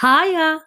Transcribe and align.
Hiya. 0.00 0.60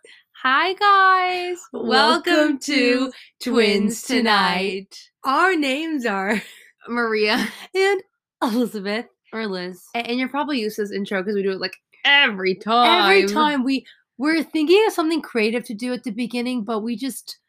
Hi, 0.44 0.74
guys. 0.74 1.57
Welcome 1.74 2.60
to 2.60 3.12
Twins 3.42 4.04
Tonight. 4.04 4.96
Our 5.24 5.56
names 5.56 6.06
are 6.06 6.39
Maria 6.88 7.48
and 7.74 8.04
Elizabeth. 8.43 9.07
or 9.32 9.48
Liz. 9.48 9.84
And 9.96 10.20
you're 10.20 10.30
probably 10.30 10.60
used 10.60 10.75
to 10.75 10.84
this 10.84 10.92
intro 10.92 11.21
because 11.24 11.34
we 11.34 11.42
do 11.42 11.52
it 11.52 11.60
like 11.60 11.75
every 12.06 12.54
time. 12.54 13.11
Every 13.11 13.25
time 13.25 13.64
we 13.64 13.88
we're 14.20 14.43
thinking 14.43 14.84
of 14.86 14.93
something 14.93 15.24
creative 15.24 15.64
to 15.64 15.74
do 15.74 15.93
at 15.93 16.04
the 16.04 16.11
beginning, 16.11 16.64
but 16.64 16.82
we 16.82 16.96
just 16.96 17.39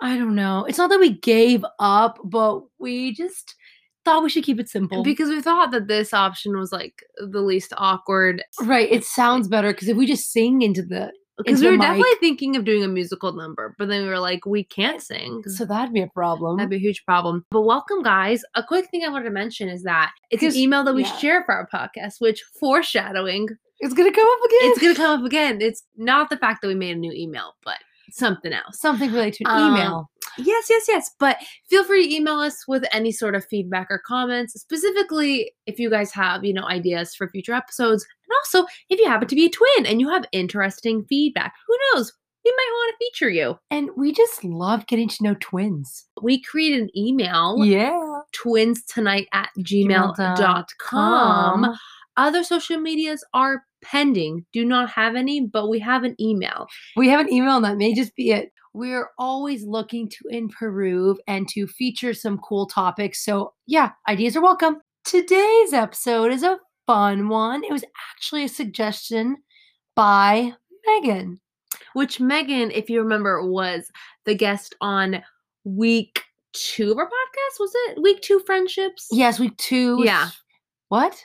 I 0.00 0.16
don't 0.16 0.36
know. 0.36 0.66
It's 0.66 0.78
not 0.78 0.88
that 0.90 1.00
we 1.00 1.14
gave 1.14 1.64
up, 1.80 2.20
but 2.22 2.62
we 2.78 3.12
just 3.12 3.56
thought 4.08 4.22
we 4.22 4.30
should 4.30 4.44
keep 4.44 4.58
it 4.58 4.68
simple. 4.68 5.02
Because 5.02 5.28
we 5.28 5.40
thought 5.42 5.70
that 5.72 5.86
this 5.88 6.14
option 6.14 6.56
was 6.56 6.72
like 6.72 7.02
the 7.18 7.40
least 7.40 7.72
awkward. 7.76 8.42
right, 8.62 8.90
it 8.90 9.04
sounds 9.04 9.48
better 9.48 9.72
because 9.72 9.88
if 9.88 9.96
we 9.96 10.06
just 10.06 10.32
sing 10.32 10.62
into 10.62 10.82
the 10.82 11.12
Because 11.36 11.60
we 11.60 11.70
were 11.70 11.76
definitely 11.76 12.10
thinking 12.20 12.56
of 12.56 12.64
doing 12.64 12.82
a 12.82 12.88
musical 12.88 13.32
number, 13.32 13.74
but 13.78 13.88
then 13.88 14.02
we 14.02 14.08
were 14.08 14.18
like, 14.18 14.46
we 14.46 14.64
can't 14.64 15.02
sing. 15.02 15.42
so 15.46 15.64
that'd 15.64 15.92
be 15.92 16.00
a 16.00 16.08
problem. 16.08 16.56
That'd 16.56 16.70
be 16.70 16.76
a 16.76 16.80
huge 16.80 17.04
problem. 17.04 17.44
But 17.50 17.62
welcome, 17.62 18.02
guys. 18.02 18.42
A 18.54 18.62
quick 18.62 18.88
thing 18.90 19.04
I 19.04 19.08
wanted 19.08 19.26
to 19.26 19.30
mention 19.30 19.68
is 19.68 19.82
that 19.82 20.10
it's 20.30 20.42
an 20.42 20.56
email 20.56 20.82
that 20.84 20.94
we 20.94 21.02
yeah. 21.04 21.16
share 21.18 21.44
for 21.44 21.54
our 21.54 21.68
podcast, 21.72 22.14
which 22.20 22.42
foreshadowing, 22.58 23.48
it's 23.80 23.94
gonna 23.94 24.12
come 24.12 24.26
up 24.26 24.44
again. 24.46 24.70
it's 24.70 24.80
going 24.80 24.94
to 24.94 25.00
come 25.00 25.20
up 25.20 25.24
again. 25.26 25.58
It's 25.60 25.84
not 25.96 26.30
the 26.30 26.36
fact 26.38 26.62
that 26.62 26.68
we 26.68 26.74
made 26.74 26.96
a 26.96 26.98
new 26.98 27.12
email, 27.12 27.54
but 27.64 27.76
something 28.10 28.52
else. 28.52 28.80
something 28.80 29.12
related 29.12 29.44
to 29.44 29.50
an 29.52 29.62
Um, 29.62 29.74
email. 29.74 30.10
Yes, 30.38 30.66
yes, 30.70 30.84
yes. 30.88 31.10
But 31.18 31.36
feel 31.68 31.84
free 31.84 32.08
to 32.08 32.14
email 32.14 32.38
us 32.40 32.66
with 32.68 32.84
any 32.92 33.10
sort 33.12 33.34
of 33.34 33.44
feedback 33.46 33.88
or 33.90 34.00
comments, 34.06 34.54
specifically 34.60 35.52
if 35.66 35.78
you 35.78 35.90
guys 35.90 36.12
have, 36.12 36.44
you 36.44 36.52
know, 36.54 36.64
ideas 36.64 37.14
for 37.14 37.28
future 37.28 37.52
episodes. 37.54 38.06
And 38.24 38.32
also, 38.38 38.66
if 38.88 38.98
you 39.00 39.06
happen 39.08 39.28
to 39.28 39.34
be 39.34 39.46
a 39.46 39.50
twin 39.50 39.86
and 39.86 40.00
you 40.00 40.08
have 40.08 40.24
interesting 40.32 41.04
feedback, 41.08 41.54
who 41.66 41.76
knows? 41.94 42.12
We 42.44 42.52
might 42.52 42.70
want 42.72 42.94
to 42.94 42.98
feature 43.04 43.30
you. 43.30 43.58
And 43.70 43.90
we 43.96 44.12
just 44.12 44.44
love 44.44 44.86
getting 44.86 45.08
to 45.08 45.22
know 45.22 45.34
twins. 45.40 46.06
We 46.22 46.40
created 46.40 46.82
an 46.82 46.90
email, 46.96 47.56
Yeah. 47.64 48.00
twins 48.32 48.84
tonight 48.84 49.28
at 49.32 49.50
gmail.com. 49.58 51.76
Other 52.16 52.42
social 52.42 52.80
medias 52.80 53.22
are 53.34 53.64
pending. 53.82 54.44
Do 54.52 54.64
not 54.64 54.88
have 54.90 55.14
any, 55.14 55.42
but 55.42 55.68
we 55.68 55.78
have 55.80 56.04
an 56.04 56.16
email. 56.20 56.66
We 56.96 57.08
have 57.08 57.20
an 57.20 57.32
email 57.32 57.56
and 57.56 57.64
that 57.64 57.76
may 57.76 57.94
just 57.94 58.14
be 58.16 58.30
it. 58.30 58.50
We're 58.78 59.10
always 59.18 59.64
looking 59.64 60.08
to 60.08 60.18
improve 60.30 61.18
and 61.26 61.48
to 61.48 61.66
feature 61.66 62.14
some 62.14 62.38
cool 62.38 62.66
topics. 62.66 63.24
So, 63.24 63.54
yeah, 63.66 63.90
ideas 64.08 64.36
are 64.36 64.40
welcome. 64.40 64.76
Today's 65.04 65.72
episode 65.72 66.30
is 66.30 66.44
a 66.44 66.60
fun 66.86 67.28
one. 67.28 67.64
It 67.64 67.72
was 67.72 67.82
actually 68.14 68.44
a 68.44 68.48
suggestion 68.48 69.38
by 69.96 70.52
Megan. 70.86 71.40
which 71.94 72.20
Megan, 72.20 72.70
if 72.70 72.88
you 72.88 73.02
remember, 73.02 73.50
was 73.50 73.90
the 74.26 74.36
guest 74.36 74.76
on 74.80 75.24
week 75.64 76.22
two 76.52 76.92
of 76.92 76.98
our 76.98 77.06
podcast. 77.06 77.58
Was 77.58 77.72
it 77.74 78.00
week 78.00 78.20
two 78.22 78.40
friendships? 78.46 79.08
Yes, 79.10 79.40
week 79.40 79.56
two. 79.56 80.02
Yeah. 80.04 80.30
What? 80.88 81.24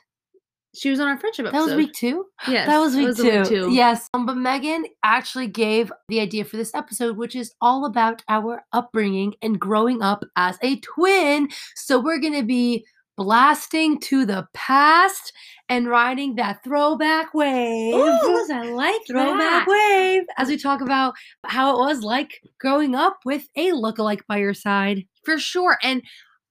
She 0.75 0.89
was 0.89 0.99
on 0.99 1.07
our 1.07 1.17
friendship 1.17 1.51
That 1.51 1.61
was 1.61 1.75
week 1.75 1.93
two? 1.93 2.25
Yes, 2.47 2.67
that 2.67 2.79
was 2.79 2.95
week, 2.95 3.15
the 3.15 3.45
two. 3.47 3.71
Yes. 3.71 4.07
Um, 4.13 4.25
but 4.25 4.37
Megan 4.37 4.85
actually 5.03 5.47
gave 5.47 5.91
the 6.09 6.19
idea 6.19 6.43
for 6.45 6.57
this 6.57 6.73
episode, 6.73 7.15
which 7.15 7.35
is 7.35 7.53
all 7.61 7.85
about 7.85 8.23
our 8.27 8.63
upbringing 8.73 9.35
and 9.41 9.59
growing 9.59 10.01
up 10.01 10.23
as 10.35 10.57
a 10.63 10.79
twin. 10.79 11.49
So 11.75 11.99
we're 11.99 12.19
going 12.19 12.33
to 12.33 12.43
be 12.43 12.85
blasting 13.15 13.99
to 13.99 14.25
the 14.25 14.47
past 14.55 15.31
and 15.69 15.87
riding 15.87 16.35
that 16.35 16.63
throwback 16.63 17.33
wave. 17.33 17.93
Ooh, 17.93 18.47
I 18.51 18.71
like 18.71 19.01
Throwback 19.07 19.37
that. 19.37 19.67
wave 19.67 20.23
as 20.37 20.47
we 20.47 20.57
talk 20.57 20.81
about 20.81 21.13
how 21.45 21.75
it 21.75 21.79
was 21.79 22.01
like 22.01 22.41
growing 22.59 22.95
up 22.95 23.19
with 23.25 23.47
a 23.55 23.69
lookalike 23.71 24.21
by 24.27 24.37
your 24.37 24.55
side. 24.55 25.05
For 25.23 25.37
sure. 25.37 25.77
And 25.83 26.01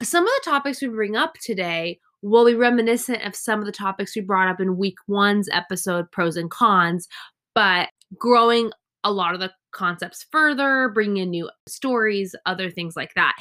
some 0.03 0.25
of 0.25 0.31
the 0.31 0.51
topics 0.51 0.81
we 0.81 0.89
bring 0.89 1.17
up 1.17 1.35
today 1.43 1.99
will 2.23 2.47
be 2.47 2.55
reminiscent 2.55 3.23
of 3.27 3.35
some 3.35 3.59
of 3.61 3.67
the 3.67 3.73
topics 3.73 4.15
we 4.15 4.23
brought 4.23 4.49
up 4.49 4.61
in 4.61 4.77
week 4.77 4.97
one's 5.09 5.49
episode, 5.53 6.11
pros 6.13 6.37
and 6.37 6.51
cons, 6.51 7.09
but 7.55 7.89
growing 8.19 8.71
a 9.05 9.11
lot 9.13 9.35
of 9.35 9.41
the 9.41 9.51
concepts 9.73 10.25
further, 10.31 10.91
bringing 10.95 11.17
in 11.25 11.31
new 11.31 11.51
stories, 11.69 12.35
other 12.47 12.71
things 12.71 12.95
like 12.97 13.13
that. 13.15 13.35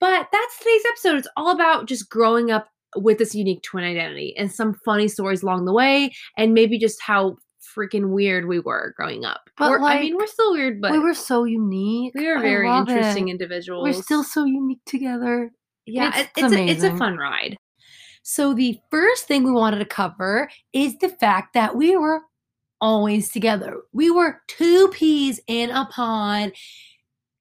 But 0.00 0.28
that's 0.32 0.58
today's 0.58 0.82
episode. 0.90 1.16
It's 1.18 1.28
all 1.36 1.50
about 1.50 1.86
just 1.86 2.08
growing 2.10 2.50
up 2.50 2.68
with 2.96 3.18
this 3.18 3.34
unique 3.34 3.62
twin 3.62 3.84
identity 3.84 4.34
and 4.36 4.52
some 4.52 4.74
funny 4.84 5.08
stories 5.08 5.42
along 5.42 5.64
the 5.64 5.72
way, 5.72 6.12
and 6.36 6.54
maybe 6.54 6.78
just 6.78 7.00
how 7.02 7.36
freaking 7.76 8.10
weird 8.10 8.46
we 8.48 8.60
were 8.60 8.92
growing 8.96 9.24
up. 9.24 9.40
But, 9.56 9.70
We're- 9.70 9.84
I 9.84 10.00
mean, 10.00 10.16
we're 10.16 10.26
still 10.26 10.52
weird, 10.52 10.80
but 10.80 10.92
we 10.92 10.98
were 10.98 11.14
so 11.14 11.44
unique. 11.44 12.12
we 12.14 12.28
are 12.28 12.38
very 12.40 12.68
interesting 12.68 13.28
it. 13.28 13.32
individuals. 13.32 13.84
We're 13.84 14.02
still 14.02 14.22
so 14.24 14.44
unique 14.44 14.80
together. 14.86 15.50
yeah, 15.86 16.08
it's- 16.08 16.20
it- 16.24 16.30
it's 16.36 16.52
it's, 16.52 16.54
a, 16.54 16.66
it's 16.66 16.94
a 16.94 16.96
fun 16.98 17.16
ride. 17.16 17.56
So, 18.22 18.54
the 18.54 18.78
first 18.90 19.26
thing 19.26 19.44
we 19.44 19.52
wanted 19.52 19.78
to 19.80 19.84
cover 19.84 20.48
is 20.72 20.98
the 20.98 21.08
fact 21.08 21.54
that 21.54 21.76
we 21.76 21.96
were 21.96 22.22
always 22.80 23.30
together. 23.30 23.78
We 23.92 24.10
were 24.10 24.42
two 24.48 24.88
peas 24.88 25.40
in 25.46 25.70
a 25.70 25.86
pod 25.86 26.52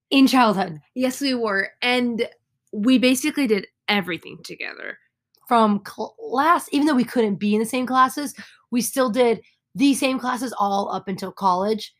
in 0.10 0.28
childhood 0.28 0.80
Yes, 0.96 1.22
we 1.22 1.34
were. 1.34 1.70
And 1.82 2.28
we 2.74 2.98
basically 2.98 3.48
did 3.48 3.68
everything 3.88 4.38
together. 4.44 4.98
from 5.48 5.80
class, 5.80 6.68
even 6.72 6.88
though 6.88 6.96
we 6.96 7.04
couldn't 7.04 7.36
be 7.36 7.54
in 7.54 7.60
the 7.60 7.66
same 7.66 7.86
classes, 7.86 8.34
we 8.72 8.82
still 8.82 9.10
did 9.10 9.42
the 9.76 9.94
same 9.94 10.18
classes 10.20 10.54
all 10.58 10.90
up 10.92 11.08
until 11.08 11.32
college. 11.32 11.94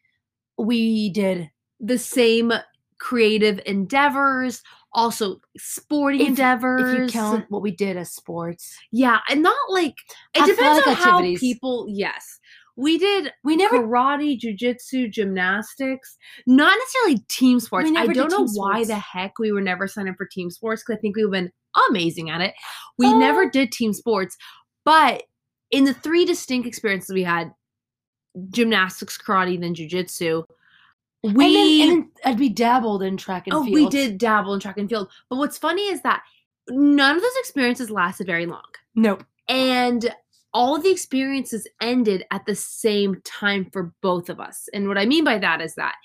We 0.58 1.10
did 1.12 1.50
The 1.80 1.98
same 1.98 2.54
creative 3.00 3.60
endeavors, 3.66 4.62
also 4.94 5.40
sporting 5.58 6.22
If- 6.22 6.28
endeavors. 6.30 6.94
if 6.94 7.00
you 7.00 7.08
count 7.08 7.46
what 7.50 7.62
we 7.62 7.72
did 7.72 7.98
as 7.98 8.12
sports. 8.12 8.78
Yeah, 8.92 9.20
and 9.30 9.42
not 9.42 9.56
like 9.70 9.96
it 10.36 10.46
depends 10.46 10.86
on 10.88 10.96
how 10.96 11.22
people. 11.22 11.86
Yes, 11.90 12.40
we 12.76 12.98
did 12.98 13.32
We 13.44 13.56
never 13.56 13.80
karate, 13.84 14.40
jujitsu, 14.40 15.12
gymnastics. 15.12 16.18
Not 16.48 16.78
necessarily 16.78 17.26
team 17.30 17.60
sports. 17.60 17.88
I 17.88 17.92
never 17.92 18.14
don't 18.14 18.32
know 18.32 18.48
why 18.54 18.86
the 18.86 18.96
heck 18.96 19.40
we 19.40 19.52
were 19.52 19.62
never 19.62 19.88
signed 19.88 20.10
up 20.10 20.16
for 20.18 20.26
team 20.26 20.50
sports 20.50 20.84
because 20.84 20.98
I 20.98 21.02
think 21.02 21.16
we 21.16 21.26
would 21.26 21.36
have 21.36 21.44
been 21.46 21.52
amazing 21.90 22.30
at 22.30 22.42
it. 22.42 22.54
We 22.98 23.08
oh. 23.08 23.18
never 23.18 23.44
Oh. 23.44 23.50
did 23.50 23.72
team 23.72 23.94
sports, 23.94 24.38
but 24.86 25.24
in 25.70 25.86
the 25.86 25.94
three 25.94 26.26
distinct 26.26 26.68
experiences 26.68 27.14
we 27.14 27.24
had 27.24 27.52
gymnastics, 28.50 29.18
karate, 29.18 29.60
then 29.60 29.76
jujitsu. 29.76 30.44
We 31.24 31.30
and 31.30 31.40
then, 31.40 31.82
and 31.82 32.04
then 32.04 32.12
I'd 32.26 32.40
be 32.40 32.50
dabbled 32.50 33.04
in 33.04 33.16
track 33.16 33.46
and 33.46 33.56
oh, 33.56 33.64
field. 33.64 33.76
we 33.76 33.90
did 33.90 34.18
dabble 34.18 34.54
in 34.54 34.60
track 34.60 34.78
and 34.78 34.90
field. 34.90 35.12
But 35.30 35.38
what's 35.38 35.58
funny 35.58 35.84
is 35.84 36.02
that 36.02 36.24
none 36.68 37.16
of 37.16 37.22
those 37.22 37.36
experiences 37.40 37.92
lasted 37.92 38.28
very 38.28 38.46
long. 38.46 38.64
Nope. 38.96 39.24
And 39.48 40.14
all 40.54 40.76
of 40.76 40.84
the 40.84 40.92
experiences 40.92 41.68
ended 41.82 42.26
at 42.32 42.46
the 42.46 42.56
same 42.56 43.22
time 43.24 43.70
for 43.72 43.94
both 44.02 44.30
of 44.30 44.40
us. 44.40 44.68
And 44.74 44.88
what 44.88 44.98
I 44.98 45.06
mean 45.06 45.24
by 45.24 45.38
that 45.38 45.62
is 45.62 45.76
that 45.76 45.96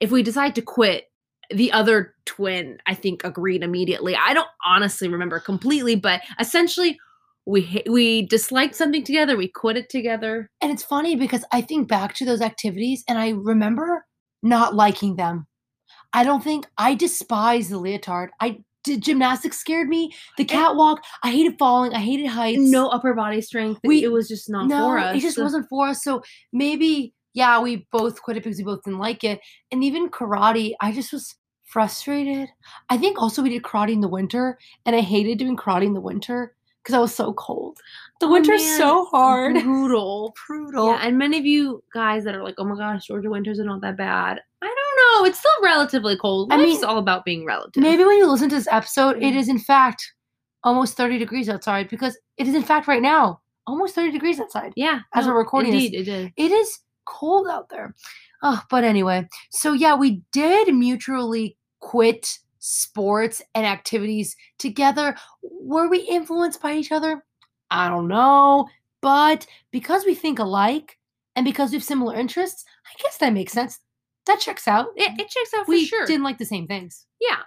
if 0.00 0.10
we 0.10 0.22
decide 0.22 0.54
to 0.56 0.62
quit, 0.62 1.10
the 1.50 1.72
other 1.72 2.14
twin, 2.24 2.78
I 2.86 2.94
think, 2.94 3.22
agreed 3.24 3.62
immediately. 3.62 4.16
I 4.16 4.34
don't 4.34 4.48
honestly 4.66 5.08
remember 5.08 5.38
completely, 5.40 5.94
but 5.94 6.22
essentially, 6.40 6.98
we 7.46 7.82
we 7.88 8.22
disliked 8.22 8.74
something 8.74 9.04
together. 9.04 9.36
We 9.36 9.48
quit 9.48 9.76
it 9.76 9.90
together. 9.90 10.50
And 10.62 10.72
it's 10.72 10.82
funny 10.82 11.16
because 11.16 11.44
I 11.52 11.60
think 11.60 11.88
back 11.88 12.14
to 12.14 12.24
those 12.24 12.40
activities 12.40 13.04
and 13.06 13.18
I 13.18 13.30
remember 13.30 14.06
not 14.44 14.74
liking 14.74 15.16
them. 15.16 15.46
I 16.12 16.22
don't 16.22 16.44
think 16.44 16.66
I 16.78 16.94
despise 16.94 17.68
the 17.68 17.78
leotard. 17.78 18.28
I 18.40 18.60
did 18.84 19.02
gymnastics 19.02 19.58
scared 19.58 19.88
me. 19.88 20.14
The 20.36 20.44
catwalk, 20.44 21.02
I 21.22 21.30
hated 21.30 21.58
falling. 21.58 21.94
I 21.94 22.00
hated 22.00 22.26
heights. 22.26 22.60
No 22.60 22.88
upper 22.88 23.14
body 23.14 23.40
strength. 23.40 23.80
We- 23.82 24.04
it 24.04 24.12
was 24.12 24.28
just 24.28 24.48
not 24.48 24.68
no, 24.68 24.84
for 24.84 24.98
us. 24.98 25.16
it 25.16 25.20
just 25.20 25.38
wasn't 25.38 25.68
for 25.68 25.88
us. 25.88 26.04
So 26.04 26.22
maybe, 26.52 27.14
yeah, 27.32 27.60
we 27.60 27.86
both 27.90 28.22
quit 28.22 28.36
it 28.36 28.44
because 28.44 28.58
we 28.58 28.64
both 28.64 28.84
didn't 28.84 29.00
like 29.00 29.24
it. 29.24 29.40
And 29.72 29.82
even 29.82 30.08
karate, 30.08 30.74
I 30.80 30.92
just 30.92 31.12
was 31.12 31.34
frustrated. 31.64 32.50
I 32.90 32.98
think 32.98 33.18
also 33.18 33.42
we 33.42 33.48
did 33.48 33.62
karate 33.62 33.92
in 33.92 34.00
the 34.00 34.08
winter, 34.08 34.58
and 34.86 34.94
I 34.94 35.00
hated 35.00 35.38
doing 35.38 35.56
karate 35.56 35.86
in 35.86 35.94
the 35.94 36.00
winter 36.00 36.54
because 36.84 36.94
I 36.94 37.00
was 37.00 37.14
so 37.14 37.32
cold. 37.32 37.78
The 38.20 38.26
Oh, 38.26 38.32
winter's 38.32 38.62
man. 38.64 38.78
so 38.78 39.06
hard. 39.06 39.54
brutal. 39.64 40.34
Brutal. 40.46 40.88
Yeah, 40.88 41.00
and 41.02 41.18
many 41.18 41.38
of 41.38 41.46
you 41.46 41.82
guys 41.92 42.24
that 42.24 42.34
are 42.34 42.44
like, 42.44 42.54
"Oh 42.58 42.64
my 42.64 42.76
gosh, 42.76 43.06
Georgia 43.06 43.30
winters 43.30 43.58
are 43.58 43.64
not 43.64 43.80
that 43.80 43.96
bad." 43.96 44.40
I 44.62 44.66
don't 44.66 45.22
know. 45.22 45.28
It's 45.28 45.38
still 45.38 45.50
relatively 45.62 46.16
cold. 46.16 46.52
I 46.52 46.56
Life's 46.56 46.80
mean, 46.80 46.84
all 46.84 46.98
about 46.98 47.24
being 47.24 47.44
relative. 47.44 47.82
Maybe 47.82 48.04
when 48.04 48.16
you 48.18 48.30
listen 48.30 48.48
to 48.50 48.54
this 48.54 48.68
episode, 48.70 49.22
it 49.22 49.34
is 49.34 49.48
in 49.48 49.58
fact 49.58 50.12
almost 50.62 50.96
30 50.96 51.18
degrees 51.18 51.48
outside 51.50 51.88
because 51.90 52.16
it 52.38 52.46
is 52.48 52.54
in 52.54 52.62
fact 52.62 52.86
right 52.88 53.02
now 53.02 53.40
almost 53.66 53.94
30 53.94 54.12
degrees 54.12 54.40
outside. 54.40 54.72
Yeah, 54.76 55.00
as 55.14 55.26
we're 55.26 55.34
oh, 55.34 55.38
recording 55.38 55.72
this. 55.72 55.84
indeed, 55.86 55.98
it 56.00 56.04
did. 56.04 56.32
It 56.36 56.52
is 56.52 56.78
cold 57.06 57.48
out 57.48 57.68
there. 57.68 57.94
Oh, 58.42 58.62
but 58.70 58.84
anyway, 58.84 59.26
so 59.50 59.72
yeah, 59.72 59.94
we 59.94 60.22
did 60.32 60.72
mutually 60.74 61.56
quit 61.80 62.38
sports 62.66 63.42
and 63.54 63.66
activities 63.66 64.34
together. 64.58 65.14
Were 65.42 65.86
we 65.86 65.98
influenced 65.98 66.62
by 66.62 66.74
each 66.74 66.92
other? 66.92 67.22
I 67.70 67.90
don't 67.90 68.08
know. 68.08 68.68
But 69.02 69.46
because 69.70 70.06
we 70.06 70.14
think 70.14 70.38
alike 70.38 70.98
and 71.36 71.44
because 71.44 71.70
we 71.70 71.76
have 71.76 71.84
similar 71.84 72.14
interests, 72.14 72.64
I 72.86 73.02
guess 73.02 73.18
that 73.18 73.34
makes 73.34 73.52
sense. 73.52 73.80
That 74.26 74.40
checks 74.40 74.66
out. 74.66 74.86
It, 74.96 75.12
it 75.20 75.28
checks 75.28 75.52
out 75.54 75.66
for 75.66 75.72
we 75.72 75.84
sure. 75.84 76.06
didn't 76.06 76.22
like 76.22 76.38
the 76.38 76.46
same 76.46 76.66
things. 76.66 77.04
Yeah. 77.20 77.40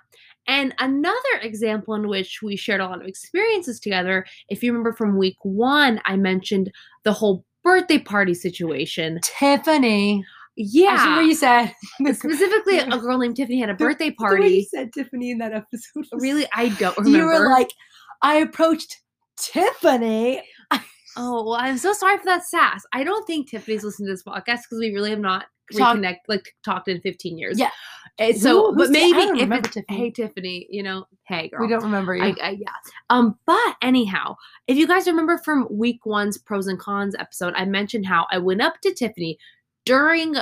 And 0.45 0.75
another 0.77 1.17
example 1.41 1.95
in 1.95 2.07
which 2.07 2.43
we 2.43 2.55
shared 2.55 2.79
a 2.79 2.85
lot 2.85 3.01
of 3.01 3.07
experiences 3.07 3.79
together, 3.79 4.23
if 4.49 4.61
you 4.61 4.71
remember 4.71 4.93
from 4.93 5.17
week 5.17 5.37
one, 5.41 5.99
I 6.05 6.15
mentioned 6.15 6.71
the 7.03 7.13
whole 7.13 7.43
birthday 7.63 7.97
party 7.97 8.35
situation. 8.35 9.19
Tiffany. 9.23 10.23
Yeah. 10.57 11.01
remember 11.03 11.21
you 11.21 11.35
said 11.35 11.71
Specifically, 12.13 12.79
a 12.79 12.87
girl 12.97 13.17
named 13.19 13.35
Tiffany 13.35 13.59
had 13.61 13.69
a 13.69 13.75
birthday 13.75 14.09
the 14.09 14.15
way 14.25 14.29
you 14.31 14.37
party. 14.39 14.63
said 14.73 14.91
Tiffany 14.91 15.31
in 15.31 15.37
that 15.37 15.53
episode. 15.53 16.05
Really, 16.13 16.47
I 16.53 16.69
don't 16.69 16.97
remember. 16.97 17.17
you 17.19 17.25
were 17.25 17.49
like, 17.49 17.69
I 18.21 18.37
approached 18.37 19.01
Tiffany. 19.37 20.41
oh, 21.17 21.43
well, 21.43 21.53
I'm 21.53 21.77
so 21.77 21.93
sorry 21.93 22.17
for 22.17 22.25
that 22.25 22.43
sass. 22.45 22.83
I 22.93 23.03
don't 23.03 23.25
think 23.27 23.49
Tiffany's 23.49 23.83
listening 23.83 24.07
to 24.07 24.13
this 24.13 24.23
podcast 24.23 24.63
because 24.63 24.79
we 24.79 24.93
really 24.93 25.09
have 25.11 25.19
not 25.19 25.45
Talk- 25.77 25.97
reconnect, 25.97 26.17
like 26.27 26.55
talked 26.63 26.87
in 26.87 27.01
15 27.01 27.37
years. 27.37 27.59
Yeah. 27.59 27.69
And 28.19 28.35
so, 28.35 28.71
Who- 28.71 28.77
but 28.77 28.87
who's 28.87 28.95
Ti- 28.95 29.13
I 29.13 29.25
maybe 29.31 29.41
if 29.41 29.51
it's, 29.51 29.69
Tiffany. 29.75 29.97
hey 29.97 30.09
Tiffany, 30.11 30.67
you 30.71 30.81
know, 30.81 31.05
hey 31.27 31.49
girl. 31.49 31.61
We 31.61 31.67
don't 31.67 31.83
remember 31.83 32.15
you. 32.15 32.23
I, 32.23 32.35
I, 32.41 32.49
yeah. 32.51 32.71
Um, 33.11 33.37
but 33.45 33.75
anyhow, 33.81 34.35
if 34.67 34.75
you 34.77 34.87
guys 34.87 35.05
remember 35.07 35.37
from 35.37 35.67
week 35.69 36.05
one's 36.05 36.37
pros 36.37 36.65
and 36.67 36.79
cons 36.79 37.15
episode, 37.19 37.53
I 37.55 37.65
mentioned 37.65 38.05
how 38.07 38.25
I 38.31 38.37
went 38.39 38.61
up 38.61 38.79
to 38.81 38.93
Tiffany 38.93 39.37
during 39.87 40.35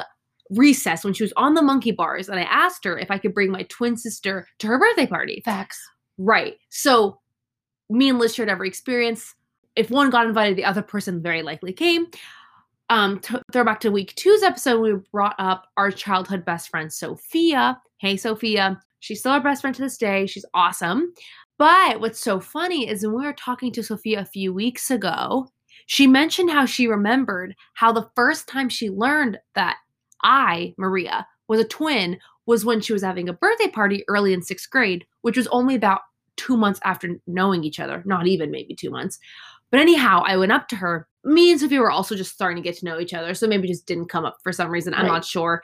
recess 0.51 1.03
when 1.03 1.13
she 1.13 1.23
was 1.23 1.33
on 1.37 1.53
the 1.53 1.61
monkey 1.61 1.91
bars 1.91 2.29
and 2.29 2.39
I 2.39 2.43
asked 2.43 2.83
her 2.83 2.97
if 2.97 3.09
I 3.09 3.17
could 3.17 3.33
bring 3.33 3.51
my 3.51 3.63
twin 3.63 3.97
sister 3.97 4.47
to 4.59 4.67
her 4.67 4.77
birthday 4.77 5.07
party. 5.07 5.41
Facts. 5.43 5.79
Right. 6.17 6.55
So 6.69 7.19
me 7.89 8.09
and 8.09 8.19
Liz 8.19 8.35
shared 8.35 8.49
every 8.49 8.67
experience. 8.67 9.33
If 9.75 9.89
one 9.89 10.09
got 10.09 10.27
invited, 10.27 10.57
the 10.57 10.65
other 10.65 10.81
person 10.81 11.21
very 11.21 11.41
likely 11.41 11.73
came. 11.73 12.07
Um, 12.89 13.19
to 13.21 13.41
throw 13.51 13.63
back 13.63 13.79
to 13.81 13.91
week 13.91 14.13
two's 14.15 14.43
episode, 14.43 14.79
we 14.79 14.93
brought 15.11 15.35
up 15.39 15.67
our 15.77 15.91
childhood 15.91 16.45
best 16.45 16.69
friend, 16.69 16.93
Sophia. 16.93 17.81
Hey, 17.97 18.15
Sophia. 18.15 18.79
She's 18.99 19.19
still 19.19 19.33
our 19.33 19.41
best 19.41 19.61
friend 19.61 19.75
to 19.75 19.81
this 19.81 19.97
day. 19.97 20.27
She's 20.27 20.45
awesome. 20.53 21.13
But 21.57 21.99
what's 21.99 22.19
so 22.19 22.39
funny 22.39 22.87
is 22.87 23.03
when 23.03 23.15
we 23.15 23.25
were 23.25 23.33
talking 23.33 23.71
to 23.73 23.83
Sophia 23.83 24.19
a 24.19 24.25
few 24.25 24.53
weeks 24.53 24.91
ago, 24.91 25.47
she 25.85 26.07
mentioned 26.07 26.49
how 26.49 26.65
she 26.65 26.87
remembered 26.87 27.55
how 27.73 27.91
the 27.91 28.09
first 28.15 28.47
time 28.47 28.69
she 28.69 28.89
learned 28.89 29.39
that 29.55 29.77
I, 30.23 30.73
Maria, 30.77 31.27
was 31.47 31.59
a 31.59 31.65
twin 31.65 32.19
was 32.45 32.65
when 32.65 32.81
she 32.81 32.93
was 32.93 33.01
having 33.03 33.27
a 33.29 33.33
birthday 33.33 33.67
party 33.67 34.03
early 34.07 34.33
in 34.33 34.41
sixth 34.41 34.69
grade, 34.69 35.05
which 35.21 35.37
was 35.37 35.47
only 35.47 35.75
about 35.75 36.01
two 36.37 36.57
months 36.57 36.79
after 36.83 37.15
knowing 37.27 37.63
each 37.63 37.79
other, 37.79 38.03
not 38.05 38.27
even 38.27 38.51
maybe 38.51 38.75
two 38.75 38.89
months. 38.89 39.19
But 39.71 39.79
anyhow, 39.79 40.23
I 40.25 40.37
went 40.37 40.51
up 40.51 40.67
to 40.69 40.75
her. 40.75 41.07
Me 41.23 41.51
and 41.51 41.59
Sophia 41.59 41.79
were 41.79 41.91
also 41.91 42.15
just 42.15 42.33
starting 42.33 42.57
to 42.57 42.67
get 42.67 42.77
to 42.79 42.85
know 42.85 42.99
each 42.99 43.13
other, 43.13 43.33
so 43.33 43.47
maybe 43.47 43.67
just 43.67 43.87
didn't 43.87 44.09
come 44.09 44.25
up 44.25 44.37
for 44.43 44.51
some 44.51 44.69
reason. 44.69 44.93
I'm 44.93 45.05
Right. 45.05 45.11
not 45.13 45.25
sure. 45.25 45.61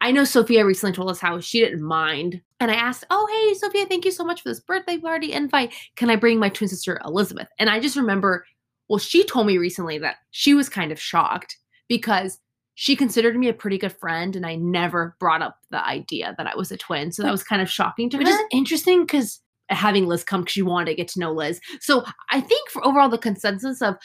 I 0.00 0.10
know 0.10 0.24
Sophia 0.24 0.66
recently 0.66 0.92
told 0.94 1.10
us 1.10 1.20
how 1.20 1.38
she 1.40 1.60
didn't 1.60 1.82
mind. 1.82 2.42
And 2.60 2.70
I 2.70 2.74
asked, 2.74 3.04
Oh, 3.10 3.26
hey, 3.30 3.54
Sophia, 3.54 3.86
thank 3.86 4.04
you 4.04 4.10
so 4.10 4.24
much 4.24 4.42
for 4.42 4.48
this 4.48 4.60
birthday 4.60 4.98
party 4.98 5.32
invite. 5.32 5.72
Can 5.96 6.10
I 6.10 6.16
bring 6.16 6.38
my 6.38 6.48
twin 6.48 6.68
sister, 6.68 7.00
Elizabeth? 7.04 7.48
And 7.58 7.70
I 7.70 7.80
just 7.80 7.96
remember, 7.96 8.44
well, 8.88 8.98
she 8.98 9.24
told 9.24 9.46
me 9.46 9.58
recently 9.58 9.98
that 9.98 10.16
she 10.30 10.54
was 10.54 10.68
kind 10.68 10.92
of 10.92 11.00
shocked 11.00 11.58
because 11.88 12.38
she 12.74 12.96
considered 12.96 13.36
me 13.36 13.48
a 13.48 13.54
pretty 13.54 13.78
good 13.78 13.92
friend 13.92 14.34
and 14.34 14.44
I 14.44 14.56
never 14.56 15.16
brought 15.20 15.42
up 15.42 15.58
the 15.70 15.84
idea 15.84 16.34
that 16.36 16.46
I 16.46 16.56
was 16.56 16.72
a 16.72 16.76
twin. 16.76 17.12
So 17.12 17.22
that 17.22 17.30
was 17.30 17.44
kind 17.44 17.62
of 17.62 17.70
shocking 17.70 18.10
to 18.10 18.18
Which 18.18 18.26
her 18.26 18.34
is 18.34 18.40
interesting 18.50 19.02
because 19.02 19.40
having 19.70 20.06
Liz 20.06 20.24
come 20.24 20.42
because 20.42 20.52
she 20.52 20.62
wanted 20.62 20.86
to 20.86 20.94
get 20.94 21.08
to 21.08 21.20
know 21.20 21.32
Liz. 21.32 21.60
So 21.80 22.04
I 22.30 22.40
think 22.40 22.68
for 22.70 22.84
overall 22.86 23.08
the 23.08 23.16
consensus 23.16 23.80
of 23.80 23.96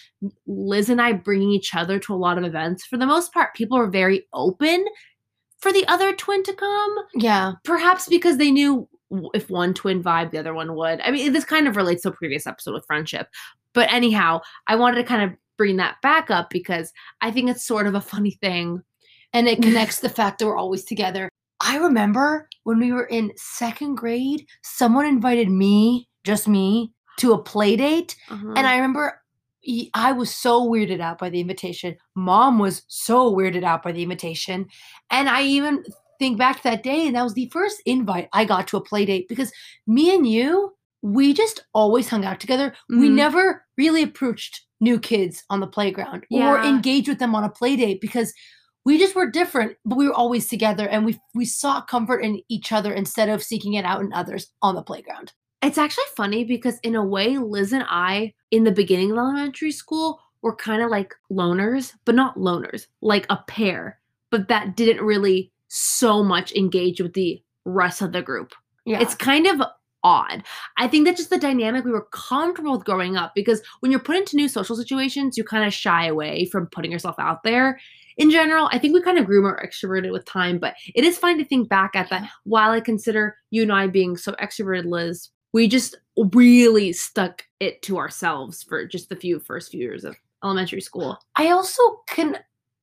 Liz 0.47 0.89
and 0.89 1.01
I 1.01 1.13
bringing 1.13 1.51
each 1.51 1.75
other 1.75 1.99
to 1.99 2.13
a 2.13 2.15
lot 2.15 2.37
of 2.37 2.43
events, 2.43 2.85
for 2.85 2.97
the 2.97 3.05
most 3.05 3.33
part, 3.33 3.55
people 3.55 3.77
are 3.77 3.89
very 3.89 4.27
open 4.33 4.85
for 5.57 5.73
the 5.73 5.85
other 5.87 6.13
twin 6.15 6.43
to 6.43 6.53
come. 6.53 6.95
yeah, 7.15 7.53
Perhaps 7.63 8.07
because 8.07 8.37
they 8.37 8.51
knew 8.51 8.87
if 9.33 9.49
one 9.49 9.73
twin 9.73 10.01
vibe, 10.03 10.31
the 10.31 10.37
other 10.37 10.53
one 10.53 10.75
would. 10.75 11.01
I 11.01 11.11
mean, 11.11 11.33
this 11.33 11.43
kind 11.43 11.67
of 11.67 11.75
relates 11.75 12.03
to 12.03 12.09
a 12.09 12.13
previous 12.13 12.45
episode 12.47 12.73
with 12.73 12.85
friendship. 12.85 13.27
But 13.73 13.91
anyhow, 13.91 14.41
I 14.67 14.75
wanted 14.75 14.97
to 14.97 15.03
kind 15.03 15.23
of 15.23 15.37
bring 15.57 15.77
that 15.77 15.97
back 16.01 16.31
up 16.31 16.49
because 16.49 16.91
I 17.21 17.31
think 17.31 17.49
it's 17.49 17.65
sort 17.65 17.87
of 17.87 17.95
a 17.95 18.01
funny 18.01 18.31
thing. 18.31 18.83
and 19.33 19.47
it 19.47 19.61
connects 19.61 19.99
the 19.99 20.09
fact 20.09 20.39
that 20.39 20.47
we're 20.47 20.57
always 20.57 20.83
together. 20.83 21.29
I 21.61 21.77
remember 21.77 22.47
when 22.63 22.79
we 22.79 22.91
were 22.91 23.05
in 23.05 23.31
second 23.35 23.95
grade, 23.95 24.45
someone 24.63 25.05
invited 25.05 25.49
me, 25.49 26.07
just 26.23 26.47
me, 26.47 26.91
to 27.17 27.33
a 27.33 27.41
play 27.43 27.75
date. 27.75 28.15
Uh-huh. 28.29 28.53
And 28.55 28.65
I 28.65 28.75
remember 28.75 29.21
I 29.93 30.13
was 30.13 30.33
so 30.33 30.67
weirded 30.67 31.01
out 31.01 31.19
by 31.19 31.29
the 31.29 31.41
invitation. 31.41 31.97
Mom 32.15 32.59
was 32.59 32.83
so 32.87 33.33
weirded 33.35 33.63
out 33.63 33.83
by 33.83 33.91
the 33.91 34.01
invitation. 34.01 34.67
And 35.11 35.29
I 35.29 35.43
even 35.43 35.83
think 36.17 36.37
back 36.37 36.57
to 36.57 36.63
that 36.63 36.81
day, 36.81 37.05
and 37.07 37.15
that 37.15 37.23
was 37.23 37.33
the 37.33 37.49
first 37.49 37.81
invite 37.85 38.29
I 38.33 38.45
got 38.45 38.67
to 38.69 38.77
a 38.77 38.81
play 38.81 39.05
date 39.05 39.27
because 39.27 39.51
me 39.85 40.15
and 40.15 40.25
you, 40.27 40.73
we 41.01 41.33
just 41.33 41.63
always 41.73 42.09
hung 42.09 42.25
out 42.25 42.39
together. 42.39 42.73
We 42.89 43.09
Mhm. 43.09 43.13
never 43.13 43.65
really 43.77 44.03
approached 44.03 44.65
new 44.81 44.99
kids 44.99 45.43
on 45.49 45.59
the 45.59 45.67
playground 45.67 46.25
or 46.31 46.39
Yeah. 46.39 46.69
engaged 46.69 47.07
with 47.07 47.19
them 47.19 47.35
on 47.35 47.43
a 47.43 47.49
play 47.49 47.75
date 47.75 48.01
because 48.01 48.33
we 48.85 48.97
just 48.97 49.13
were 49.15 49.29
different, 49.29 49.77
but 49.85 49.97
we 49.97 50.07
were 50.07 50.13
always 50.13 50.47
together 50.47 50.87
and 50.87 51.05
we 51.05 51.19
we 51.35 51.45
sought 51.45 51.87
comfort 51.87 52.19
in 52.19 52.41
each 52.49 52.71
other 52.71 52.93
instead 52.93 53.29
of 53.29 53.43
seeking 53.43 53.73
it 53.73 53.85
out 53.85 54.01
in 54.01 54.11
others 54.13 54.51
on 54.61 54.75
the 54.75 54.81
playground. 54.81 55.33
It's 55.61 55.77
actually 55.77 56.05
funny 56.15 56.43
because 56.45 56.79
in 56.79 56.95
a 56.95 57.03
way, 57.05 57.37
Liz 57.37 57.73
and 57.73 57.85
I, 57.89 58.33
in 58.51 58.63
the 58.63 58.71
beginning 58.71 59.11
of 59.11 59.17
elementary 59.17 59.71
school, 59.71 60.21
were 60.41 60.55
kind 60.55 60.81
of 60.81 60.89
like 60.89 61.13
loners, 61.31 61.93
but 62.05 62.15
not 62.15 62.37
loners, 62.37 62.87
like 63.01 63.25
a 63.29 63.37
pair, 63.47 63.99
but 64.31 64.47
that 64.47 64.77
didn't 64.77 65.03
really 65.05 65.51
so 65.67 66.23
much 66.23 66.53
engage 66.53 67.01
with 67.01 67.13
the 67.13 67.43
rest 67.65 68.01
of 68.01 68.13
the 68.13 68.21
group. 68.21 68.53
Yeah. 68.85 69.01
It's 69.01 69.13
kind 69.15 69.45
of 69.45 69.61
odd. 70.03 70.43
I 70.77 70.87
think 70.87 71.05
that's 71.05 71.17
just 71.17 71.29
the 71.29 71.37
dynamic 71.37 71.85
we 71.85 71.91
were 71.91 72.07
comfortable 72.11 72.71
with 72.73 72.85
growing 72.85 73.17
up 73.17 73.33
because 73.35 73.61
when 73.79 73.91
you're 73.91 73.99
put 73.99 74.17
into 74.17 74.35
new 74.35 74.47
social 74.47 74.75
situations, 74.75 75.37
you 75.37 75.43
kind 75.43 75.65
of 75.65 75.73
shy 75.73 76.07
away 76.07 76.45
from 76.45 76.67
putting 76.67 76.91
yourself 76.91 77.15
out 77.19 77.43
there. 77.43 77.79
In 78.17 78.29
general, 78.31 78.69
I 78.71 78.79
think 78.79 78.93
we 78.93 79.01
kind 79.01 79.17
of 79.17 79.25
grew 79.25 79.41
more 79.41 79.63
extroverted 79.65 80.11
with 80.11 80.25
time, 80.25 80.57
but 80.57 80.75
it 80.93 81.05
is 81.05 81.17
funny 81.17 81.41
to 81.41 81.47
think 81.47 81.69
back 81.69 81.91
at 81.95 82.09
that. 82.09 82.29
While 82.43 82.71
I 82.71 82.81
consider 82.81 83.37
you 83.49 83.63
and 83.63 83.71
I 83.71 83.87
being 83.87 84.17
so 84.17 84.33
extroverted, 84.33 84.85
Liz, 84.85 85.29
we 85.53 85.67
just 85.67 85.97
really 86.33 86.91
stuck 86.91 87.43
it 87.59 87.81
to 87.83 87.97
ourselves 87.97 88.63
for 88.63 88.85
just 88.85 89.09
the 89.09 89.15
few 89.15 89.39
first 89.39 89.71
few 89.71 89.79
years 89.79 90.03
of 90.03 90.15
elementary 90.43 90.81
school. 90.81 91.17
I 91.37 91.49
also 91.49 91.81
can, 92.07 92.37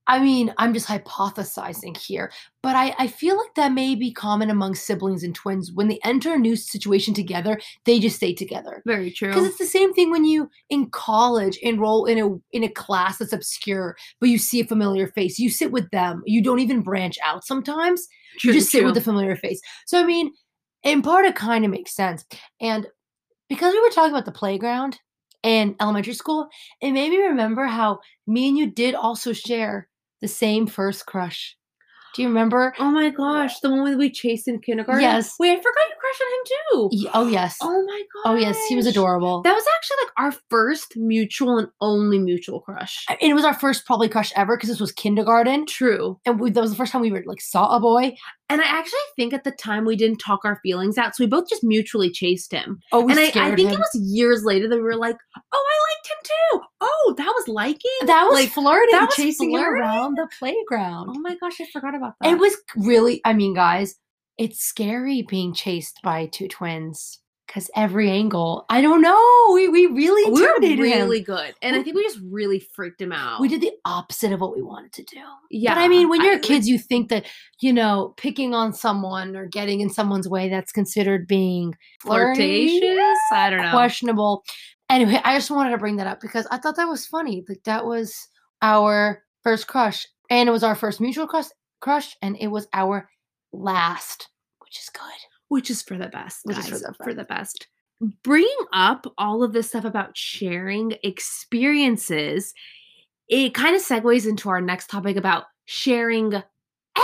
I 0.08 0.20
mean, 0.20 0.54
I'm 0.56 0.72
just 0.72 0.86
hypothesizing 0.86 1.96
here, 1.96 2.30
but 2.62 2.76
I, 2.76 2.94
I 2.98 3.06
feel 3.08 3.36
like 3.36 3.54
that 3.56 3.72
may 3.72 3.96
be 3.96 4.12
common 4.12 4.50
among 4.50 4.76
siblings 4.76 5.24
and 5.24 5.34
twins. 5.34 5.72
When 5.72 5.88
they 5.88 5.98
enter 6.04 6.34
a 6.34 6.38
new 6.38 6.54
situation 6.54 7.12
together, 7.12 7.60
they 7.84 7.98
just 7.98 8.16
stay 8.16 8.32
together. 8.32 8.82
Very 8.86 9.10
true. 9.10 9.28
Because 9.28 9.46
it's 9.46 9.58
the 9.58 9.66
same 9.66 9.92
thing 9.92 10.10
when 10.10 10.24
you 10.24 10.48
in 10.70 10.90
college 10.90 11.56
enroll 11.58 12.06
in 12.06 12.18
a 12.18 12.56
in 12.56 12.62
a 12.62 12.68
class 12.68 13.18
that's 13.18 13.32
obscure, 13.32 13.96
but 14.20 14.28
you 14.28 14.38
see 14.38 14.60
a 14.60 14.66
familiar 14.66 15.08
face. 15.08 15.38
You 15.38 15.50
sit 15.50 15.72
with 15.72 15.90
them. 15.90 16.22
You 16.24 16.42
don't 16.42 16.60
even 16.60 16.82
branch 16.82 17.18
out 17.24 17.44
sometimes. 17.44 18.06
True, 18.38 18.52
you 18.52 18.60
just 18.60 18.70
sit 18.70 18.84
with 18.84 18.94
the 18.94 19.00
familiar 19.00 19.34
face. 19.34 19.60
So 19.86 20.00
I 20.00 20.04
mean, 20.04 20.32
in 20.84 21.02
part 21.02 21.24
it 21.24 21.34
kind 21.34 21.64
of 21.64 21.70
makes 21.70 21.94
sense. 21.94 22.24
And 22.60 22.86
because 23.48 23.72
we 23.72 23.80
were 23.80 23.90
talking 23.90 24.12
about 24.12 24.24
the 24.24 24.32
playground 24.32 25.00
and 25.42 25.74
elementary 25.80 26.14
school, 26.14 26.48
it 26.80 26.92
made 26.92 27.10
me 27.10 27.18
remember 27.18 27.64
how 27.64 27.98
me 28.26 28.48
and 28.48 28.56
you 28.58 28.70
did 28.70 28.94
also 28.94 29.32
share 29.32 29.88
the 30.26 30.32
same 30.32 30.66
first 30.66 31.06
crush. 31.06 31.56
Do 32.14 32.22
you 32.22 32.28
remember? 32.28 32.74
Oh 32.80 32.90
my 32.90 33.10
gosh, 33.10 33.60
the 33.60 33.70
one 33.70 33.96
we 33.96 34.10
chased 34.10 34.48
in 34.48 34.58
kindergarten. 34.58 35.02
Yes. 35.02 35.36
Wait, 35.38 35.52
I 35.52 35.56
forgot 35.56 35.95
you 36.06 36.16
crushed 36.16 36.22
on 36.22 36.32
him 36.32 36.90
too. 37.00 37.10
Oh 37.14 37.26
yes. 37.28 37.58
Oh 37.62 37.84
my 37.86 38.02
god. 38.14 38.32
Oh 38.32 38.34
yes, 38.36 38.58
he 38.68 38.76
was 38.76 38.86
adorable. 38.86 39.42
That 39.42 39.54
was 39.54 39.64
actually 39.76 39.96
like 40.04 40.12
our 40.18 40.40
first 40.50 40.96
mutual 40.96 41.58
and 41.58 41.68
only 41.80 42.18
mutual 42.18 42.60
crush. 42.60 43.04
and 43.08 43.18
it 43.20 43.34
was 43.34 43.44
our 43.44 43.54
first 43.54 43.86
probably 43.86 44.08
crush 44.08 44.32
ever 44.36 44.56
because 44.56 44.68
this 44.68 44.80
was 44.80 44.92
kindergarten, 44.92 45.66
True. 45.66 46.18
and 46.26 46.40
we, 46.40 46.50
that 46.50 46.60
was 46.60 46.70
the 46.70 46.76
first 46.76 46.92
time 46.92 47.02
we 47.02 47.10
were 47.10 47.22
like 47.26 47.40
saw 47.40 47.74
a 47.76 47.80
boy. 47.80 48.16
And 48.48 48.60
I 48.60 48.64
actually 48.64 49.00
think 49.16 49.32
at 49.34 49.42
the 49.42 49.50
time 49.50 49.84
we 49.84 49.96
didn't 49.96 50.18
talk 50.18 50.44
our 50.44 50.60
feelings 50.62 50.98
out, 50.98 51.16
so 51.16 51.24
we 51.24 51.28
both 51.28 51.48
just 51.48 51.64
mutually 51.64 52.10
chased 52.10 52.52
him. 52.52 52.80
Oh, 52.92 53.00
we 53.00 53.12
and 53.12 53.20
I, 53.20 53.24
I 53.24 53.54
think 53.56 53.70
him. 53.70 53.74
it 53.74 53.78
was 53.78 54.00
years 54.00 54.44
later 54.44 54.68
that 54.68 54.76
we 54.76 54.82
were 54.82 54.94
like, 54.94 55.16
"Oh, 55.36 55.40
I 55.52 55.76
liked 55.90 56.08
him 56.08 56.16
too." 56.22 56.66
Oh, 56.80 57.14
that 57.16 57.26
was 57.26 57.48
liking. 57.48 57.90
that 58.06 58.24
was 58.24 58.34
like, 58.34 58.50
flirting, 58.50 58.92
that 58.92 59.06
was 59.06 59.16
chasing 59.16 59.50
him 59.50 59.60
flirting? 59.60 59.82
around 59.82 60.14
the 60.16 60.28
playground. 60.38 61.08
Oh 61.10 61.18
my 61.20 61.36
gosh, 61.36 61.60
I 61.60 61.66
forgot 61.72 61.94
about 61.94 62.14
that. 62.20 62.32
It 62.32 62.38
was 62.38 62.54
really, 62.76 63.20
I 63.24 63.32
mean, 63.32 63.54
guys, 63.54 63.96
it's 64.38 64.60
scary 64.60 65.22
being 65.22 65.54
chased 65.54 66.00
by 66.02 66.26
two 66.26 66.48
twins 66.48 67.20
because 67.46 67.70
every 67.76 68.10
angle, 68.10 68.66
I 68.68 68.80
don't 68.80 69.00
know, 69.00 69.52
we 69.54 69.68
we 69.68 69.86
really 69.86 70.30
we 70.32 70.42
were 70.42 70.58
really 70.60 71.18
him. 71.18 71.24
good, 71.24 71.54
and 71.62 71.76
I 71.76 71.82
think 71.82 71.94
we 71.94 72.02
just 72.02 72.18
really 72.28 72.58
freaked 72.58 73.00
him 73.00 73.12
out. 73.12 73.40
We 73.40 73.46
did 73.48 73.60
the 73.60 73.70
opposite 73.84 74.32
of 74.32 74.40
what 74.40 74.54
we 74.56 74.62
wanted 74.62 74.92
to 74.94 75.04
do. 75.04 75.20
yeah. 75.50 75.74
But 75.74 75.80
I 75.80 75.88
mean, 75.88 76.08
when 76.08 76.22
you're 76.22 76.34
I- 76.34 76.38
kids, 76.40 76.68
you 76.68 76.76
think 76.78 77.08
that, 77.10 77.24
you 77.60 77.72
know, 77.72 78.14
picking 78.16 78.52
on 78.52 78.72
someone 78.72 79.36
or 79.36 79.46
getting 79.46 79.80
in 79.80 79.90
someone's 79.90 80.28
way, 80.28 80.48
that's 80.48 80.72
considered 80.72 81.28
being 81.28 81.74
flirty, 82.00 82.80
flirtatious. 82.80 83.18
I 83.32 83.50
don't 83.50 83.62
know. 83.62 83.70
questionable. 83.70 84.42
Anyway, 84.90 85.20
I 85.24 85.36
just 85.36 85.50
wanted 85.50 85.70
to 85.70 85.78
bring 85.78 85.96
that 85.96 86.06
up 86.08 86.20
because 86.20 86.46
I 86.50 86.58
thought 86.58 86.76
that 86.76 86.88
was 86.88 87.06
funny. 87.06 87.44
Like 87.48 87.62
that 87.64 87.86
was 87.86 88.28
our 88.60 89.22
first 89.44 89.68
crush, 89.68 90.04
and 90.30 90.48
it 90.48 90.52
was 90.52 90.64
our 90.64 90.74
first 90.74 91.00
mutual 91.00 91.28
crush, 91.28 91.46
crush, 91.80 92.16
and 92.22 92.36
it 92.40 92.48
was 92.48 92.66
our 92.72 93.08
last, 93.56 94.28
which 94.60 94.78
is 94.78 94.88
good. 94.90 95.02
which 95.48 95.70
is 95.70 95.80
for 95.82 95.96
the 95.96 96.08
best, 96.08 96.40
Which 96.44 96.58
is 96.58 96.68
for 96.68 96.78
the 96.78 96.94
for 97.04 97.14
the 97.14 97.24
best. 97.24 97.68
Bringing 98.22 98.66
up 98.72 99.06
all 99.16 99.42
of 99.42 99.52
this 99.52 99.68
stuff 99.68 99.84
about 99.84 100.16
sharing 100.16 100.94
experiences, 101.02 102.52
it 103.28 103.54
kind 103.54 103.74
of 103.76 103.82
segues 103.82 104.28
into 104.28 104.48
our 104.48 104.60
next 104.60 104.88
topic 104.88 105.16
about 105.16 105.44
sharing 105.64 106.42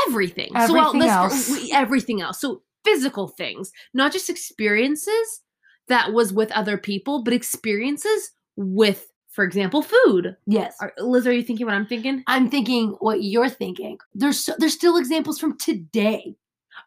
everything. 0.06 0.48
so, 0.66 0.72
well, 0.74 0.88
Everything 0.88 1.00
let's- 1.00 1.48
else. 1.48 1.62
we- 1.62 1.72
everything 1.72 2.20
else. 2.20 2.40
So, 2.40 2.62
physical 2.84 3.28
things, 3.28 3.70
not 3.94 4.10
just 4.12 4.28
experiences 4.28 5.42
that 5.88 6.12
was 6.12 6.32
with 6.32 6.50
other 6.52 6.76
people, 6.76 7.22
but 7.22 7.32
experiences 7.32 8.32
with, 8.56 9.08
for 9.30 9.44
example, 9.44 9.82
food. 9.82 10.36
Yes. 10.46 10.74
Are, 10.80 10.92
Liz, 10.98 11.26
are 11.26 11.32
you 11.32 11.42
thinking 11.44 11.66
what 11.66 11.74
I'm 11.76 11.86
thinking? 11.86 12.24
I'm 12.26 12.50
thinking 12.50 12.96
what 13.00 13.22
you're 13.22 13.48
thinking. 13.48 13.98
There's 14.14 14.44
so, 14.44 14.54
there's 14.58 14.74
still 14.74 14.96
examples 14.96 15.38
from 15.38 15.56
today. 15.58 16.34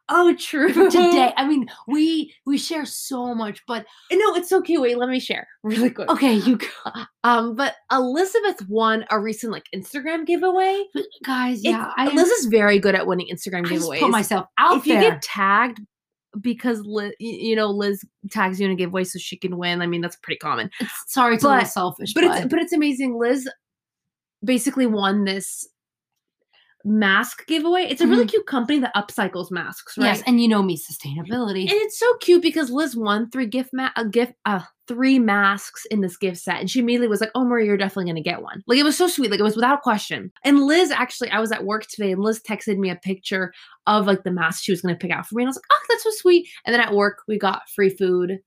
Oh, 0.07 0.35
true. 0.35 0.71
Today. 0.71 1.33
I 1.37 1.47
mean, 1.47 1.67
we 1.87 2.33
we 2.45 2.57
share 2.59 2.85
so 2.85 3.33
much, 3.33 3.61
but 3.67 3.85
No, 4.11 4.35
it's 4.35 4.51
okay. 4.51 4.77
Wait, 4.77 4.97
let 4.97 5.09
me 5.09 5.19
share 5.19 5.47
really 5.63 5.89
quick. 5.89 6.09
okay, 6.09 6.33
you 6.33 6.57
go. 6.57 6.67
Um, 7.23 7.55
but 7.55 7.75
Elizabeth 7.91 8.67
won 8.69 9.05
a 9.09 9.19
recent 9.19 9.51
like 9.51 9.65
Instagram 9.75 10.25
giveaway. 10.25 10.83
But 10.93 11.05
guys, 11.23 11.59
It's- 11.59 11.73
yeah, 11.73 11.91
I, 11.97 12.13
Liz 12.13 12.29
is 12.29 12.45
very 12.45 12.77
good 12.77 12.93
at 12.95 13.07
winning 13.07 13.27
Instagram 13.33 13.65
I 13.65 13.69
just 13.69 13.89
giveaways. 13.89 13.99
put 13.99 14.11
myself 14.11 14.45
out 14.59 14.77
if 14.77 14.85
you 14.85 14.93
get 14.99 15.21
tagged 15.23 15.79
because 16.39 16.81
Liz, 16.85 17.13
you 17.19 17.55
know 17.55 17.71
Liz 17.71 18.03
tags 18.29 18.59
you 18.59 18.65
in 18.67 18.73
a 18.73 18.75
giveaway 18.75 19.05
so 19.05 19.17
she 19.17 19.37
can 19.37 19.57
win. 19.57 19.81
I 19.81 19.87
mean 19.87 20.01
that's 20.01 20.17
pretty 20.17 20.37
common. 20.37 20.67
It's- 20.79 21.03
sorry, 21.07 21.33
it's 21.35 21.43
a 21.43 21.47
little 21.47 21.61
but- 21.61 21.67
selfish, 21.69 22.13
But 22.13 22.25
it's 22.25 22.45
but 22.45 22.59
it's 22.59 22.73
amazing. 22.73 23.17
Liz 23.17 23.49
basically 24.43 24.85
won 24.85 25.23
this 25.23 25.67
mask 26.85 27.45
giveaway. 27.47 27.81
It's 27.89 27.99
a 28.01 28.07
really 28.07 28.25
Mhm. 28.25 28.29
cute 28.29 28.45
company 28.45 28.79
that 28.79 28.93
upcycles 28.95 29.49
masks, 29.51 29.97
right? 29.97 30.05
yes, 30.05 30.21
and 30.27 30.39
you 30.39 30.47
know 30.47 30.61
me, 30.61 30.77
sustainability. 30.77 31.61
And 31.61 31.71
it's 31.71 31.97
so 31.99 32.15
cute 32.21 32.41
because 32.43 32.69
Liz 32.69 32.95
won 32.95 33.29
three 33.31 33.47
gift 33.47 33.71
ma- 33.73 33.89
a 33.95 34.05
gift 34.07 34.33
uh 34.45 34.61
three 34.87 35.17
masks 35.17 35.83
in 35.89 36.01
this 36.01 36.15
gift 36.15 36.37
set, 36.37 36.59
and 36.59 36.69
she 36.69 36.79
immediately 36.79 37.07
was 37.07 37.19
like, 37.19 37.31
"Oh, 37.33 37.43
Maria, 37.43 37.65
you're 37.65 37.77
definitely 37.77 38.11
gonna 38.11 38.21
get 38.21 38.43
one." 38.43 38.61
Like 38.67 38.77
it 38.77 38.83
was 38.83 38.95
so 38.95 39.07
sweet, 39.07 39.31
like 39.31 39.39
it 39.39 39.43
was 39.43 39.55
without 39.55 39.81
question. 39.81 40.31
And 40.43 40.59
Liz 40.61 40.91
actually, 40.91 41.31
I 41.31 41.39
was 41.39 41.51
at 41.51 41.65
work 41.65 41.87
today, 41.87 42.11
and 42.11 42.21
Liz 42.21 42.39
texted 42.47 42.77
me 42.77 42.91
a 42.91 42.95
picture 42.95 43.51
of 43.87 44.05
like 44.05 44.23
the 44.23 44.31
mask 44.31 44.63
she 44.63 44.71
was 44.71 44.81
gonna 44.81 44.95
pick 44.95 45.09
out 45.11 45.25
for 45.25 45.35
me, 45.35 45.43
and 45.43 45.47
I 45.47 45.49
was 45.49 45.55
like, 45.57 45.63
"Oh, 45.71 45.85
that's 45.89 46.03
so 46.03 46.11
sweet." 46.11 46.47
And 46.65 46.73
then 46.73 46.81
at 46.81 46.93
work, 46.93 47.23
we 47.27 47.39
got 47.39 47.63
free 47.75 47.89
food. 47.89 48.39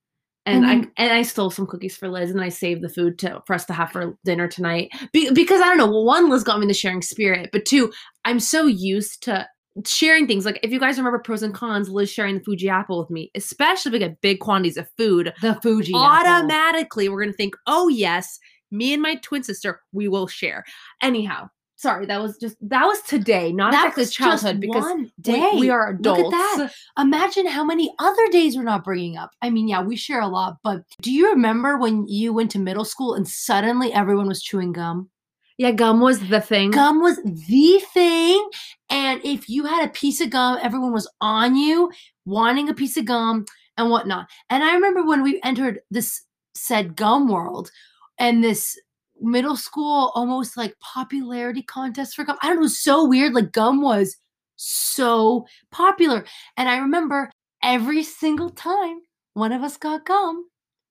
And 0.49 0.67
I 0.67 0.76
Mhm. 0.76 0.90
and 0.97 1.12
I 1.12 1.23
stole 1.23 1.50
some 1.50 1.67
cookies 1.67 1.97
for 1.97 2.09
Liz, 2.09 2.31
and 2.31 2.40
I 2.40 2.49
saved 2.49 2.83
the 2.83 2.88
food 2.88 3.19
to 3.21 3.43
for 3.47 3.55
us 3.55 3.64
to 3.67 3.73
have 3.73 3.93
for 3.93 4.17
dinner 4.25 4.49
tonight. 4.49 4.90
Be, 5.12 5.31
because 5.31 5.61
I 5.61 5.64
don't 5.67 5.78
know, 5.78 5.87
well, 5.87 6.05
one, 6.05 6.28
Liz 6.31 6.43
got 6.45 6.59
me 6.59 6.67
the 6.67 6.75
sharing 6.75 7.02
spirit, 7.02 7.50
but 7.52 7.64
two, 7.64 7.93
I'm 8.25 8.40
so 8.40 8.67
used 8.67 9.23
to 9.25 9.47
sharing 9.85 10.26
things. 10.26 10.45
Like 10.45 10.59
if 10.62 10.73
you 10.73 10.81
guys 10.81 10.97
remember 10.99 11.19
pros 11.21 11.43
and 11.43 11.55
cons, 11.55 11.88
Liz 11.88 12.11
sharing 12.11 12.38
the 12.38 12.45
Fuji 12.45 12.69
apple 12.69 12.99
with 12.99 13.11
me, 13.11 13.31
especially 13.35 13.90
if 13.90 13.93
we 13.93 13.99
get 14.00 14.21
big 14.21 14.40
quantities 14.40 14.76
of 14.76 14.88
food, 14.97 15.33
the 15.43 15.55
Fuji 15.62 15.93
apple. 15.95 16.05
automatically 16.05 17.09
we're 17.09 17.21
gonna 17.23 17.33
think, 17.33 17.55
oh 17.67 17.88
yes, 17.88 18.38
me 18.71 18.93
and 18.93 19.02
my 19.02 19.14
twin 19.17 19.43
sister, 19.43 19.81
we 19.93 20.09
will 20.09 20.26
share. 20.26 20.64
Anyhow, 21.02 21.49
sorry, 21.78 22.06
that 22.06 22.20
was 22.20 22.37
just 22.37 22.56
that 22.68 22.85
was 22.85 23.00
today, 23.02 23.52
not 23.52 23.73
That 23.73 23.97
was 23.97 24.12
childhood 24.12 24.61
because 24.61 24.82
one 24.82 25.11
day. 25.20 25.52
we, 25.54 25.70
are 25.70 25.90
adults. 25.90 26.20
Look 26.23 26.35
at 26.35 26.58
that. 26.58 26.73
Imagine 26.99 27.47
how 27.47 27.64
many 27.64 27.94
other 27.99 28.28
days 28.28 28.56
we're 28.56 28.64
not 28.64 28.85
bringing 28.85 29.16
up. 29.16 29.30
I 29.40 29.49
mean, 29.49 29.68
yeah, 29.68 29.82
we 29.82 29.97
share 29.97 30.20
a 30.20 30.28
lot, 30.28 30.58
but 30.62 30.82
do 31.00 31.12
you 31.12 31.30
remember 31.30 31.78
when 31.78 32.06
you 32.06 32.32
went 32.35 32.50
to 32.50 32.58
middle 32.58 32.85
school 32.85 33.14
and 33.14 33.26
suddenly 33.26 33.92
everyone 33.92 34.28
was 34.28 34.42
chewing 34.42 34.73
gum? 34.73 35.08
Yeah, 35.56 35.73
gum 35.73 36.00
was 36.00 36.28
the 36.28 36.40
thing. 36.40 36.70
Gum 36.73 37.00
was 37.00 37.16
the 37.25 37.82
thing. 37.92 38.49
And 38.90 39.20
if 39.25 39.49
you 39.49 39.64
had 39.64 39.88
a 39.88 39.92
piece 39.92 40.20
of 40.20 40.30
gum, 40.30 40.58
everyone 40.62 40.92
was 40.92 41.11
on 41.20 41.56
you, 41.56 41.90
wanting 42.26 42.68
a 42.68 42.75
piece 42.75 42.97
of 42.97 43.06
gum 43.06 43.44
and 43.76 43.90
whatnot. 43.90 44.28
And 44.50 44.62
I 44.62 44.75
remember 44.75 45.04
when 45.04 45.23
we 45.23 45.40
entered 45.42 45.80
this 45.90 46.23
said 46.54 46.97
gum 46.97 47.28
world 47.28 47.70
and 48.18 48.42
this 48.42 48.76
middle 49.20 49.56
school 49.56 50.12
almost 50.14 50.56
like 50.56 50.75
popularity 50.80 51.62
contest 51.62 52.14
for 52.16 52.25
gum. 52.25 52.37
I 52.42 52.46
don't 52.48 52.56
know, 52.56 52.62
it 52.62 52.64
was 52.64 52.78
so 52.78 53.04
weird. 53.06 53.34
Like 53.34 53.52
gum 53.52 53.82
was 53.82 54.16
so 54.56 55.46
popular. 55.70 56.25
And 56.56 56.68
I 56.68 56.78
remember 56.78 57.30
every 57.62 58.02
single 58.02 58.50
time 58.50 59.00
one 59.34 59.52
of 59.52 59.62
us 59.62 59.76
got 59.76 60.04
gum, 60.06 60.44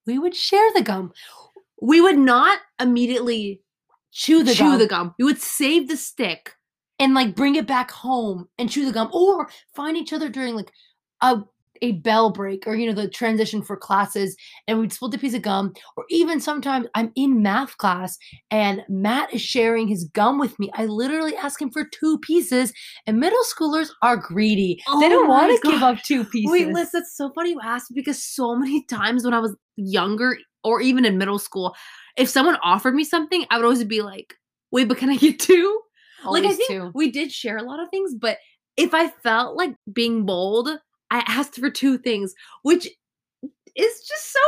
we 0.05 0.17
would 0.19 0.35
share 0.35 0.71
the 0.73 0.81
gum. 0.81 1.11
We 1.81 2.01
would 2.01 2.17
not 2.17 2.59
immediately 2.79 3.61
Chew 4.11 4.41
the 4.43 4.53
chew 4.53 4.63
gum. 4.71 4.79
the 4.79 4.87
gum. 4.87 5.15
We 5.19 5.25
would 5.25 5.39
save 5.41 5.87
the 5.89 5.97
stick. 5.97 6.53
and 6.99 7.13
like 7.13 7.35
bring 7.35 7.55
it 7.55 7.67
back 7.67 7.91
home 7.91 8.47
and 8.57 8.69
chew 8.69 8.85
the 8.85 8.91
gum 8.91 9.09
or 9.13 9.49
find 9.75 9.95
each 9.95 10.13
other 10.13 10.29
during 10.29 10.55
like 10.55 10.71
a 11.21 11.43
a 11.81 11.93
bell 11.93 12.31
break 12.31 12.65
or 12.67 12.75
you 12.75 12.85
know 12.87 12.93
the 12.99 13.07
transition 13.09 13.61
for 13.61 13.75
classes 13.77 14.35
and 14.67 14.79
we'd 14.79 14.93
split 14.93 15.13
a 15.13 15.17
piece 15.17 15.33
of 15.33 15.41
gum 15.41 15.73
or 15.95 16.05
even 16.09 16.39
sometimes 16.39 16.87
I'm 16.95 17.11
in 17.15 17.41
math 17.41 17.77
class 17.77 18.17
and 18.51 18.83
Matt 18.89 19.33
is 19.33 19.41
sharing 19.41 19.87
his 19.87 20.05
gum 20.05 20.39
with 20.39 20.57
me. 20.59 20.69
I 20.73 20.85
literally 20.85 21.35
ask 21.35 21.61
him 21.61 21.71
for 21.71 21.85
two 21.85 22.17
pieces 22.19 22.73
and 23.05 23.19
middle 23.19 23.43
schoolers 23.43 23.89
are 24.01 24.17
greedy. 24.17 24.81
they 24.99 25.07
Oh 25.07 25.09
don't 25.09 25.27
want 25.27 25.61
to 25.61 25.71
give 25.71 25.81
up 25.83 26.01
two 26.03 26.23
pieces. 26.23 26.51
Wait, 26.51 26.67
Liz, 26.67 26.91
that's 26.91 27.15
so 27.15 27.31
funny 27.33 27.51
you 27.51 27.59
asked 27.61 27.93
because 27.93 28.23
so 28.23 28.55
many 28.55 28.83
times 28.85 29.23
when 29.23 29.33
I 29.33 29.39
was 29.39 29.55
younger 29.75 30.37
or 30.63 30.81
even 30.81 31.05
in 31.05 31.17
middle 31.17 31.39
school, 31.39 31.75
if 32.17 32.29
someone 32.29 32.57
offered 32.63 32.95
me 32.95 33.03
something, 33.03 33.45
I 33.49 33.57
would 33.57 33.63
always 33.63 33.83
be 33.83 34.01
like, 34.01 34.33
wait, 34.71 34.87
but 34.87 34.97
can 34.97 35.09
I 35.09 35.17
get 35.17 35.39
two? 35.39 35.81
like 36.25 36.43
I 36.43 36.53
think 36.53 36.69
two. 36.69 36.91
we 36.93 37.11
did 37.11 37.31
share 37.31 37.57
a 37.57 37.63
lot 37.63 37.79
of 37.79 37.89
things, 37.89 38.15
but 38.19 38.37
if 38.75 38.93
I 38.93 39.09
felt 39.09 39.55
like 39.55 39.75
being 39.91 40.25
bold, 40.25 40.69
I 41.11 41.23
asked 41.27 41.55
for 41.55 41.69
two 41.69 41.97
things, 41.97 42.33
which 42.63 42.87
is 43.75 44.01
just 44.07 44.33
so 44.33 44.39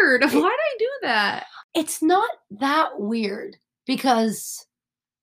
weird. 0.00 0.22
Why 0.24 0.28
did 0.30 0.42
I 0.42 0.76
do 0.78 0.88
that? 1.02 1.46
it's 1.74 2.02
not 2.02 2.28
that 2.50 3.00
weird 3.00 3.56
because 3.86 4.66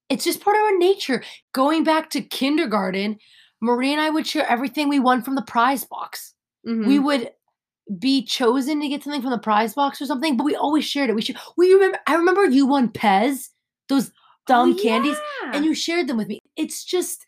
it's 0.09 0.23
just 0.23 0.41
part 0.41 0.55
of 0.57 0.63
our 0.63 0.77
nature. 0.79 1.23
Going 1.53 1.83
back 1.83 2.09
to 2.11 2.21
kindergarten, 2.21 3.17
Marie 3.61 3.91
and 3.91 4.01
I 4.01 4.09
would 4.09 4.25
share 4.25 4.49
everything 4.49 4.89
we 4.89 4.99
won 4.99 5.21
from 5.21 5.35
the 5.35 5.43
prize 5.43 5.83
box. 5.85 6.33
We 6.65 6.73
Mhm. 6.97 7.03
would 7.03 7.31
be 7.99 8.23
chosen 8.23 8.79
to 8.81 8.87
get 8.87 9.03
something 9.03 9.21
from 9.21 9.31
the 9.31 9.37
prize 9.37 9.73
box 9.75 10.01
or 10.01 10.05
something, 10.07 10.37
but 10.37 10.43
we 10.43 10.55
always 10.55 10.85
shared 10.85 11.09
it. 11.09 11.15
We 11.15 11.21
should. 11.21 11.37
We 11.57 11.71
remember. 11.73 11.99
I 12.07 12.15
remember 12.15 12.45
you 12.45 12.65
won 12.65 12.89
Pez, 12.89 13.49
those 13.87 14.11
dumb 14.47 14.75
Oh, 14.77 14.81
candies, 14.81 15.17
and 15.43 15.63
you 15.65 15.73
shared 15.75 16.07
them 16.07 16.17
with 16.17 16.27
me. 16.27 16.39
It's 16.55 16.83
just. 16.83 17.25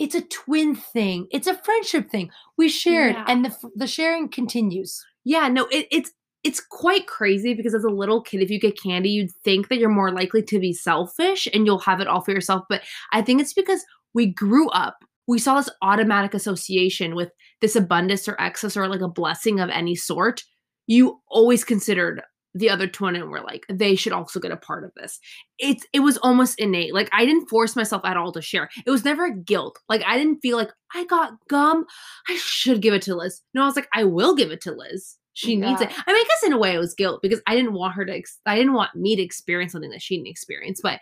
It's 0.00 0.16
a 0.16 0.22
twin 0.22 0.74
thing. 0.74 1.28
It's 1.30 1.46
a 1.46 1.54
friendship 1.62 2.10
thing. 2.10 2.30
We 2.58 2.68
shared, 2.68 3.14
Yeah. 3.14 3.24
and 3.28 3.44
the 3.44 3.54
the 3.76 3.86
sharing 3.86 4.28
continues. 4.28 5.00
Yeah, 5.24 5.46
no, 5.48 5.66
it, 5.70 5.86
it's 5.92 6.10
it's 6.42 6.58
quite 6.60 7.06
crazy 7.06 7.52
because 7.54 7.74
as 7.74 7.84
a 7.84 7.90
little 7.90 8.22
kid, 8.22 8.40
if 8.40 8.50
you 8.50 8.58
get 8.58 8.80
candy, 8.82 9.10
you'd 9.10 9.30
think 9.44 9.68
that 9.68 9.78
you're 9.78 9.90
more 9.90 10.10
likely 10.10 10.42
to 10.42 10.58
be 10.58 10.72
selfish 10.72 11.46
and 11.52 11.66
you'll 11.66 11.78
have 11.80 12.00
it 12.00 12.08
all 12.08 12.22
for 12.22 12.32
yourself. 12.32 12.64
But 12.68 12.80
I 13.12 13.20
think 13.22 13.40
it's 13.42 13.52
because 13.52 13.84
we 14.14 14.26
grew 14.32 14.70
up, 14.70 14.96
we 15.28 15.38
saw 15.38 15.56
this 15.56 15.68
automatic 15.82 16.32
association 16.32 17.14
with 17.14 17.30
this 17.60 17.76
abundance 17.76 18.26
or 18.26 18.40
excess 18.40 18.74
or 18.74 18.88
like 18.88 19.02
a 19.02 19.08
blessing 19.08 19.60
of 19.60 19.68
any 19.68 19.94
sort. 19.94 20.42
You 20.86 21.20
always 21.28 21.62
considered 21.62 22.22
the 22.54 22.70
other 22.70 22.86
twin 22.86 23.16
and 23.16 23.30
were 23.30 23.40
like, 23.40 23.64
they 23.68 23.94
should 23.94 24.12
also 24.12 24.40
get 24.40 24.50
a 24.50 24.56
part 24.56 24.84
of 24.84 24.92
this. 24.96 25.20
It's 25.58 25.86
it 25.92 26.00
was 26.00 26.18
almost 26.18 26.58
innate. 26.58 26.94
Like 26.94 27.08
I 27.12 27.24
didn't 27.24 27.48
force 27.48 27.76
myself 27.76 28.02
at 28.04 28.16
all 28.16 28.32
to 28.32 28.42
share. 28.42 28.68
It 28.84 28.90
was 28.90 29.04
never 29.04 29.30
guilt. 29.30 29.78
Like 29.88 30.02
I 30.06 30.16
didn't 30.16 30.40
feel 30.40 30.56
like 30.56 30.70
I 30.94 31.04
got 31.04 31.32
gum. 31.48 31.86
I 32.28 32.36
should 32.36 32.82
give 32.82 32.94
it 32.94 33.02
to 33.02 33.14
Liz. 33.14 33.40
No, 33.54 33.62
I 33.62 33.66
was 33.66 33.76
like, 33.76 33.88
I 33.94 34.04
will 34.04 34.34
give 34.34 34.50
it 34.50 34.60
to 34.62 34.72
Liz. 34.72 35.16
She 35.32 35.56
needs 35.56 35.80
it. 35.80 35.88
I 35.88 36.12
mean, 36.12 36.20
I 36.20 36.24
guess 36.28 36.42
in 36.44 36.52
a 36.52 36.58
way 36.58 36.74
it 36.74 36.78
was 36.78 36.94
guilt 36.94 37.22
because 37.22 37.40
I 37.46 37.54
didn't 37.54 37.72
want 37.72 37.94
her 37.94 38.04
to. 38.04 38.12
Ex- 38.12 38.40
I 38.46 38.56
didn't 38.56 38.74
want 38.74 38.94
me 38.94 39.16
to 39.16 39.22
experience 39.22 39.72
something 39.72 39.90
that 39.90 40.02
she 40.02 40.16
didn't 40.16 40.28
experience. 40.28 40.80
But 40.82 41.00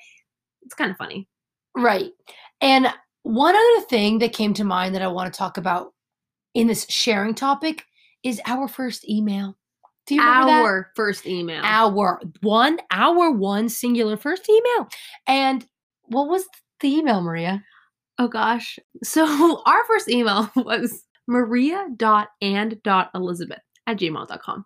it's 0.63 0.75
kind 0.75 0.91
of 0.91 0.97
funny. 0.97 1.27
Right. 1.75 2.13
And 2.61 2.93
one 3.23 3.57
other 3.57 3.87
thing 3.89 4.19
that 4.21 4.33
came 4.33 4.55
to 4.55 4.65
mind 4.65 4.95
that 4.95 5.03
I 5.03 5.09
want 5.09 5.33
to 5.33 5.37
talk 5.37 5.57
about 5.57 5.93
in 6.55 6.67
this 6.67 6.87
sharing 6.89 7.35
topic 7.35 7.85
is 8.23 8.41
our 8.47 8.69
first 8.69 9.09
email. 9.09 9.58
Do 10.09 10.15
you 10.15 10.23
remember 10.23 10.47
that? 10.47 10.63
Our 10.63 10.91
first 10.97 11.27
email. 11.27 11.61
Our 11.63 12.19
one, 12.41 12.79
our 12.91 13.31
one 13.31 13.69
singular 13.69 14.17
first 14.17 14.49
email. 14.49 14.89
And 15.27 15.67
what 16.07 16.29
was 16.29 16.47
the 16.81 16.89
email, 16.89 17.21
Maria? 17.21 17.63
Oh 18.19 18.29
gosh. 18.29 18.79
So 19.05 19.63
our 19.67 19.85
first 19.85 20.09
email 20.09 20.51
was 20.57 21.05
maria.and.elizabeth 21.27 23.59
at 23.87 23.99
gmail.com. 23.99 24.65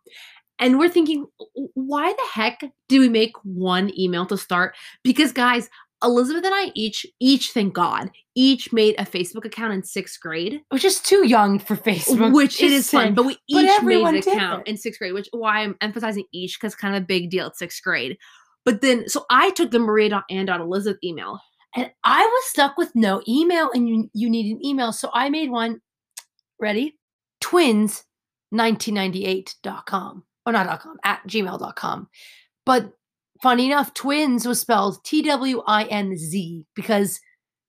And 0.61 0.79
we're 0.79 0.89
thinking, 0.89 1.27
why 1.75 2.13
the 2.13 2.29
heck 2.33 2.63
do 2.89 3.01
we 3.01 3.09
make 3.09 3.33
one 3.43 3.91
email 3.99 4.25
to 4.27 4.39
start? 4.39 4.77
Because 5.03 5.33
guys, 5.33 5.69
Elizabeth 6.03 6.45
and 6.45 6.55
I 6.55 6.73
each, 6.75 7.07
each, 7.21 7.53
thank 7.53 7.75
God, 7.75 8.11
each 8.35 8.73
made 8.73 8.95
a 8.99 9.05
Facebook 9.05 9.45
account 9.45 9.73
in 9.73 9.83
sixth 9.83 10.21
grade. 10.21 10.61
Which 10.71 10.85
is 10.85 11.01
too 11.01 11.27
young 11.27 11.59
for 11.59 11.77
Facebook. 11.77 12.33
which 12.33 12.63
it 12.63 12.73
is 12.73 12.91
fun, 12.91 13.15
but 13.15 13.25
we 13.25 13.37
each 13.49 13.69
everyone 13.69 14.15
made 14.15 14.27
an 14.27 14.33
account 14.33 14.63
it. 14.67 14.71
in 14.71 14.77
sixth 14.77 14.99
grade, 14.99 15.13
which 15.13 15.29
why 15.33 15.61
I'm 15.61 15.77
emphasizing 15.81 16.25
each 16.33 16.59
because 16.61 16.75
kind 16.75 16.97
of 16.97 17.03
a 17.03 17.07
big 17.07 17.31
deal 17.31 17.47
at 17.47 17.57
sixth 17.57 17.83
grade. 17.83 18.17
But 18.65 18.81
then, 18.81 19.09
so 19.09 19.25
I 19.31 19.51
took 19.51 19.71
the 19.71 19.79
Maria 19.79 20.23
and 20.31 20.49
Elizabeth 20.49 20.99
email, 21.03 21.39
And 21.75 21.91
I 22.05 22.25
was 22.25 22.45
stuck 22.47 22.77
with 22.77 22.95
no 22.95 23.23
email, 23.29 23.71
and 23.75 23.89
you, 23.89 24.09
you 24.15 24.31
need 24.31 24.53
an 24.53 24.65
email. 24.65 24.93
So 24.93 25.11
I 25.13 25.29
made 25.29 25.51
one. 25.51 25.81
Ready? 26.61 26.97
Twins1998.com. 27.43 30.25
Or 30.45 30.53
not 30.53 30.81
.com, 30.81 30.97
at 31.05 31.25
gmail.com. 31.27 32.09
But 32.65 32.93
funny 33.43 33.67
enough, 33.67 33.93
twins 33.93 34.47
was 34.47 34.61
spelled 34.61 35.05
T 35.05 35.23
W 35.23 35.63
I 35.67 35.85
N 35.85 36.17
Z 36.17 36.65
because 36.75 37.21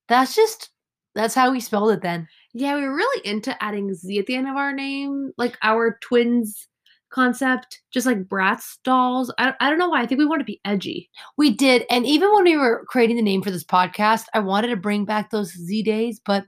that's 0.07 0.35
just 0.35 0.69
that's 1.15 1.35
how 1.35 1.51
we 1.51 1.59
spelled 1.59 1.91
it 1.91 2.01
then. 2.01 2.27
Yeah, 2.53 2.75
we 2.75 2.83
were 2.83 2.95
really 2.95 3.27
into 3.27 3.61
adding 3.61 3.93
Z 3.93 4.17
at 4.19 4.27
the 4.27 4.35
end 4.35 4.47
of 4.47 4.55
our 4.55 4.73
name, 4.73 5.31
like 5.37 5.57
our 5.63 5.97
twins 6.01 6.67
concept, 7.11 7.81
just 7.91 8.07
like 8.07 8.23
Bratz 8.23 8.77
dolls. 8.83 9.31
I, 9.37 9.53
I 9.59 9.69
don't 9.69 9.79
know 9.79 9.89
why. 9.89 10.01
I 10.01 10.05
think 10.05 10.19
we 10.19 10.25
want 10.25 10.39
to 10.39 10.45
be 10.45 10.61
edgy. 10.65 11.09
We 11.37 11.51
did. 11.51 11.85
And 11.89 12.05
even 12.05 12.33
when 12.33 12.43
we 12.43 12.57
were 12.57 12.85
creating 12.87 13.15
the 13.15 13.21
name 13.21 13.41
for 13.41 13.51
this 13.51 13.63
podcast, 13.63 14.25
I 14.33 14.39
wanted 14.39 14.69
to 14.69 14.75
bring 14.75 15.05
back 15.05 15.29
those 15.29 15.51
Z 15.51 15.83
days, 15.83 16.19
but 16.23 16.45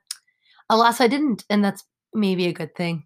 alas, 0.69 1.01
I 1.01 1.07
didn't. 1.07 1.43
And 1.49 1.63
that's 1.63 1.83
maybe 2.13 2.47
a 2.47 2.53
good 2.53 2.75
thing. 2.75 3.05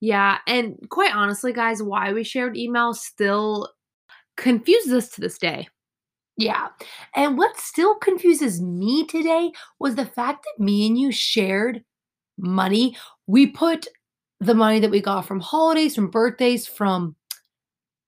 Yeah, 0.00 0.38
and 0.48 0.76
quite 0.90 1.14
honestly, 1.14 1.52
guys, 1.52 1.82
why 1.82 2.12
we 2.12 2.24
shared 2.24 2.56
emails 2.56 2.96
still 2.96 3.68
confuses 4.36 4.92
us 4.92 5.08
to 5.10 5.20
this 5.20 5.38
day. 5.38 5.68
Yeah. 6.36 6.68
And 7.14 7.36
what 7.36 7.58
still 7.58 7.94
confuses 7.96 8.60
me 8.60 9.06
today 9.06 9.52
was 9.78 9.94
the 9.96 10.06
fact 10.06 10.44
that 10.44 10.62
me 10.64 10.86
and 10.86 10.98
you 10.98 11.12
shared 11.12 11.84
money. 12.38 12.96
We 13.26 13.46
put 13.48 13.86
the 14.40 14.54
money 14.54 14.80
that 14.80 14.90
we 14.90 15.00
got 15.00 15.26
from 15.26 15.40
holidays, 15.40 15.94
from 15.94 16.10
birthdays, 16.10 16.66
from 16.66 17.14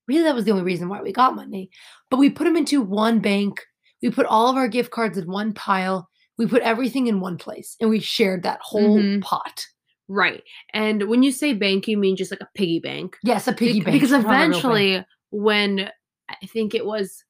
really 0.09 0.23
that 0.25 0.35
was 0.35 0.45
the 0.45 0.51
only 0.51 0.65
reason 0.65 0.89
why 0.89 1.01
we 1.03 1.13
got 1.13 1.37
money. 1.37 1.71
But 2.11 2.17
we 2.19 2.31
put 2.31 2.45
them 2.45 2.57
into 2.57 2.81
one 2.83 3.21
bank. 3.21 3.61
We 4.03 4.11
put 4.11 4.27
all 4.27 4.49
of 4.51 4.57
our 4.57 4.69
gift 4.69 4.91
cards 4.91 5.17
in 5.19 5.31
one 5.31 5.53
pile. 5.55 6.09
We 6.37 6.47
put 6.47 6.63
everything 6.63 7.07
in 7.07 7.21
one 7.21 7.37
place 7.39 7.77
and 7.81 7.89
we 7.91 8.01
shared 8.01 8.43
that 8.43 8.61
whole 8.63 8.99
Mhm. 8.99 9.23
pot. 9.23 9.65
Right. 10.09 10.43
And 10.73 11.05
when 11.09 11.23
you 11.23 11.31
say 11.31 11.53
bank, 11.55 11.87
you 11.89 11.97
mean 11.97 12.17
just 12.17 12.31
like 12.31 12.41
a 12.41 12.49
piggy 12.55 12.81
bank. 12.81 13.17
Yes, 13.23 13.47
a 13.49 13.53
piggy 13.53 13.79
Bec- 13.81 13.87
bank. 13.87 13.95
Because 13.95 14.11
bank. 14.11 14.25
eventually, 14.27 15.05
when 15.31 15.91
I 16.43 16.47
think 16.47 16.75
it 16.75 16.87
was 16.87 17.25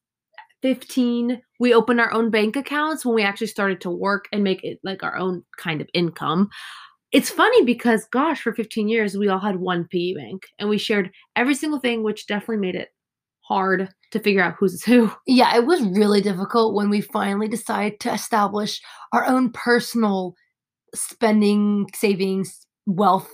15, 0.62 1.42
we 1.60 1.74
opened 1.74 2.00
our 2.00 2.12
own 2.12 2.30
bank 2.30 2.56
accounts 2.56 3.04
when 3.04 3.14
we 3.14 3.22
actually 3.22 3.48
started 3.48 3.80
to 3.82 3.90
work 3.90 4.26
and 4.32 4.42
make 4.42 4.64
it 4.64 4.78
like 4.82 5.02
our 5.02 5.16
own 5.16 5.42
kind 5.58 5.80
of 5.80 5.88
income. 5.92 6.48
It's 7.12 7.30
funny 7.30 7.64
because, 7.64 8.06
gosh, 8.10 8.40
for 8.40 8.54
15 8.54 8.88
years, 8.88 9.16
we 9.16 9.28
all 9.28 9.38
had 9.38 9.56
one 9.56 9.86
piggy 9.86 10.14
bank 10.14 10.46
and 10.58 10.68
we 10.68 10.78
shared 10.78 11.10
every 11.36 11.54
single 11.54 11.78
thing, 11.78 12.02
which 12.02 12.26
definitely 12.26 12.56
made 12.56 12.74
it 12.74 12.88
hard 13.42 13.88
to 14.10 14.18
figure 14.18 14.42
out 14.42 14.56
who's 14.58 14.82
who. 14.82 15.12
Yeah, 15.26 15.54
it 15.54 15.66
was 15.66 15.82
really 15.82 16.20
difficult 16.20 16.74
when 16.74 16.88
we 16.88 17.02
finally 17.02 17.46
decided 17.46 18.00
to 18.00 18.12
establish 18.12 18.80
our 19.12 19.26
own 19.26 19.52
personal 19.52 20.34
spending, 20.94 21.86
savings, 21.94 22.66
wealth 22.86 23.30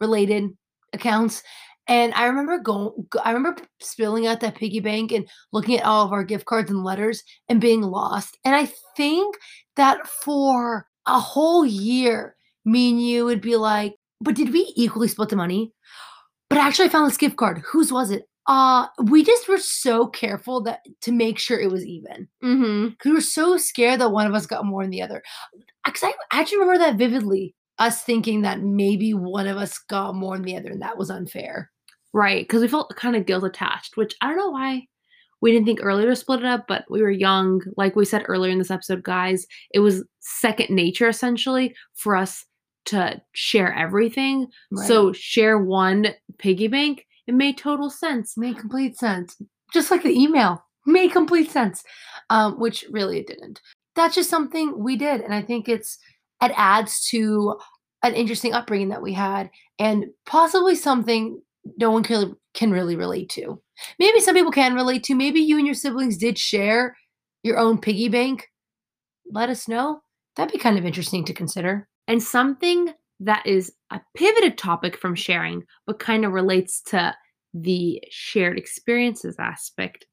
related 0.00 0.50
accounts. 0.92 1.42
And 1.88 2.14
I 2.14 2.26
remember 2.26 2.58
going, 2.58 2.90
I 3.24 3.32
remember 3.32 3.62
spilling 3.80 4.26
out 4.26 4.40
that 4.40 4.54
piggy 4.54 4.80
bank 4.80 5.10
and 5.12 5.28
looking 5.52 5.78
at 5.78 5.84
all 5.84 6.04
of 6.04 6.12
our 6.12 6.22
gift 6.24 6.44
cards 6.46 6.70
and 6.70 6.84
letters 6.84 7.22
and 7.48 7.60
being 7.60 7.82
lost. 7.82 8.38
And 8.44 8.54
I 8.54 8.70
think 8.96 9.36
that 9.76 10.06
for 10.06 10.86
a 11.06 11.18
whole 11.18 11.66
year, 11.66 12.36
me 12.64 12.90
and 12.90 13.04
you 13.04 13.24
would 13.24 13.40
be 13.40 13.56
like, 13.56 13.94
but 14.20 14.36
did 14.36 14.52
we 14.52 14.72
equally 14.76 15.08
split 15.08 15.28
the 15.30 15.36
money? 15.36 15.72
But 16.48 16.58
actually, 16.58 16.86
I 16.86 16.90
found 16.90 17.10
this 17.10 17.16
gift 17.16 17.36
card. 17.36 17.62
Whose 17.66 17.92
was 17.92 18.10
it? 18.10 18.24
Uh, 18.46 18.86
we 19.04 19.24
just 19.24 19.48
were 19.48 19.58
so 19.58 20.06
careful 20.06 20.60
that 20.62 20.80
to 21.00 21.12
make 21.12 21.38
sure 21.38 21.58
it 21.60 21.70
was 21.70 21.86
even 21.86 22.28
Mm-hmm. 22.44 22.88
because 22.88 23.06
we 23.10 23.14
were 23.14 23.20
so 23.20 23.56
scared 23.56 24.00
that 24.00 24.10
one 24.10 24.26
of 24.26 24.34
us 24.34 24.46
got 24.46 24.64
more 24.66 24.82
than 24.82 24.90
the 24.90 25.02
other. 25.02 25.22
Because 25.84 26.02
I 26.02 26.12
actually 26.32 26.58
remember 26.58 26.78
that 26.80 26.96
vividly, 26.96 27.54
us 27.78 28.02
thinking 28.02 28.42
that 28.42 28.60
maybe 28.60 29.14
one 29.14 29.46
of 29.46 29.56
us 29.56 29.78
got 29.88 30.14
more 30.14 30.36
than 30.36 30.44
the 30.44 30.56
other, 30.56 30.70
and 30.70 30.82
that 30.82 30.98
was 30.98 31.10
unfair. 31.10 31.70
Right. 32.12 32.44
Because 32.44 32.62
we 32.62 32.68
felt 32.68 32.94
kind 32.96 33.16
of 33.16 33.26
guilt 33.26 33.44
attached, 33.44 33.96
which 33.96 34.14
I 34.20 34.28
don't 34.28 34.36
know 34.36 34.50
why 34.50 34.86
we 35.40 35.50
didn't 35.50 35.66
think 35.66 35.80
earlier 35.82 36.06
to 36.06 36.16
split 36.16 36.40
it 36.40 36.46
up, 36.46 36.66
but 36.68 36.84
we 36.88 37.02
were 37.02 37.10
young. 37.10 37.62
Like 37.76 37.96
we 37.96 38.04
said 38.04 38.24
earlier 38.26 38.52
in 38.52 38.58
this 38.58 38.70
episode, 38.70 39.02
guys, 39.02 39.46
it 39.74 39.80
was 39.80 40.04
second 40.20 40.70
nature 40.70 41.08
essentially 41.08 41.74
for 41.94 42.16
us 42.16 42.46
to 42.86 43.20
share 43.32 43.74
everything. 43.74 44.48
So 44.74 45.12
share 45.12 45.58
one 45.58 46.08
piggy 46.38 46.68
bank, 46.68 47.06
it 47.26 47.34
made 47.34 47.58
total 47.58 47.90
sense. 47.90 48.36
made 48.36 48.58
complete 48.58 48.96
sense, 48.98 49.36
just 49.72 49.90
like 49.90 50.02
the 50.02 50.18
email 50.18 50.64
made 50.86 51.12
complete 51.12 51.50
sense, 51.50 51.84
um, 52.30 52.58
which 52.58 52.84
really 52.90 53.18
it 53.18 53.26
didn't. 53.26 53.60
That's 53.94 54.14
just 54.14 54.30
something 54.30 54.82
we 54.82 54.96
did, 54.96 55.20
and 55.20 55.34
I 55.34 55.42
think 55.42 55.68
it's 55.68 55.98
it 56.42 56.52
adds 56.56 57.06
to 57.08 57.56
an 58.02 58.14
interesting 58.14 58.52
upbringing 58.52 58.88
that 58.88 59.02
we 59.02 59.12
had, 59.12 59.50
and 59.78 60.06
possibly 60.26 60.74
something 60.74 61.40
no 61.76 61.90
one 61.90 62.02
can 62.02 62.36
can 62.54 62.70
really 62.70 62.96
relate 62.96 63.28
to. 63.30 63.60
Maybe 63.98 64.20
some 64.20 64.34
people 64.34 64.52
can 64.52 64.74
relate 64.74 65.04
to. 65.04 65.14
Maybe 65.14 65.40
you 65.40 65.56
and 65.56 65.66
your 65.66 65.74
siblings 65.74 66.18
did 66.18 66.38
share 66.38 66.96
your 67.42 67.58
own 67.58 67.78
piggy 67.78 68.08
bank. 68.08 68.48
Let 69.30 69.48
us 69.48 69.68
know. 69.68 70.02
That'd 70.36 70.52
be 70.52 70.58
kind 70.58 70.78
of 70.78 70.84
interesting 70.84 71.24
to 71.26 71.34
consider. 71.34 71.88
And 72.08 72.22
something 72.22 72.92
that 73.20 73.46
is 73.46 73.72
a 73.90 74.00
pivoted 74.14 74.58
topic 74.58 74.96
from 74.96 75.14
sharing, 75.14 75.64
but 75.86 75.98
kind 75.98 76.24
of 76.24 76.32
relates 76.32 76.82
to 76.82 77.14
the 77.54 78.02
shared 78.10 78.58
experiences 78.58 79.36
aspect. 79.38 80.06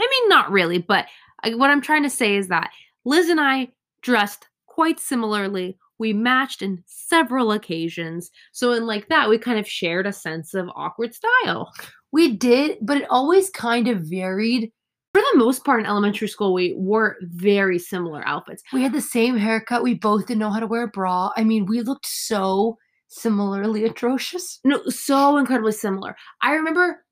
I 0.00 0.08
mean, 0.10 0.28
not 0.28 0.50
really, 0.50 0.78
but 0.78 1.06
I- 1.42 1.54
what 1.54 1.70
I'm 1.70 1.80
trying 1.80 2.02
to 2.02 2.10
say 2.10 2.36
is 2.36 2.48
that 2.48 2.70
Liz 3.04 3.28
and 3.28 3.40
I 3.40 3.68
dressed 4.02 4.48
quite 4.66 4.98
similarly. 4.98 5.78
We 5.98 6.12
matched 6.12 6.62
in 6.62 6.82
several 6.86 7.52
occasions. 7.52 8.30
So, 8.52 8.72
in 8.72 8.86
like 8.86 9.08
that, 9.08 9.28
we 9.28 9.38
kind 9.38 9.58
of 9.58 9.68
shared 9.68 10.06
a 10.06 10.12
sense 10.12 10.54
of 10.54 10.68
awkward 10.74 11.14
style. 11.14 11.72
We 12.12 12.36
did, 12.36 12.78
but 12.82 12.98
it 12.98 13.10
always 13.10 13.50
kind 13.50 13.88
of 13.88 14.02
varied. 14.02 14.72
For 15.12 15.20
the 15.20 15.38
most 15.38 15.64
part, 15.64 15.80
in 15.80 15.86
elementary 15.86 16.28
school, 16.28 16.52
we 16.52 16.74
wore 16.74 17.16
very 17.22 17.78
similar 17.78 18.26
outfits. 18.26 18.62
We 18.72 18.82
had 18.82 18.92
the 18.92 19.00
same 19.00 19.36
haircut. 19.36 19.82
We 19.82 19.94
both 19.94 20.26
didn't 20.26 20.40
know 20.40 20.50
how 20.50 20.60
to 20.60 20.66
wear 20.66 20.82
a 20.82 20.88
bra. 20.88 21.30
I 21.36 21.44
mean, 21.44 21.64
we 21.64 21.80
looked 21.80 22.06
so 22.06 22.76
similarly 23.08 23.84
atrocious. 23.84 24.60
No, 24.64 24.82
so 24.88 25.38
incredibly 25.38 25.72
similar. 25.72 26.16
I 26.42 26.52
remember, 26.52 27.04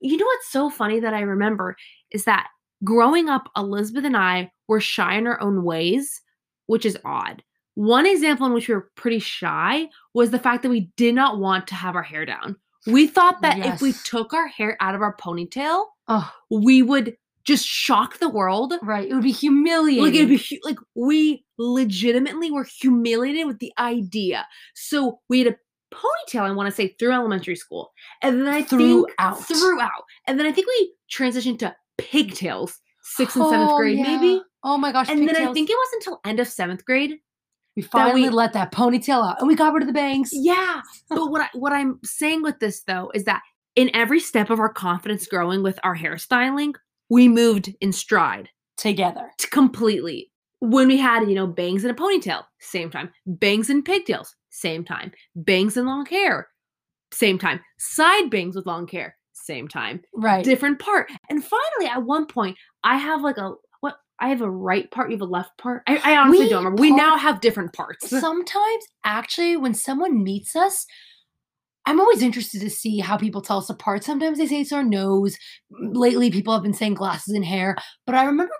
you 0.00 0.16
know 0.16 0.26
what's 0.26 0.50
so 0.50 0.70
funny 0.70 0.98
that 1.00 1.14
I 1.14 1.20
remember 1.20 1.76
is 2.10 2.24
that 2.24 2.48
growing 2.84 3.28
up, 3.28 3.48
Elizabeth 3.56 4.04
and 4.04 4.16
I 4.16 4.50
were 4.68 4.80
shy 4.80 5.16
in 5.16 5.26
our 5.26 5.40
own 5.40 5.62
ways, 5.62 6.20
which 6.66 6.84
is 6.84 6.98
odd. 7.04 7.42
One 7.76 8.06
example 8.06 8.46
in 8.46 8.52
which 8.52 8.68
we 8.68 8.74
were 8.74 8.90
pretty 8.96 9.18
shy 9.20 9.88
was 10.14 10.30
the 10.30 10.38
fact 10.38 10.62
that 10.64 10.68
we 10.70 10.90
did 10.96 11.14
not 11.14 11.38
want 11.38 11.66
to 11.68 11.74
have 11.74 11.94
our 11.94 12.02
hair 12.02 12.24
down. 12.26 12.56
We 12.86 13.06
thought 13.06 13.42
that 13.42 13.58
if 13.58 13.80
we 13.82 13.92
took 14.04 14.32
our 14.32 14.46
hair 14.48 14.76
out 14.80 14.94
of 14.94 15.02
our 15.02 15.16
ponytail, 15.16 15.84
Oh, 16.08 16.32
we 16.50 16.82
would 16.82 17.16
just 17.44 17.66
shock 17.66 18.18
the 18.18 18.28
world. 18.28 18.74
right. 18.82 19.08
It 19.08 19.14
would 19.14 19.22
be 19.22 19.30
humiliating. 19.32 20.04
Like 20.04 20.14
it'd 20.14 20.28
be 20.28 20.60
like 20.64 20.78
we 20.94 21.44
legitimately 21.58 22.50
were 22.50 22.64
humiliated 22.64 23.46
with 23.46 23.58
the 23.58 23.72
idea. 23.78 24.46
So 24.74 25.20
we 25.28 25.40
had 25.40 25.48
a 25.48 25.56
ponytail. 25.94 26.42
I 26.42 26.50
want 26.52 26.68
to 26.68 26.74
say 26.74 26.94
through 26.98 27.12
elementary 27.12 27.56
school, 27.56 27.92
and 28.22 28.40
then 28.40 28.48
I 28.48 28.62
think 28.62 28.80
Throughout. 29.18 29.34
throughout, 29.44 30.04
and 30.26 30.38
then 30.38 30.46
I 30.46 30.52
think 30.52 30.66
we 30.68 30.94
transitioned 31.10 31.58
to 31.60 31.74
pigtails, 31.98 32.78
sixth 33.02 33.36
and 33.36 33.48
seventh 33.48 33.70
Oh, 33.72 33.76
grade 33.78 33.98
yeah. 33.98 34.16
maybe. 34.16 34.42
Oh 34.64 34.78
my 34.78 34.90
gosh. 34.92 35.08
And 35.08 35.28
then 35.28 35.36
I 35.36 35.52
think 35.52 35.68
it 35.70 35.74
was 35.74 35.88
until 35.94 36.20
end 36.24 36.40
of 36.40 36.48
seventh 36.48 36.84
grade. 36.84 37.18
We 37.76 37.82
finally 37.82 38.22
we- 38.22 38.30
let 38.30 38.54
that 38.54 38.72
ponytail 38.72 39.24
out 39.28 39.38
and 39.38 39.46
we 39.46 39.54
got 39.54 39.72
rid 39.72 39.82
of 39.82 39.86
the 39.86 39.92
bangs. 39.92 40.30
Yeah, 40.32 40.80
but 41.08 41.30
what 41.30 41.42
I, 41.42 41.48
what 41.52 41.72
I'm 41.72 42.00
saying 42.02 42.42
with 42.42 42.58
this 42.58 42.82
though 42.82 43.10
is 43.14 43.24
that 43.24 43.42
in 43.76 43.90
every 43.94 44.18
step 44.18 44.50
of 44.50 44.58
our 44.58 44.72
confidence 44.72 45.26
growing 45.26 45.62
with 45.62 45.78
our 45.84 45.94
hairstyling, 45.94 46.74
we 47.10 47.28
moved 47.28 47.72
in 47.80 47.92
stride. 47.92 48.48
Together. 48.76 49.30
completely. 49.50 50.30
When 50.60 50.88
we 50.88 50.96
had, 50.98 51.28
you 51.28 51.34
know, 51.34 51.46
bangs 51.46 51.84
and 51.84 51.90
a 51.90 51.94
ponytail, 51.94 52.44
same 52.60 52.90
time. 52.90 53.10
Bangs 53.26 53.70
and 53.70 53.84
pigtails, 53.84 54.34
same 54.50 54.84
time. 54.84 55.12
Bangs 55.34 55.76
and 55.76 55.86
long 55.86 56.06
hair, 56.06 56.48
same 57.12 57.38
time. 57.38 57.60
Side 57.78 58.30
bangs 58.30 58.56
with 58.56 58.66
long 58.66 58.88
hair, 58.88 59.16
same 59.32 59.68
time. 59.68 60.02
Right. 60.14 60.44
Different 60.44 60.78
part. 60.78 61.10
And 61.28 61.44
finally, 61.44 61.90
at 61.90 62.02
one 62.04 62.26
point, 62.26 62.56
I 62.84 62.96
have 62.96 63.22
like 63.22 63.38
a? 63.38 63.52
I 64.18 64.28
have 64.28 64.40
a 64.40 64.50
right 64.50 64.90
part. 64.90 65.10
You 65.10 65.16
have 65.16 65.22
a 65.28 65.30
left 65.30 65.58
part. 65.58 65.82
I, 65.86 65.98
I 65.98 66.16
honestly 66.16 66.46
We 66.46 66.48
don't 66.50 66.64
remember. 66.64 66.80
We 66.80 66.90
part- 66.90 67.02
now 67.02 67.16
have 67.18 67.40
different 67.40 67.72
parts. 67.72 68.08
Sometimes, 68.20 68.84
actually, 69.04 69.56
when 69.56 69.74
someone 69.74 70.22
meets 70.22 70.56
us, 70.56 70.86
I'm 71.84 72.00
always 72.00 72.22
interested 72.22 72.60
to 72.62 72.70
see 72.70 72.98
how 72.98 73.16
people 73.16 73.42
tell 73.42 73.58
us 73.58 73.70
apart. 73.70 74.04
Sometimes 74.04 74.38
they 74.38 74.46
say 74.46 74.60
it's 74.62 74.72
our 74.72 74.82
nose. 74.82 75.36
Lately, 75.70 76.30
people 76.30 76.52
have 76.52 76.62
been 76.62 76.72
saying 76.74 76.94
glasses 76.94 77.34
and 77.34 77.44
hair. 77.44 77.76
But 78.06 78.16
I 78.16 78.24
remember 78.24 78.52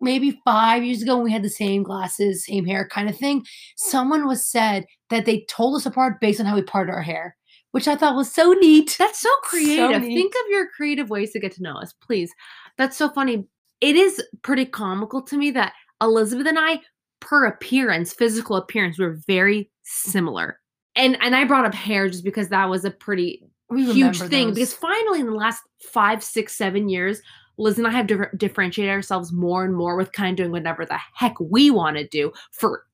maybe 0.00 0.40
five 0.44 0.84
years 0.84 1.02
ago 1.02 1.16
when 1.16 1.24
we 1.24 1.32
had 1.32 1.42
the 1.42 1.48
same 1.48 1.82
glasses, 1.82 2.44
same 2.44 2.66
hair 2.66 2.86
kind 2.86 3.08
of 3.08 3.16
thing. 3.16 3.44
Someone 3.76 4.26
was 4.26 4.46
said 4.46 4.84
that 5.10 5.24
they 5.24 5.46
told 5.48 5.76
us 5.76 5.86
apart 5.86 6.20
based 6.20 6.40
on 6.40 6.46
how 6.46 6.54
we 6.54 6.62
parted 6.62 6.92
our 6.92 7.00
hair, 7.00 7.36
which 7.70 7.88
I 7.88 7.96
thought 7.96 8.16
was 8.16 8.32
so 8.32 8.52
neat. 8.52 8.94
That's 8.98 9.20
so 9.20 9.30
creative. 9.42 10.02
neat. 10.02 10.14
Think 10.14 10.34
of 10.34 10.50
your 10.50 10.68
creative 10.68 11.08
ways 11.08 11.32
to 11.32 11.40
get 11.40 11.52
to 11.52 11.62
know 11.62 11.76
us, 11.76 11.94
please. 11.94 12.32
That's 12.76 12.96
so 12.96 13.08
funny. 13.08 13.46
It 13.80 13.96
is 13.96 14.22
pretty 14.42 14.64
comical 14.64 15.22
to 15.22 15.36
me 15.36 15.50
that 15.52 15.72
Elizabeth 16.00 16.46
and 16.46 16.58
I 16.58 16.80
per 17.20 17.46
appearance, 17.46 18.12
physical 18.12 18.56
appearance, 18.56 18.98
we're 18.98 19.18
very 19.26 19.70
similar. 19.82 20.60
And 20.94 21.16
and 21.20 21.36
I 21.36 21.44
brought 21.44 21.66
up 21.66 21.74
hair 21.74 22.08
just 22.08 22.24
because 22.24 22.48
that 22.48 22.68
was 22.68 22.84
a 22.84 22.90
pretty 22.90 23.42
We 23.68 23.84
huge 23.92 24.20
thing. 24.20 24.48
those. 24.48 24.54
Because 24.54 24.74
finally, 24.74 25.20
in 25.20 25.26
the 25.26 25.32
last 25.34 25.62
five, 25.82 26.22
six, 26.22 26.56
seven 26.56 26.88
years, 26.88 27.20
Liz 27.58 27.78
and 27.78 27.86
I 27.86 27.90
have 27.90 28.06
differ- 28.06 28.32
differentiated 28.36 28.92
ourselves 28.92 29.32
more 29.32 29.64
and 29.64 29.74
more 29.74 29.96
with 29.96 30.12
kind 30.12 30.30
of 30.32 30.36
doing 30.36 30.52
whatever 30.52 30.84
the 30.86 30.98
heck 31.14 31.38
we 31.40 31.70
want 31.70 31.96
to 31.96 32.06
do 32.06 32.32
for 32.50 32.86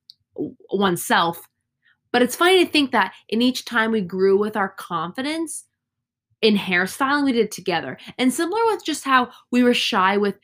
oneself. 0.72 1.48
But 2.12 2.22
it's 2.22 2.36
funny 2.36 2.64
to 2.64 2.70
think 2.70 2.92
that 2.92 3.14
in 3.28 3.40
each 3.42 3.64
time 3.64 3.90
we 3.90 4.00
grew 4.00 4.36
with 4.38 4.56
our 4.56 4.68
confidence 4.68 5.64
in 6.42 6.56
hairstyling, 6.56 7.24
we 7.24 7.32
did 7.32 7.46
it 7.46 7.52
together. 7.52 7.98
And 8.18 8.32
similar 8.32 8.60
with 8.66 8.84
just 8.84 9.04
how 9.04 9.30
we 9.50 9.62
were 9.62 9.74
shy 9.74 10.16
with 10.16 10.34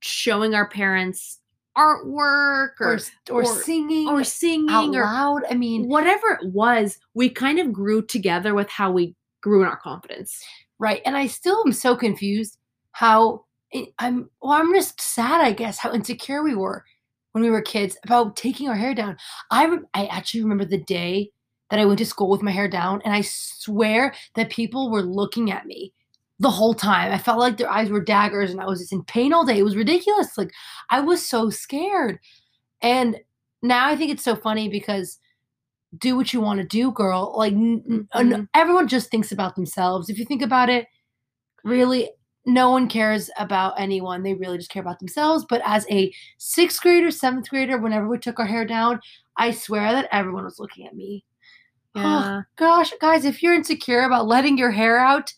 showing 0.00 0.54
our 0.54 0.68
parents 0.68 1.40
artwork 1.76 2.70
or, 2.80 2.98
or, 3.30 3.42
or, 3.42 3.44
singing 3.44 4.08
or 4.08 4.24
singing 4.24 4.68
out 4.70 4.94
or 4.94 5.04
loud. 5.04 5.42
I 5.50 5.54
mean, 5.54 5.88
whatever 5.88 6.38
it 6.42 6.52
was, 6.52 6.98
we 7.14 7.28
kind 7.30 7.58
of 7.60 7.72
grew 7.72 8.02
together 8.04 8.54
with 8.54 8.68
how 8.68 8.90
we 8.90 9.14
grew 9.40 9.62
in 9.62 9.68
our 9.68 9.76
confidence. 9.76 10.42
right. 10.80 11.00
And 11.06 11.16
I 11.16 11.26
still 11.28 11.62
am 11.64 11.72
so 11.72 11.94
confused 11.96 12.58
how 12.92 13.44
I- 13.74 13.92
I'm, 13.98 14.28
well, 14.42 14.52
I'm 14.52 14.72
just 14.74 15.00
sad, 15.00 15.40
I 15.40 15.52
guess, 15.52 15.78
how 15.78 15.92
insecure 15.92 16.42
we 16.42 16.54
were 16.56 16.84
when 17.32 17.44
we 17.44 17.50
were 17.50 17.62
kids 17.62 17.96
about 18.04 18.34
taking 18.36 18.68
our 18.68 18.74
hair 18.74 18.94
down. 18.94 19.16
I, 19.50 19.66
rem- 19.66 19.86
I 19.94 20.06
actually 20.06 20.42
remember 20.42 20.64
the 20.64 20.82
day 20.82 21.30
that 21.70 21.78
I 21.78 21.84
went 21.84 21.98
to 21.98 22.06
school 22.06 22.30
with 22.30 22.42
my 22.42 22.50
hair 22.50 22.66
down, 22.66 23.02
and 23.04 23.14
I 23.14 23.20
swear 23.20 24.14
that 24.34 24.50
people 24.50 24.90
were 24.90 25.02
looking 25.02 25.52
at 25.52 25.66
me 25.66 25.92
the 26.40 26.50
whole 26.50 26.74
time. 26.74 27.12
I 27.12 27.18
felt 27.18 27.38
like 27.40 27.56
their 27.56 27.70
eyes 27.70 27.90
were 27.90 28.00
daggers, 28.02 28.50
and 28.50 28.60
I 28.60 28.66
was 28.66 28.80
just 28.80 28.92
in 28.92 29.02
pain 29.04 29.32
all 29.32 29.44
day. 29.44 29.58
It 29.58 29.64
was 29.64 29.76
ridiculous. 29.76 30.38
Like, 30.38 30.52
I 30.90 31.00
was 31.00 31.24
so 31.26 31.50
scared. 31.50 32.18
And 32.82 33.18
now 33.62 33.88
I 33.88 33.96
think 33.96 34.10
it's 34.12 34.22
so 34.22 34.36
funny 34.36 34.68
because 34.68 35.18
do 35.98 36.16
what 36.16 36.32
you 36.32 36.40
want 36.40 36.60
to 36.60 36.66
do, 36.66 36.92
girl. 36.92 37.34
Like, 37.36 37.54
n- 37.54 37.82
n- 37.88 38.08
Mhm. 38.14 38.48
everyone 38.54 38.88
just 38.88 39.10
thinks 39.10 39.32
about 39.32 39.56
themselves. 39.56 40.08
If 40.10 40.18
you 40.18 40.24
think 40.26 40.42
about 40.42 40.68
it, 40.68 40.86
really, 41.64 42.10
no 42.46 42.70
one 42.70 42.88
cares 42.88 43.30
about 43.38 43.74
anyone. 43.78 44.22
They 44.22 44.34
really 44.34 44.58
just 44.58 44.70
care 44.70 44.82
about 44.82 44.98
themselves. 45.00 45.44
But 45.48 45.62
as 45.64 45.86
a 45.90 46.12
sixth 46.38 46.80
grader, 46.82 47.10
seventh 47.10 47.48
grader, 47.50 47.78
whenever 47.78 48.06
we 48.08 48.18
took 48.18 48.38
our 48.38 48.46
hair 48.46 48.64
down, 48.64 49.00
I 49.36 49.50
swear 49.50 49.92
that 49.92 50.08
everyone 50.12 50.44
was 50.44 50.58
looking 50.58 50.86
at 50.86 50.94
me. 50.94 51.24
Yeah. 51.94 52.42
Gosh, 52.56 52.92
guys, 53.00 53.24
if 53.24 53.42
you're 53.42 53.54
insecure 53.54 54.02
about 54.02 54.26
letting 54.28 54.56
your 54.56 54.70
hair 54.70 54.98
out, 54.98 55.32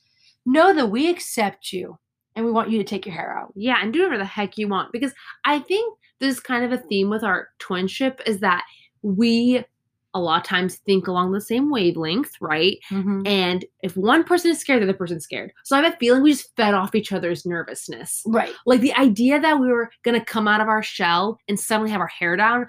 know 0.52 0.74
that 0.74 0.86
we 0.86 1.08
accept 1.08 1.72
you 1.72 1.98
and 2.36 2.44
we 2.44 2.52
want 2.52 2.70
you 2.70 2.78
to 2.78 2.84
take 2.84 3.06
your 3.06 3.14
hair 3.14 3.36
out. 3.36 3.52
Yeah, 3.56 3.78
and 3.80 3.92
do 3.92 4.00
whatever 4.00 4.18
the 4.18 4.24
heck 4.24 4.56
you 4.56 4.68
want. 4.68 4.92
Because 4.92 5.12
I 5.44 5.58
think 5.58 5.98
there's 6.20 6.40
kind 6.40 6.64
of 6.64 6.72
a 6.72 6.82
theme 6.82 7.10
with 7.10 7.24
our 7.24 7.48
twinship 7.58 8.20
is 8.26 8.40
that 8.40 8.64
we 9.02 9.64
a 10.12 10.20
lot 10.20 10.40
of 10.40 10.46
times 10.46 10.76
think 10.76 11.06
along 11.06 11.30
the 11.30 11.40
same 11.40 11.70
wavelength, 11.70 12.32
right? 12.40 12.78
Mm-hmm. 12.90 13.22
And 13.26 13.64
if 13.82 13.96
one 13.96 14.24
person 14.24 14.50
is 14.50 14.58
scared, 14.58 14.82
the 14.82 14.86
other 14.86 14.96
person's 14.96 15.22
scared. 15.22 15.52
So 15.64 15.76
I 15.76 15.82
have 15.82 15.94
a 15.94 15.96
feeling 15.98 16.22
we 16.22 16.32
just 16.32 16.54
fed 16.56 16.74
off 16.74 16.94
each 16.94 17.12
other's 17.12 17.46
nervousness. 17.46 18.22
Right. 18.26 18.52
Like 18.66 18.80
the 18.80 18.94
idea 18.94 19.40
that 19.40 19.60
we 19.60 19.68
were 19.68 19.90
gonna 20.02 20.24
come 20.24 20.48
out 20.48 20.60
of 20.60 20.68
our 20.68 20.82
shell 20.82 21.38
and 21.48 21.58
suddenly 21.58 21.90
have 21.90 22.00
our 22.00 22.08
hair 22.08 22.36
down. 22.36 22.66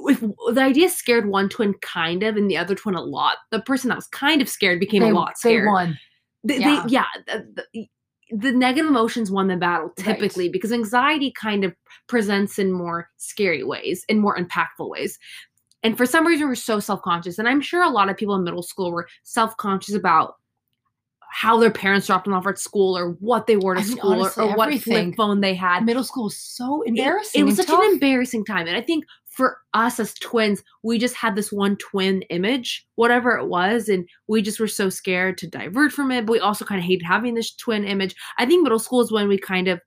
If 0.00 0.20
the 0.20 0.60
idea 0.60 0.88
scared 0.88 1.28
one 1.28 1.48
twin 1.48 1.74
kind 1.74 2.22
of 2.22 2.36
and 2.36 2.50
the 2.50 2.56
other 2.56 2.74
twin 2.74 2.94
a 2.94 3.02
lot, 3.02 3.38
the 3.50 3.60
person 3.60 3.88
that 3.88 3.96
was 3.96 4.06
kind 4.08 4.40
of 4.40 4.48
scared 4.48 4.80
became 4.80 5.02
they, 5.02 5.10
a 5.10 5.14
lot 5.14 5.34
they 5.42 5.50
scared. 5.50 5.66
won. 5.68 5.98
They, 6.44 6.58
Yeah. 6.58 6.82
they, 6.86 6.92
yeah 6.92 7.04
the, 7.26 7.66
the, 7.74 7.88
the 8.30 8.52
negative 8.52 8.88
emotions 8.88 9.30
won 9.30 9.48
the 9.48 9.56
battle 9.56 9.92
Right. 9.98 10.04
typically 10.18 10.48
because 10.48 10.72
anxiety 10.72 11.32
kind 11.40 11.64
of 11.64 11.74
presents 12.06 12.58
in 12.58 12.72
more 12.72 13.08
scary 13.16 13.64
ways, 13.64 14.04
in 14.08 14.18
more 14.18 14.36
impactful 14.36 14.88
ways. 14.88 15.18
And 15.82 15.96
for 15.96 16.06
some 16.06 16.26
reason, 16.26 16.48
we're 16.48 16.54
so 16.54 16.80
self 16.80 17.02
conscious. 17.02 17.38
And 17.38 17.46
I'm 17.48 17.60
sure 17.60 17.82
a 17.82 17.90
lot 17.90 18.08
of 18.08 18.16
people 18.16 18.34
in 18.34 18.44
middle 18.44 18.62
school 18.62 18.90
were 18.92 19.06
self 19.22 19.56
conscious 19.58 19.94
about 19.94 20.36
how 21.30 21.58
their 21.58 21.70
parents 21.70 22.06
dropped 22.06 22.24
them 22.26 22.32
off 22.32 22.46
at 22.46 22.58
school 22.58 22.96
or 22.96 23.10
what 23.18 23.46
they 23.48 23.56
wore 23.56 23.74
to 23.74 23.80
I 23.80 23.84
mean, 23.84 23.96
school 23.96 24.12
or- 24.12 24.16
honestly, 24.20 24.44
or, 24.44 24.56
what 24.56 24.80
flip 24.80 25.14
phone 25.16 25.40
they 25.40 25.54
had. 25.54 25.84
Middle 25.84 26.04
school 26.04 26.24
was 26.24 26.36
so 26.38 26.82
embarrassing. 26.82 27.40
It, 27.40 27.44
was 27.44 27.58
and 27.58 27.68
such 27.68 27.76
an 27.76 27.92
embarrassing 27.92 28.44
time. 28.44 28.66
And 28.68 28.76
I 28.76 28.80
think 28.80 29.04
for 29.34 29.58
us 29.74 29.98
as 29.98 30.14
twins, 30.14 30.62
we 30.82 30.98
just 30.98 31.14
had 31.14 31.34
this 31.34 31.50
one 31.50 31.76
twin 31.76 32.22
image, 32.30 32.86
whatever 32.94 33.36
it 33.36 33.46
was, 33.46 33.88
and 33.88 34.08
we 34.28 34.42
just 34.42 34.60
were 34.60 34.68
so 34.68 34.88
scared 34.88 35.38
to 35.38 35.48
divert 35.48 35.92
from 35.92 36.10
it. 36.10 36.24
But 36.24 36.32
we 36.32 36.40
also 36.40 36.64
kind 36.64 36.78
of 36.78 36.84
hated 36.84 37.04
having 37.04 37.34
this 37.34 37.54
twin 37.54 37.84
image. 37.84 38.14
I 38.38 38.46
think 38.46 38.62
middle 38.62 38.78
school 38.78 39.00
is 39.00 39.12
when 39.12 39.28
we 39.28 39.38
kind 39.38 39.68
of 39.68 39.80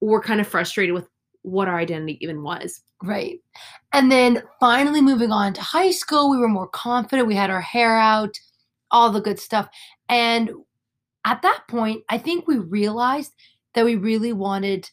were 0.00 0.22
kind 0.22 0.40
of 0.40 0.48
frustrated 0.48 0.94
with 0.94 1.06
what 1.42 1.68
our 1.68 1.78
identity 1.78 2.18
even 2.22 2.42
was. 2.42 2.80
Right. 3.02 3.38
And 3.92 4.10
then 4.10 4.42
finally 4.58 5.02
moving 5.02 5.30
on 5.30 5.52
to 5.54 5.60
high 5.60 5.90
school, 5.90 6.30
we 6.30 6.38
were 6.38 6.48
more 6.48 6.68
confident. 6.68 7.28
We 7.28 7.34
had 7.34 7.50
our 7.50 7.60
hair 7.60 7.98
out, 7.98 8.38
all 8.90 9.10
the 9.10 9.20
good 9.20 9.38
stuff. 9.38 9.68
And 10.08 10.50
at 11.26 11.42
that 11.42 11.64
point, 11.68 12.02
I 12.08 12.16
think 12.16 12.46
we 12.46 12.56
realized 12.58 13.32
that 13.74 13.84
we 13.84 13.96
really 13.96 14.32
wanted 14.32 14.90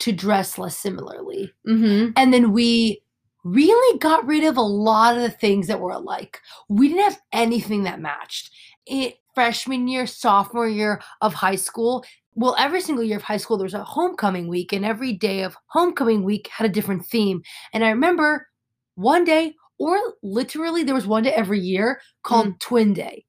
to 0.00 0.12
dress 0.12 0.58
less 0.58 0.76
similarly. 0.76 1.52
Mm-hmm. 1.66 2.12
And 2.16 2.34
then 2.34 2.52
we 2.52 3.02
really 3.44 3.98
got 3.98 4.26
rid 4.26 4.44
of 4.44 4.56
a 4.56 4.62
lot 4.62 5.16
of 5.16 5.22
the 5.22 5.30
things 5.30 5.66
that 5.66 5.80
were 5.80 5.92
alike. 5.92 6.40
We 6.68 6.88
didn't 6.88 7.04
have 7.04 7.20
anything 7.32 7.84
that 7.84 8.00
matched. 8.00 8.50
It 8.86 9.16
freshman 9.34 9.88
year, 9.88 10.06
sophomore 10.06 10.68
year 10.68 11.00
of 11.20 11.32
high 11.32 11.56
school, 11.56 12.04
well, 12.34 12.54
every 12.58 12.80
single 12.80 13.04
year 13.04 13.16
of 13.16 13.22
high 13.22 13.36
school, 13.36 13.56
there 13.56 13.64
was 13.64 13.74
a 13.74 13.84
homecoming 13.84 14.48
week, 14.48 14.72
and 14.72 14.84
every 14.84 15.12
day 15.12 15.42
of 15.42 15.56
homecoming 15.66 16.22
week 16.22 16.48
had 16.48 16.64
a 16.64 16.72
different 16.72 17.04
theme. 17.04 17.42
And 17.72 17.84
I 17.84 17.90
remember 17.90 18.48
one 18.94 19.24
day, 19.24 19.54
or 19.78 19.98
literally, 20.22 20.84
there 20.84 20.94
was 20.94 21.06
one 21.06 21.24
day 21.24 21.32
every 21.32 21.60
year 21.60 22.00
called 22.22 22.48
mm. 22.48 22.60
Twin 22.60 22.94
Day. 22.94 23.24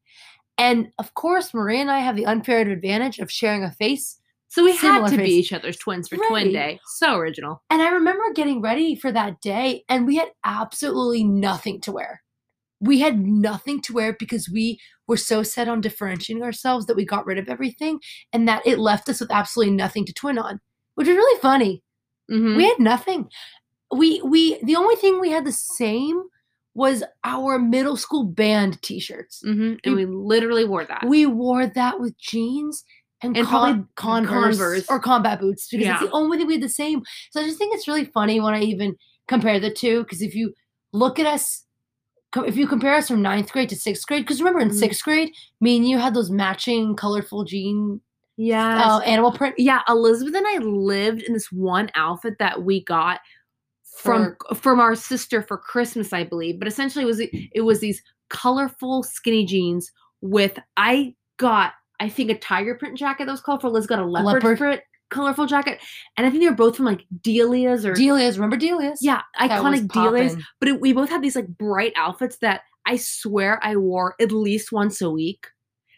And 0.58 0.89
of 1.00 1.13
course, 1.15 1.54
Maria 1.54 1.82
and 1.82 1.91
I 1.91 2.00
have 2.00 2.15
the 2.15 2.26
unfair 2.26 2.60
advantage 2.60 3.19
of 3.19 3.32
sharing 3.32 3.63
a 3.63 3.71
face. 3.71 4.17
So 4.52 4.66
we 4.66 4.76
had 4.76 5.08
to 5.08 5.18
be 5.18 5.32
each 5.32 5.54
other's 5.54 5.78
twins 5.78 6.10
for 6.10 6.18
Twin 6.18 6.52
Day. 6.52 6.78
So 6.98 7.16
original. 7.16 7.64
And 7.70 7.82
I 7.82 7.90
remember 7.90 8.22
getting 8.36 8.62
ready 8.62 8.96
for 8.96 9.10
that 9.10 9.40
day, 9.40 9.86
and 9.88 10.06
we 10.06 10.18
had 10.18 10.28
absolutely 10.44 11.24
nothing 11.24 11.80
to 11.82 11.92
wear. 11.94 12.22
We 12.82 13.00
had 13.00 13.18
nothing 13.20 13.80
to 13.84 13.94
wear 13.94 14.14
because 14.20 14.50
we 14.52 14.78
were 15.08 15.16
so 15.16 15.42
set 15.42 15.70
on 15.70 15.80
differentiating 15.80 16.44
ourselves 16.44 16.86
that 16.88 16.98
we 16.98 17.06
got 17.06 17.26
rid 17.26 17.38
of 17.38 17.48
everything 17.48 18.02
and 18.34 18.46
that 18.50 18.62
it 18.66 18.78
left 18.78 19.08
us 19.08 19.22
with 19.22 19.32
absolutely 19.32 19.74
nothing 19.74 20.04
to 20.06 20.14
twin 20.14 20.38
on, 20.38 20.60
which 20.96 21.08
is 21.08 21.16
really 21.16 21.40
funny. 21.40 21.82
Mhm. 22.30 22.58
We 22.58 22.66
had 22.68 22.80
nothing. 22.80 23.30
We 23.96 24.22
we 24.22 24.60
the 24.64 24.76
only 24.76 24.96
thing 24.98 25.22
we 25.22 25.32
had 25.32 25.46
the 25.46 25.54
same 25.54 26.24
was 26.74 27.04
our 27.24 27.58
middle 27.60 27.98
school 27.98 28.26
band 28.26 28.82
t-shirts. 28.82 29.44
Mhm. 29.46 29.80
And 29.86 29.96
we 29.96 30.06
literally 30.06 30.66
wore 30.66 30.86
that. 30.86 31.06
We 31.08 31.26
wore 31.26 31.68
that 31.68 32.00
with 32.00 32.18
jeans 32.18 32.84
and, 33.24 33.38
And 33.38 33.46
con- 33.48 33.74
probably 33.74 33.86
Converse, 33.96 34.58
Converse. 34.58 34.86
or 34.90 35.00
combat 35.00 35.40
boots 35.40 35.68
because 35.70 35.86
Yeah. 35.86 35.94
it's 36.02 36.04
the 36.04 36.12
only 36.12 36.38
thing 36.38 36.48
we 36.48 36.54
had 36.54 36.64
the 36.64 36.70
same. 36.70 37.04
So 37.32 37.42
I 37.42 37.44
just 37.46 37.58
think 37.58 37.76
it's 37.76 37.88
really 37.88 38.06
funny 38.06 38.40
when 38.40 38.54
I 38.54 38.62
even 38.62 38.96
compare 39.28 39.60
the 39.60 39.72
two 39.72 40.04
because 40.04 40.22
if 40.22 40.34
you 40.36 40.54
look 40.94 41.20
at 41.20 41.26
us, 41.26 41.66
if 42.36 42.56
you 42.58 42.66
compare 42.68 42.96
us 42.96 43.08
from 43.10 43.22
ninth 43.22 43.52
grade 43.52 43.70
to 43.70 43.76
sixth 43.76 44.08
grade, 44.08 44.24
because 44.24 44.40
remember 44.40 44.60
in 44.62 44.70
Mhm. 44.70 44.80
sixth 44.80 45.04
grade, 45.04 45.32
me 45.60 45.78
and 45.78 45.88
you 45.88 45.98
had 45.98 46.14
those 46.14 46.32
matching 46.32 46.96
colorful 46.96 47.44
jean 47.44 48.02
yeah. 48.38 48.82
uh, 48.96 49.00
animal 49.00 49.32
print. 49.32 49.56
yeah, 49.58 49.82
Elizabeth 49.88 50.34
and 50.36 50.48
I 50.48 50.58
lived 50.60 51.22
in 51.24 51.34
this 51.34 51.52
one 51.52 51.92
outfit 51.96 52.38
that 52.40 52.64
we 52.64 52.84
got 52.86 53.20
from 53.98 54.36
from 54.56 54.80
our 54.80 54.96
sister 54.96 55.42
for 55.44 55.58
Christmas, 55.58 56.14
I 56.14 56.24
believe. 56.24 56.58
But 56.58 56.68
essentially, 56.68 57.04
it 57.04 57.08
was 57.08 57.20
it 57.20 57.62
was 57.66 57.82
these 57.82 58.02
colorful 58.30 59.04
skinny 59.04 59.46
jeans 59.46 59.92
with 60.22 60.58
I 60.78 61.14
got 61.38 61.74
I 62.02 62.10
think 62.10 62.32
a 62.32 62.38
tiger 62.38 62.74
print 62.76 62.98
jacket 62.98 63.26
that 63.26 63.32
was 63.32 63.42
colorful. 63.42 63.72
Liz 63.72 63.86
got 63.86 64.00
a 64.00 64.06
leopard, 64.06 64.44
Leopard. 64.44 64.58
print 64.58 64.82
colorful 65.12 65.46
jacket, 65.46 65.80
and 66.18 66.26
I 66.26 66.32
think 66.32 66.42
they 66.42 66.50
were 66.50 66.56
both 66.56 66.76
from 66.76 66.86
like 66.86 67.06
Delia's 67.22 67.86
or 67.86 67.94
Delia's, 67.94 68.40
remember 68.40 68.58
Delia's? 68.58 69.00
yeah 69.02 69.22
iconic 69.40 69.88
Delia's. 69.88 70.36
But 70.60 70.70
it, 70.70 70.82
we 70.82 70.94
both 70.94 71.10
had 71.10 71.22
these 71.22 71.36
like 71.36 71.48
bright 71.48 71.94
outfits 71.96 72.38
that 72.38 72.62
I 72.88 72.96
swear 72.98 73.60
I 73.64 73.76
wore 73.76 74.16
at 74.20 74.32
least 74.32 74.72
once 74.72 75.00
a 75.00 75.12
week 75.12 75.48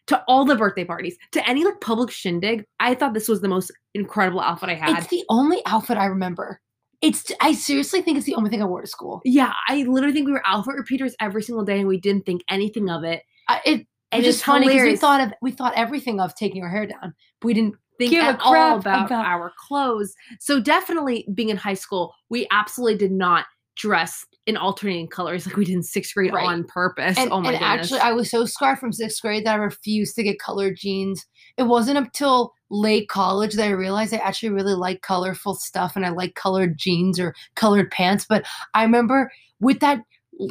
to 0.08 0.22
all 0.28 0.44
the 0.44 0.58
birthday 0.58 0.84
parties, 0.84 1.18
to 1.32 1.48
any 1.48 1.64
like 1.64 1.80
public 1.80 2.12
shindig. 2.12 2.66
I 2.82 2.96
thought 2.96 3.14
this 3.14 3.30
was 3.30 3.40
the 3.40 3.48
most 3.48 3.72
incredible 3.94 4.42
outfit 4.42 4.70
I 4.70 4.74
had. 4.74 4.98
It's 4.98 5.08
the 5.08 5.24
only 5.30 5.62
outfit 5.66 5.98
I 5.98 6.06
remember. 6.06 6.60
It's 7.02 7.32
I 7.40 7.54
seriously 7.54 8.02
think 8.02 8.18
it's 8.18 8.26
the 8.26 8.36
only 8.36 8.50
thing 8.50 8.62
I 8.62 8.66
wore 8.66 8.82
to 8.82 8.88
school. 8.88 9.22
yeah, 9.24 9.54
I 9.70 9.84
literally 9.84 10.14
think 10.14 10.26
we 10.26 10.34
were 10.34 10.44
outfit 10.46 10.76
repeaters 10.76 11.16
every 11.22 11.44
single 11.44 11.64
day, 11.64 11.80
and 11.80 11.88
we 11.88 11.98
didn't 11.98 12.26
think 12.26 12.44
anything 12.50 12.90
of 12.90 13.06
it. 13.06 13.22
I, 13.48 13.62
it 13.66 13.88
And 14.14 14.26
it's 14.26 14.42
funny 14.42 14.68
because 14.68 14.84
we 14.84 14.96
thought 14.96 15.22
of 15.22 15.34
we 15.42 15.52
thought 15.52 15.74
everything 15.76 16.20
of 16.20 16.36
taking 16.36 16.64
our 16.64 16.70
hair 16.70 16.88
down. 16.88 17.14
But 17.40 17.48
we 17.48 17.54
didn't 17.54 17.76
think 17.98 18.12
give 18.12 18.24
at 18.24 18.40
all 18.42 18.78
about, 18.78 19.08
about- 19.08 19.26
our 19.26 19.52
clothes. 19.58 20.14
So 20.40 20.60
definitely 20.60 21.28
being 21.34 21.50
in 21.50 21.58
high 21.58 21.74
school, 21.74 22.14
we 22.30 22.48
absolutely 22.52 22.98
did 22.98 23.12
not 23.12 23.46
dress 23.76 24.26
in 24.46 24.58
alternating 24.58 25.08
colors 25.08 25.48
like 25.48 25.56
we 25.56 25.66
did 25.66 25.74
in 25.74 25.82
sixth 25.84 26.14
grade 26.14 26.34
Right. 26.34 26.46
on 26.46 26.64
purpose. 26.66 27.18
And, 27.18 27.32
oh 27.32 27.40
my 27.40 27.52
and 27.54 27.60
goodness. 27.60 27.92
actually, 27.92 28.00
I 28.02 28.12
was 28.12 28.30
so 28.30 28.46
scarred 28.46 28.78
from 28.78 28.92
sixth 28.92 29.22
grade 29.22 29.46
that 29.46 29.54
I 29.54 29.58
refused 29.58 30.16
to 30.16 30.24
get 30.24 30.38
colored 30.40 30.76
jeans. 30.78 31.26
It 31.58 31.64
wasn't 31.64 31.98
until 31.98 32.52
late 32.70 33.08
college 33.08 33.54
that 33.54 33.66
I 33.66 33.72
realized 33.72 34.14
I 34.14 34.18
actually 34.18 34.50
really 34.50 34.74
like 34.76 35.02
colorful 35.02 35.56
stuff 35.56 35.96
and 35.96 36.06
I 36.06 36.10
like 36.10 36.36
colored 36.36 36.78
jeans 36.78 37.20
or 37.20 37.34
colored 37.56 37.90
pants. 37.90 38.26
But 38.28 38.46
I 38.74 38.84
remember 38.84 39.32
with 39.60 39.80
that 39.80 40.02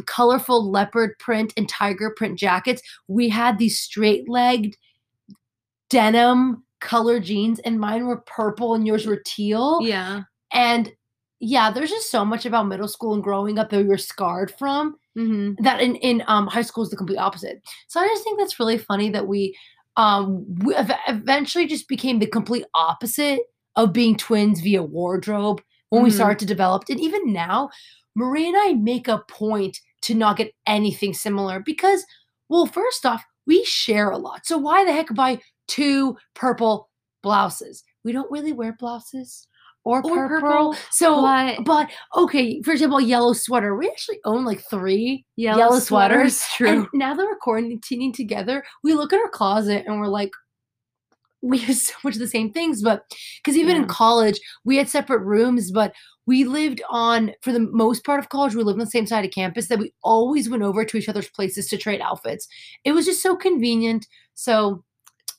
colorful 0.06 0.70
leopard 0.70 1.18
print 1.18 1.52
and 1.56 1.68
tiger 1.68 2.10
print 2.16 2.38
jackets, 2.38 2.82
we 3.08 3.28
had 3.28 3.58
these 3.58 3.78
straight 3.78 4.28
legged 4.28 4.76
denim 5.90 6.64
color 6.80 7.20
jeans, 7.20 7.58
and 7.60 7.78
mine 7.78 8.06
were 8.06 8.18
purple 8.22 8.74
and 8.74 8.86
yours 8.86 9.06
were 9.06 9.22
teal. 9.24 9.80
yeah. 9.82 10.22
And 10.52 10.92
yeah, 11.40 11.70
there's 11.70 11.90
just 11.90 12.10
so 12.10 12.24
much 12.24 12.46
about 12.46 12.68
middle 12.68 12.86
school 12.88 13.14
and 13.14 13.22
growing 13.22 13.58
up 13.58 13.70
that 13.70 13.78
we 13.78 13.84
were 13.88 13.98
scarred 13.98 14.52
from 14.58 14.96
Mm-hmm. 15.18 15.62
that 15.62 15.78
in 15.82 15.96
in 15.96 16.22
um 16.26 16.46
high 16.46 16.62
school 16.62 16.82
is 16.84 16.88
the 16.88 16.96
complete 16.96 17.18
opposite. 17.18 17.60
So 17.88 18.00
I 18.00 18.06
just 18.08 18.24
think 18.24 18.38
that's 18.38 18.58
really 18.58 18.78
funny 18.78 19.10
that 19.10 19.26
we 19.28 19.54
um 19.98 20.46
we 20.64 20.74
ev- 20.74 20.90
eventually 21.06 21.66
just 21.66 21.86
became 21.86 22.18
the 22.18 22.26
complete 22.26 22.64
opposite 22.72 23.40
of 23.76 23.92
being 23.92 24.16
twins 24.16 24.60
via 24.62 24.82
wardrobe 24.82 25.60
when 25.90 26.02
we 26.02 26.08
Mhm. 26.08 26.14
started 26.14 26.38
to 26.38 26.46
develop. 26.46 26.84
And 26.88 26.98
even 26.98 27.30
now, 27.30 27.68
Marie 28.14 28.48
and 28.48 28.56
I 28.56 28.72
make 28.74 29.08
a 29.08 29.22
point 29.28 29.78
to 30.02 30.14
not 30.14 30.36
get 30.36 30.52
anything 30.66 31.14
similar 31.14 31.60
because, 31.60 32.04
well, 32.48 32.66
first 32.66 33.06
off, 33.06 33.24
we 33.46 33.64
share 33.64 34.10
a 34.10 34.18
lot. 34.18 34.46
So 34.46 34.58
why 34.58 34.84
the 34.84 34.92
heck 34.92 35.14
buy 35.14 35.38
two 35.68 36.16
purple 36.34 36.88
blouses? 37.22 37.84
We 38.04 38.12
don't 38.12 38.30
really 38.30 38.52
wear 38.52 38.74
blouses 38.78 39.46
or, 39.84 39.98
Or 39.98 40.28
purple. 40.28 40.48
purple, 40.48 40.76
So 40.90 41.20
But 41.22 41.64
but 41.64 41.90
okay, 42.16 42.62
for 42.62 42.70
example, 42.72 42.98
a 42.98 43.02
yellow 43.02 43.32
sweater. 43.32 43.74
We 43.76 43.88
actually 43.88 44.20
own 44.24 44.44
like 44.44 44.62
three 44.70 45.24
yellow, 45.36 45.58
yellow 45.58 45.78
sweaters, 45.80 46.40
sweaters, 46.40 46.48
true. 46.56 46.68
And 46.68 46.88
now 46.94 47.14
that 47.14 47.24
we're 47.24 47.38
quarantining 47.38 48.14
together, 48.14 48.64
we 48.84 48.94
look 48.94 49.12
at 49.12 49.20
our 49.20 49.28
closet 49.28 49.84
and 49.86 49.98
we're 49.98 50.06
like, 50.06 50.30
we 51.40 51.58
have 51.58 51.76
so 51.76 51.94
much 52.04 52.14
of 52.14 52.20
the 52.20 52.28
same 52.28 52.52
things. 52.52 52.82
But 52.82 53.04
because 53.42 53.56
even 53.56 53.76
in 53.76 53.86
college, 53.86 54.38
we 54.64 54.76
had 54.76 54.88
separate 54.88 55.20
rooms, 55.24 55.72
but 55.72 55.92
we 56.26 56.44
lived 56.44 56.82
on, 56.90 57.32
for 57.42 57.52
the 57.52 57.60
most 57.60 58.04
part 58.04 58.20
of 58.20 58.28
college, 58.28 58.54
we 58.54 58.62
lived 58.62 58.78
on 58.78 58.84
the 58.84 58.90
same 58.90 59.06
side 59.06 59.24
of 59.24 59.30
campus 59.32 59.68
that 59.68 59.78
we 59.78 59.92
always 60.04 60.48
went 60.48 60.62
over 60.62 60.84
to 60.84 60.96
each 60.96 61.08
other's 61.08 61.28
places 61.28 61.68
to 61.68 61.76
trade 61.76 62.00
outfits. 62.00 62.46
It 62.84 62.92
was 62.92 63.06
just 63.06 63.22
so 63.22 63.36
convenient. 63.36 64.06
So, 64.34 64.84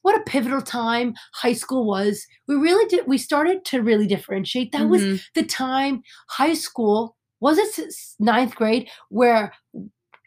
what 0.02 0.19
a 0.19 0.24
pivotal 0.26 0.62
time 0.62 1.13
high 1.34 1.54
school 1.54 1.86
was. 1.86 2.26
We 2.48 2.56
really 2.56 2.86
did, 2.89 3.08
we 3.08 3.17
started 3.17 3.63
to 3.65 3.82
really 3.82 4.06
differentiate. 4.08 4.74
That 4.74 4.89
was 4.89 5.02
Mhm. 5.02 5.22
the 5.36 5.43
time 5.43 6.04
high 6.28 6.54
school 6.56 7.15
was 7.39 7.58
it 7.58 7.93
ninth 8.19 8.56
grade 8.56 8.89
where 9.10 9.54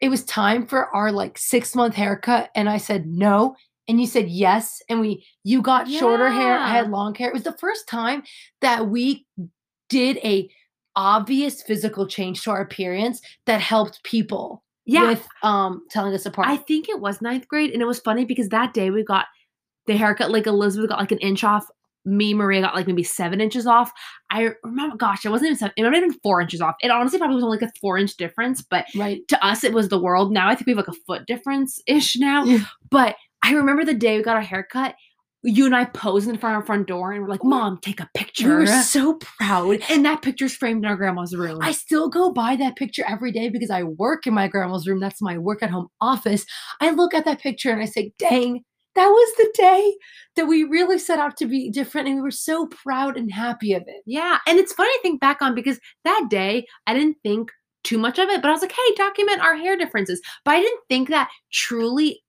it 0.02 0.08
was 0.10 0.24
time 0.24 0.66
for 0.66 0.94
our 0.94 1.10
like 1.12 1.38
six 1.38 1.74
month 1.74 1.94
haircut 1.94 2.50
and 2.54 2.68
i 2.68 2.76
said 2.76 3.06
no 3.06 3.54
and 3.88 3.98
you 3.98 4.06
said 4.06 4.28
yes 4.28 4.82
and 4.90 5.00
we 5.00 5.24
you 5.42 5.62
got 5.62 5.88
shorter 5.88 6.28
hair 6.30 6.58
i 6.58 6.68
had 6.68 6.90
long 6.90 7.14
hair 7.14 7.28
it 7.28 7.32
was 7.34 7.44
the 7.44 7.56
first 7.58 7.88
time 7.88 8.22
that 8.60 8.88
we 8.88 9.24
did 9.88 10.18
a 10.18 10.48
obvious 10.94 11.62
physical 11.62 12.06
change 12.06 12.42
to 12.42 12.50
our 12.50 12.62
appearance 12.62 13.20
that 13.44 13.60
helped 13.60 14.02
people 14.02 14.62
yeah. 14.86 15.08
with 15.08 15.26
um 15.42 15.82
telling 15.90 16.14
us 16.14 16.24
apart 16.24 16.48
I 16.48 16.56
think 16.56 16.88
it 16.88 17.00
was 17.00 17.20
ninth 17.20 17.48
grade, 17.48 17.70
and 17.72 17.82
it 17.82 17.86
was 17.86 18.00
funny 18.00 18.24
because 18.24 18.48
that 18.50 18.72
day 18.72 18.90
we 18.90 19.04
got 19.04 19.26
the 19.86 19.96
haircut. 19.96 20.30
Like 20.30 20.46
Elizabeth 20.46 20.90
got 20.90 20.98
like 20.98 21.12
an 21.12 21.18
inch 21.18 21.44
off. 21.44 21.66
Me, 22.04 22.34
Maria 22.34 22.60
got 22.60 22.76
like 22.76 22.86
maybe 22.86 23.02
seven 23.02 23.40
inches 23.40 23.66
off. 23.66 23.90
I 24.30 24.50
remember, 24.62 24.96
gosh, 24.96 25.24
it 25.24 25.30
wasn't 25.30 25.48
even 25.48 25.58
seven. 25.58 25.74
It 25.76 25.82
might 25.82 25.94
have 25.94 26.08
been 26.08 26.20
four 26.22 26.40
inches 26.40 26.60
off. 26.60 26.76
It 26.80 26.90
honestly 26.90 27.18
probably 27.18 27.34
was 27.34 27.42
only 27.42 27.58
like 27.58 27.68
a 27.68 27.80
four 27.80 27.98
inch 27.98 28.16
difference, 28.16 28.62
but 28.62 28.86
right 28.94 29.26
to 29.26 29.44
us 29.44 29.64
it 29.64 29.72
was 29.72 29.88
the 29.88 30.00
world. 30.00 30.32
Now 30.32 30.48
I 30.48 30.54
think 30.54 30.66
we 30.66 30.70
have 30.72 30.86
like 30.86 30.96
a 30.96 31.00
foot 31.06 31.26
difference 31.26 31.80
ish 31.86 32.14
now. 32.16 32.44
Yeah. 32.44 32.64
But 32.90 33.16
I 33.42 33.54
remember 33.54 33.84
the 33.84 33.94
day 33.94 34.16
we 34.16 34.22
got 34.22 34.36
our 34.36 34.42
haircut. 34.42 34.94
You 35.46 35.64
and 35.66 35.76
I 35.76 35.84
posed 35.86 36.28
in 36.28 36.36
front 36.36 36.56
of 36.56 36.62
our 36.62 36.66
front 36.66 36.88
door, 36.88 37.12
and 37.12 37.22
we're 37.22 37.28
like, 37.28 37.44
"Mom, 37.44 37.78
take 37.80 38.00
a 38.00 38.10
picture. 38.14 38.58
we 38.58 38.64
picture." 38.64 38.76
were 38.76 38.82
so 38.82 39.14
proud 39.14 39.80
and 39.88 40.04
that 40.04 40.22
picture's 40.22 40.54
framed 40.54 40.84
in 40.84 40.90
our 40.90 40.96
grandma's 40.96 41.34
room. 41.34 41.58
I 41.62 41.72
still 41.72 42.08
go 42.08 42.32
by 42.32 42.56
that 42.56 42.76
picture 42.76 43.04
every 43.08 43.32
day 43.32 43.48
because 43.48 43.70
I 43.70 43.84
work 43.84 44.26
in 44.26 44.34
my 44.34 44.48
grandma's 44.48 44.86
room. 44.86 45.00
That's 45.00 45.22
my 45.22 45.38
work 45.38 45.62
at 45.62 45.70
home 45.70 45.88
office. 46.00 46.44
I 46.80 46.90
look 46.90 47.14
at 47.14 47.24
that 47.24 47.40
picture 47.40 47.70
and 47.70 47.80
I 47.80 47.86
say, 47.86 48.12
dang, 48.18 48.62
that 48.96 49.08
was 49.08 49.36
the 49.36 49.52
day 49.54 49.94
that 50.34 50.46
we 50.46 50.64
really 50.64 50.98
set 50.98 51.18
out 51.18 51.36
to 51.36 51.46
be 51.46 51.70
different. 51.70 52.08
And 52.08 52.16
we 52.16 52.22
were 52.22 52.30
so 52.30 52.66
proud 52.66 53.16
and 53.16 53.30
happy 53.30 53.72
of 53.74 53.82
it. 53.86 54.02
Yeah, 54.06 54.38
and 54.46 54.58
it's 54.58 54.72
funny 54.72 54.92
to 54.94 55.02
think 55.02 55.20
back 55.20 55.42
on 55.42 55.54
because 55.54 55.78
that 56.04 56.26
day 56.28 56.66
I 56.86 56.94
didn't 56.94 57.18
think 57.22 57.50
too 57.84 57.98
much 57.98 58.18
of 58.18 58.28
it, 58.28 58.42
but 58.42 58.48
I 58.48 58.52
was 58.52 58.62
like, 58.62 58.72
hey, 58.72 58.94
document 58.96 59.40
our 59.40 59.54
hair 59.54 59.76
differences. 59.76 60.20
But 60.44 60.56
I 60.56 60.60
didn't 60.60 60.80
think 60.88 61.08
that 61.10 61.30
truly 61.52 62.20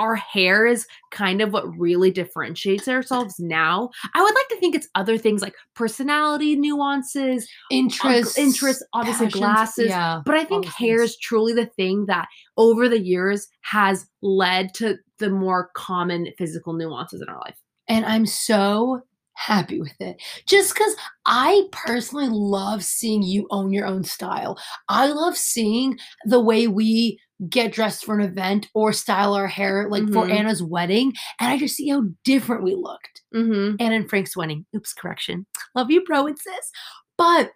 our 0.00 0.16
hair 0.16 0.66
is 0.66 0.86
kind 1.10 1.42
of 1.42 1.52
what 1.52 1.68
really 1.78 2.10
differentiates 2.10 2.88
ourselves 2.88 3.34
now. 3.38 3.90
I 4.14 4.22
would 4.22 4.34
like 4.34 4.48
to 4.48 4.56
think 4.56 4.74
it's 4.74 4.88
other 4.94 5.18
things 5.18 5.42
like 5.42 5.54
personality 5.74 6.56
nuances, 6.56 7.46
Interest, 7.70 8.38
interests, 8.38 8.82
obviously 8.94 9.26
passions, 9.26 9.40
glasses. 9.40 9.88
Yeah. 9.88 10.22
But 10.24 10.36
I 10.36 10.44
think 10.44 10.64
hair 10.64 10.98
things. 10.98 11.10
is 11.10 11.18
truly 11.18 11.52
the 11.52 11.66
thing 11.66 12.06
that 12.06 12.28
over 12.56 12.88
the 12.88 12.98
years 12.98 13.46
has 13.60 14.06
led 14.22 14.72
to 14.74 14.96
the 15.18 15.28
more 15.28 15.70
common 15.76 16.28
physical 16.38 16.72
nuances 16.72 17.20
in 17.20 17.28
our 17.28 17.38
life. 17.40 17.58
And 17.86 18.06
I'm 18.06 18.24
so 18.24 19.02
happy 19.34 19.80
with 19.80 20.00
it. 20.00 20.16
Just 20.46 20.72
because 20.74 20.96
I 21.26 21.64
personally 21.72 22.28
love 22.30 22.82
seeing 22.84 23.22
you 23.22 23.46
own 23.50 23.72
your 23.72 23.86
own 23.86 24.04
style. 24.04 24.58
I 24.88 25.08
love 25.08 25.36
seeing 25.36 25.98
the 26.24 26.40
way 26.40 26.68
we 26.68 27.18
get 27.48 27.72
dressed 27.72 28.04
for 28.04 28.18
an 28.18 28.20
event 28.20 28.68
or 28.74 28.92
style 28.92 29.34
our 29.34 29.46
hair, 29.46 29.88
like 29.90 30.04
for 30.12 30.26
Mhm. 30.26 30.32
Anna's 30.32 30.62
wedding. 30.62 31.12
And 31.40 31.50
I 31.50 31.56
just 31.58 31.76
see 31.76 31.88
how 31.88 32.02
different 32.24 32.62
we 32.62 32.74
looked. 32.74 33.22
Mm-hmm. 33.34 33.76
and 33.78 33.94
in 33.94 34.08
Frank's 34.08 34.36
wedding. 34.36 34.66
Oops, 34.74 34.92
correction. 34.94 35.46
Love 35.76 35.88
you, 35.90 36.02
bro 36.04 36.26
and 36.26 36.36
sis. 36.36 36.70
But 37.16 37.52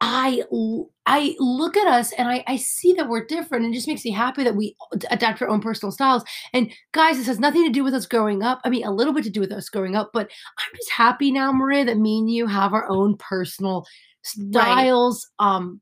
I 0.00 0.42
I 1.06 1.36
look 1.38 1.76
at 1.76 1.86
us 1.86 2.12
and 2.14 2.28
I, 2.28 2.42
I 2.48 2.56
see 2.56 2.92
that 2.94 3.08
we're 3.08 3.24
different 3.24 3.64
and 3.64 3.72
it 3.72 3.76
just 3.76 3.86
makes 3.88 4.04
me 4.04 4.10
happy 4.10 4.42
that 4.44 4.56
we 4.56 4.74
adapt 5.10 5.40
our 5.40 5.48
own 5.48 5.60
personal 5.60 5.92
styles. 5.92 6.24
And 6.52 6.72
guys, 6.92 7.16
this 7.16 7.28
has 7.28 7.38
nothing 7.38 7.64
to 7.64 7.70
do 7.70 7.84
with 7.84 7.94
us 7.94 8.04
growing 8.04 8.42
up. 8.42 8.60
I 8.64 8.68
mean, 8.68 8.84
a 8.84 8.90
little 8.90 9.14
bit 9.14 9.22
to 9.24 9.30
do 9.30 9.40
with 9.40 9.52
us 9.52 9.68
growing 9.68 9.94
up, 9.94 10.10
but 10.12 10.28
I'm 10.58 10.76
just 10.76 10.90
happy 10.90 11.30
now, 11.30 11.52
Maria, 11.52 11.84
that 11.84 11.98
me 11.98 12.18
and 12.18 12.28
you 12.30 12.46
have 12.48 12.74
our 12.74 12.88
own 12.90 13.16
personal 13.16 13.86
styles. 14.22 15.26
Um, 15.38 15.80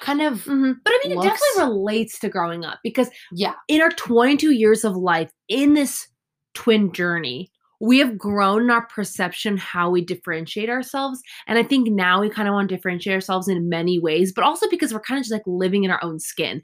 kind 0.00 0.22
of 0.22 0.42
hmm 0.44 0.72
But 0.84 0.92
I 0.92 1.08
mean, 1.08 1.18
it 1.18 1.22
definitely 1.22 1.74
relates 1.74 2.18
to 2.20 2.28
growing 2.28 2.64
up 2.64 2.80
because 2.82 3.08
yeah, 3.32 3.54
in 3.68 3.80
our 3.80 3.90
22 3.90 4.50
years 4.50 4.84
of 4.84 4.96
life, 4.96 5.30
in 5.48 5.74
this 5.74 6.06
twin 6.54 6.92
journey, 6.92 7.50
we 7.80 7.98
have 7.98 8.16
grown 8.16 8.62
in 8.62 8.70
our 8.70 8.86
perception 8.86 9.56
how 9.56 9.90
we 9.90 10.00
differentiate 10.00 10.70
ourselves. 10.70 11.20
And 11.46 11.58
I 11.58 11.62
think 11.62 11.88
now 11.90 12.20
we 12.20 12.30
kind 12.30 12.48
of 12.48 12.54
want 12.54 12.68
to 12.68 12.76
differentiate 12.76 13.14
ourselves 13.14 13.48
in 13.48 13.68
many 13.68 13.98
ways, 13.98 14.32
but 14.32 14.44
also 14.44 14.68
because 14.68 14.92
we're 14.92 15.00
kind 15.00 15.18
of 15.18 15.24
just 15.24 15.32
like 15.32 15.42
living 15.46 15.84
in 15.84 15.90
our 15.90 16.02
own 16.02 16.18
skin. 16.18 16.62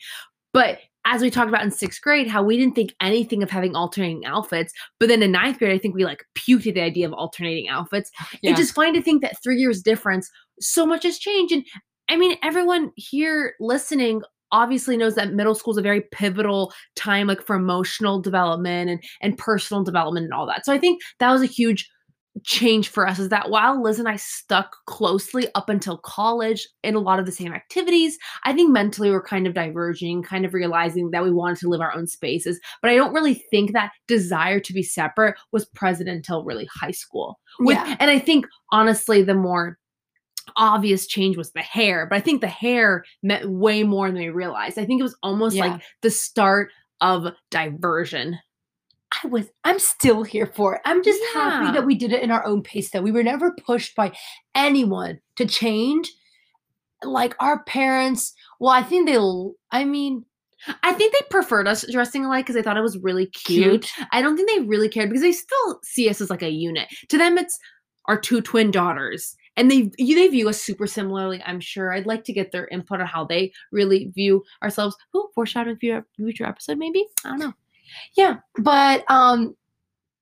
But 0.53 0.79
as 1.07 1.23
we 1.23 1.31
talked 1.31 1.49
about 1.49 1.65
in 1.65 1.71
sixth 1.71 2.01
grade, 2.03 2.29
how 2.29 2.43
we 2.43 2.57
didn't 2.57 2.75
think 2.75 2.95
anything 3.01 3.43
of 3.43 3.51
having 3.51 3.75
alternating 3.75 4.27
outfits. 4.27 4.73
But 4.99 5.09
then 5.09 5.23
in 5.23 5.33
ninth 5.33 5.59
grade, 5.59 5.75
I 5.75 5.79
think 5.79 5.95
we 5.95 6.05
like 6.05 6.25
puked 6.37 6.67
at 6.67 6.75
the 6.75 6.83
idea 6.83 7.07
of 7.07 7.13
alternating 7.15 7.69
outfits. 7.69 8.11
yeah. 8.43 8.51
It's 8.51 8.61
just 8.61 8.75
funny 8.75 8.93
to 8.93 9.03
think 9.03 9.23
that 9.23 9.43
three 9.43 9.57
years 9.57 9.83
difference, 9.83 10.31
so 10.61 10.85
much 10.85 11.05
has 11.05 11.19
changed. 11.19 11.53
And 11.53 11.65
I 12.11 12.17
mean, 12.17 12.37
everyone 12.43 12.93
here 12.97 13.55
listening 13.61 14.23
obviously 14.53 14.97
knows 14.97 15.15
that 15.15 15.33
middle 15.33 15.55
school 15.55 15.73
is 15.73 15.79
a 15.79 15.83
very 15.83 16.03
pivotal 16.13 16.73
time, 16.97 17.29
like 17.29 17.41
for 17.41 17.55
emotional 17.55 18.21
development 18.21 18.91
and 18.91 19.03
and 19.23 19.39
personal 19.39 19.85
development 19.85 20.25
and 20.25 20.35
all 20.35 20.47
that. 20.47 20.67
So 20.67 20.73
I 20.73 20.79
think 20.79 21.01
that 21.21 21.31
was 21.31 21.43
a 21.43 21.47
huge 21.47 21.89
change 22.45 22.89
for 22.89 23.07
us 23.07 23.19
is 23.19 23.29
that 23.29 23.51
while 23.51 23.83
Liz 23.83 23.99
and 23.99 24.09
I 24.09 24.17
stuck 24.17 24.77
closely 24.87 25.49
up 25.55 25.69
until 25.69 25.99
college 25.99 26.67
in 26.85 26.95
a 26.95 27.01
lot 27.01 27.19
of 27.19 27.27
the 27.27 27.33
same 27.33 27.53
activities, 27.53 28.19
I 28.45 28.53
think 28.53 28.71
mentally 28.71 29.11
we're 29.11 29.23
kind 29.23 29.47
of 29.47 29.55
diverging, 29.55 30.23
kind 30.23 30.45
of 30.45 30.55
realizing 30.55 31.11
that 31.11 31.25
we 31.25 31.33
wanted 31.33 31.59
to 31.59 31.69
live 31.69 31.81
our 31.81 31.95
own 31.95 32.07
spaces. 32.07 32.61
But 32.83 32.91
I 32.91 32.97
don't 32.97 33.13
really 33.13 33.35
think 33.51 33.73
that 33.73 33.93
desire 34.07 34.61
to 34.61 34.73
be 34.73 34.83
separate 34.83 35.37
was 35.53 35.67
present 35.67 36.09
until 36.09 36.45
really 36.45 36.69
high 36.73 36.93
school. 36.93 37.39
With, 37.59 37.77
Yeah. 37.77 37.97
And 37.99 38.11
I 38.11 38.19
think 38.19 38.47
honestly, 38.71 39.23
the 39.23 39.35
more 39.35 39.77
obvious 40.57 41.07
change 41.07 41.37
was 41.37 41.53
the 41.53 41.61
hair, 41.63 42.07
but 42.07 42.17
I 42.17 42.21
think 42.21 42.41
the 42.41 42.47
hair 42.49 43.05
meant 43.23 43.49
way 43.51 43.83
more 43.83 44.11
than 44.11 44.21
we 44.21 44.29
realized. 44.29 44.79
I 44.79 44.85
think 44.85 45.01
it 45.01 45.05
was 45.05 45.17
almost 45.23 45.57
Yeah. 45.57 45.67
like 45.67 45.83
the 46.03 46.11
start 46.11 46.71
of 47.01 47.33
diversion. 47.51 48.39
I 49.25 49.27
was 49.29 49.49
I'm 49.65 49.79
still 49.79 50.23
here 50.23 50.47
for 50.47 50.77
it. 50.77 50.83
I'm 50.85 51.03
just 51.03 51.21
Yeah. 51.35 51.51
happy 51.51 51.73
that 51.77 51.87
we 51.87 51.95
did 51.97 52.13
it 52.13 52.23
in 52.23 52.31
our 52.31 52.45
own 52.47 52.63
pace 52.63 52.91
that 52.91 53.03
we 53.03 53.11
were 53.13 53.23
never 53.25 53.53
pushed 53.67 53.97
by 53.97 54.13
anyone 54.55 55.19
to 55.37 55.47
change. 55.47 56.13
Like 57.03 57.35
our 57.41 57.65
parents, 57.65 58.35
well, 58.61 58.71
I 58.73 58.83
think 58.83 59.09
they 59.09 59.19
I 59.73 59.85
mean, 59.85 60.25
I 60.83 60.93
think 60.93 61.13
they 61.15 61.25
preferred 61.31 61.67
us 61.67 61.85
dressing 61.91 62.25
alike 62.25 62.45
because 62.45 62.55
they 62.55 62.63
thought 62.63 62.77
it 62.77 62.83
was 62.83 62.99
really 62.99 63.27
cute. 63.27 63.83
cute. 63.85 64.07
I 64.13 64.21
don't 64.21 64.37
think 64.37 64.49
they 64.51 64.61
really 64.61 64.89
cared 64.89 65.09
because 65.09 65.23
they 65.23 65.33
still 65.33 65.81
see 65.83 66.09
us 66.09 66.21
as 66.21 66.29
like 66.31 66.43
a 66.43 66.51
unit. 66.51 66.89
To 67.09 67.17
them, 67.19 67.39
it's 67.39 67.59
our 68.07 68.19
two 68.21 68.41
twin 68.43 68.71
daughters. 68.71 69.35
And 69.61 69.71
they 69.71 69.91
they 69.99 70.29
view 70.29 70.49
us 70.49 70.61
super 70.61 70.87
similarly. 70.87 71.43
I'm 71.45 71.61
sure. 71.61 71.93
I'd 71.93 72.07
like 72.07 72.25
to 72.25 72.33
get 72.33 72.51
their 72.51 72.67
input 72.69 73.01
on 73.01 73.07
how 73.07 73.25
they 73.25 73.53
really 73.71 74.11
view 74.15 74.43
ourselves. 74.63 74.97
Ooh, 75.15 75.29
foreshadowing 75.35 75.77
future 75.77 76.07
future 76.17 76.47
episode, 76.47 76.79
maybe. 76.79 77.07
I 77.25 77.31
don't 77.31 77.39
know. 77.39 77.53
Yeah, 78.17 78.37
but 78.59 79.05
um, 79.11 79.55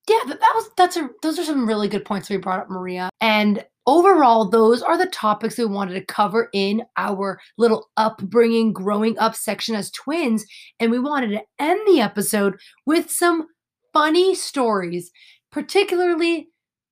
yeah, 0.09 0.20
that, 0.27 0.40
that 0.40 0.53
was 0.55 0.70
that's 0.77 0.96
a 0.96 1.09
those 1.22 1.38
are 1.38 1.44
some 1.44 1.66
really 1.66 1.88
good 1.88 2.05
points 2.05 2.29
we 2.29 2.37
brought 2.37 2.61
up, 2.61 2.70
Maria. 2.70 3.11
And 3.20 3.64
overall, 3.87 4.48
those 4.48 4.83
are 4.83 4.98
the 4.98 5.07
topics 5.07 5.57
we 5.57 5.66
wanted 5.66 5.94
to 5.94 6.05
cover 6.05 6.48
in 6.53 6.83
our 6.96 7.40
little 7.57 7.88
upbringing, 7.96 8.72
growing 8.72 9.18
up 9.18 9.37
section 9.37 9.74
as 9.74 9.90
twins. 9.92 10.44
And 10.81 10.90
we 10.90 10.98
wanted 10.98 11.31
to 11.31 11.42
end 11.59 11.81
the 11.87 12.01
episode 12.01 12.59
with 12.87 13.11
some 13.11 13.46
funny 13.92 14.35
stories. 14.35 15.11
Particularly, 15.51 16.48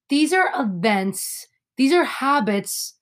these 0.09 0.33
are 0.33 0.51
events, 0.57 1.47
these 1.77 1.93
are 1.93 2.05
habits. 2.05 2.95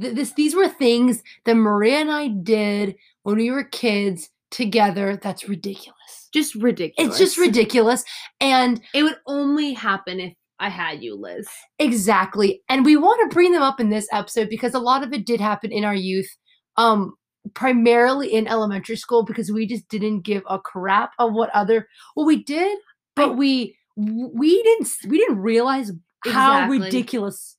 th- 0.00 0.14
This 0.14 0.32
these 0.34 0.54
were 0.54 0.68
things 0.68 1.22
that 1.44 1.54
Maria 1.54 1.98
and 1.98 2.10
I 2.10 2.28
did 2.28 2.96
when 3.22 3.36
we 3.36 3.50
were 3.50 3.64
kids 3.64 4.30
together. 4.50 5.16
That's 5.22 5.48
ridiculous. 5.48 6.28
Just 6.32 6.54
ridiculous. 6.54 7.10
It's 7.10 7.18
just 7.18 7.38
ridiculous. 7.38 8.04
And 8.40 8.80
It 8.94 9.02
would 9.02 9.16
only 9.26 9.72
happen 9.72 10.20
if 10.20 10.34
I 10.58 10.68
had 10.68 11.02
you, 11.02 11.14
Liz. 11.16 11.48
exactly. 11.78 12.62
And 12.68 12.84
we 12.84 12.96
want 12.96 13.20
to 13.28 13.34
bring 13.34 13.52
them 13.52 13.62
up 13.62 13.80
in 13.80 13.90
this 13.90 14.06
episode 14.12 14.48
because 14.50 14.74
a 14.74 14.78
lot 14.78 15.02
of 15.02 15.12
it 15.12 15.24
did 15.26 15.40
happen 15.40 15.72
in 15.72 15.84
our 15.84 15.94
youth. 15.94 16.28
Um 16.76 17.14
primarily 17.54 18.32
in 18.32 18.46
elementary 18.46 18.96
school 18.96 19.24
because 19.24 19.50
we 19.50 19.66
just 19.66 19.88
didn't 19.88 20.20
give 20.20 20.42
a 20.48 20.58
crap 20.58 21.12
of 21.18 21.32
what 21.32 21.48
other 21.54 21.88
well 22.14 22.26
we 22.26 22.44
did 22.44 22.76
but 23.16 23.30
I- 23.30 23.32
we 23.32 23.74
we 23.96 24.62
didn't 24.62 24.88
we 25.08 25.16
didn't 25.18 25.38
realize 25.38 25.90
how 26.26 26.68
ridiculous 26.68 27.56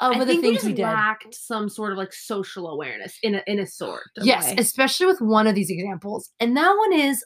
of 0.00 0.18
the 0.18 0.24
we 0.34 0.40
things 0.40 0.54
just 0.56 0.66
we, 0.66 0.72
did 0.72 0.82
lacked 0.82 1.34
some 1.34 1.68
sort 1.68 1.92
of 1.92 1.98
like 1.98 2.12
social 2.12 2.68
awareness 2.68 3.16
in 3.22 3.36
a 3.36 3.42
in 3.46 3.58
a 3.60 3.66
sort. 3.66 4.02
Of 4.18 4.26
yes 4.26 4.46
way. 4.48 4.56
especially 4.58 5.06
with 5.06 5.20
one 5.20 5.46
of 5.46 5.54
these 5.54 5.70
examples 5.70 6.30
and 6.40 6.56
that 6.56 6.74
one 6.76 6.92
is 6.92 7.24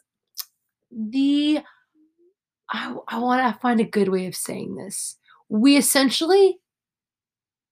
the 0.90 1.60
i, 2.70 2.94
I 3.08 3.18
want 3.18 3.54
to 3.54 3.60
find 3.60 3.80
a 3.80 3.84
good 3.84 4.08
way 4.08 4.26
of 4.26 4.34
saying 4.34 4.76
this 4.76 5.16
we 5.48 5.76
essentially 5.76 6.58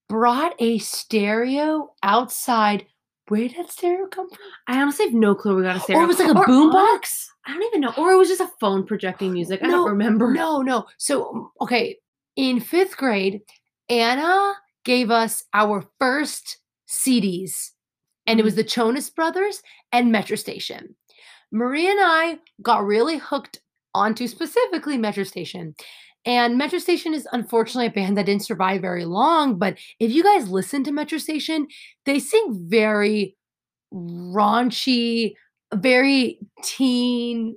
brought 0.09 0.55
a 0.61 0.79
stereo 0.79 1.91
outside 2.03 2.87
where 3.29 3.49
did 3.49 3.57
that 3.57 3.71
stereo 3.73 4.07
come 4.07 4.29
from 4.29 4.39
I 4.69 4.81
honestly 4.81 5.07
have 5.07 5.15
no 5.15 5.35
clue 5.35 5.57
we 5.57 5.63
got 5.65 5.75
to 5.75 5.81
say. 5.81 5.95
or 5.95 6.05
it 6.05 6.07
was 6.07 6.19
like 6.19 6.31
a 6.31 6.47
boom 6.47 6.71
box 6.71 7.29
I 7.49 7.53
don't 7.53 7.63
even 7.65 7.81
know. 7.81 7.93
Or 7.97 8.11
it 8.11 8.17
was 8.17 8.27
just 8.29 8.41
a 8.41 8.51
phone 8.59 8.85
projecting 8.85 9.33
music. 9.33 9.61
I 9.63 9.67
No, 9.67 9.73
don't 9.73 9.91
remember. 9.91 10.33
no 10.33 10.63
no 10.63 10.87
so 10.99 11.51
okay 11.61 11.97
in 12.37 12.61
fifth 12.61 12.97
grade 12.97 13.41
anna 13.89 14.53
gave 14.87 15.11
us 15.11 15.45
our 15.53 15.85
first 15.99 16.59
cds 16.89 17.73
and 18.27 18.41
it 18.41 18.43
was 18.43 18.55
mm-hmm. 18.55 18.59
the 18.59 18.65
Jonas 18.65 19.11
Brothers 19.11 19.63
and 19.93 20.11
Metro 20.11 20.37
Station. 20.37 20.97
Maria 21.53 21.91
and 21.91 22.01
I 22.01 22.39
got 22.63 22.85
really 22.85 23.19
hooked 23.19 23.61
onto 23.95 24.27
specifically 24.27 24.99
Metro 24.99 25.25
Station. 25.25 25.75
And 26.25 26.59
Metro 26.59 26.79
Station 26.79 27.15
is 27.15 27.29
unfortunately 27.33 27.87
a 27.87 27.91
band 27.91 28.19
that 28.19 28.27
didn't 28.27 28.45
survive 28.45 28.81
very 28.81 29.05
long. 29.05 29.59
But 29.59 29.79
if 30.01 30.11
you 30.11 30.25
guys 30.25 30.49
listen 30.49 30.83
to 30.85 30.93
Metro 30.93 31.19
Station, 31.19 31.69
they 32.05 32.19
sing 32.19 32.67
very 32.69 33.37
raunchy, 33.95 35.35
very 35.73 36.41
teen, 36.65 37.57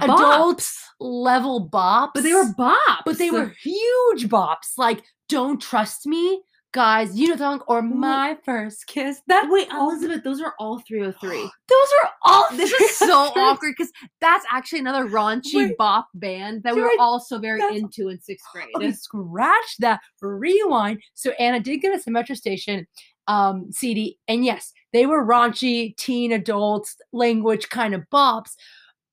adult 0.00 0.68
level 0.98 1.68
bops. 1.68 2.10
But 2.14 2.24
they 2.24 2.34
were 2.34 2.52
bops. 2.58 3.02
But 3.06 3.18
they 3.18 3.30
were 3.30 3.54
huge 3.62 4.28
bops. 4.28 4.76
Like 4.76 5.04
Don't 5.28 5.62
Trust 5.62 6.04
Me, 6.04 6.42
guys, 6.72 7.18
you 7.18 7.36
song, 7.36 7.62
or 7.66 7.82
My 7.82 8.36
First 8.44 8.86
Kiss. 8.86 9.22
That 9.26 9.48
Wait, 9.50 9.68
Elizabeth, 9.70 10.22
those 10.22 10.40
are 10.40 10.54
all 10.58 10.80
3OH!3. 10.80 11.20
Those 11.68 11.88
are 12.02 12.10
all. 12.24 12.46
this 12.56 12.72
is 12.72 12.96
so 12.96 13.30
awkward 13.36 13.74
because 13.76 13.92
that's 14.20 14.44
actually 14.50 14.80
another 14.80 15.06
raunchy 15.06 15.54
Wait. 15.68 15.76
bop 15.78 16.08
band 16.14 16.62
that 16.62 16.74
we 16.74 16.82
were 16.82 16.88
Dude, 16.88 17.00
all 17.00 17.20
so 17.20 17.38
very 17.38 17.60
that's- 17.60 17.78
into 17.78 18.08
in 18.08 18.20
sixth 18.20 18.46
grade. 18.52 18.68
Okay, 18.76 18.92
scratch 18.92 19.76
that. 19.80 20.00
Rewind. 20.20 21.00
So 21.14 21.30
Anna 21.32 21.60
did 21.60 21.78
get 21.78 21.94
us 21.94 22.06
a 22.06 22.10
Metro 22.10 22.34
Station 22.34 22.86
um, 23.26 23.70
CD, 23.70 24.18
and 24.28 24.44
yes, 24.44 24.72
they 24.92 25.04
were 25.06 25.24
raunchy, 25.26 25.96
teen, 25.96 26.32
adults 26.32 26.96
language 27.12 27.68
kind 27.68 27.94
of 27.94 28.02
bops, 28.12 28.52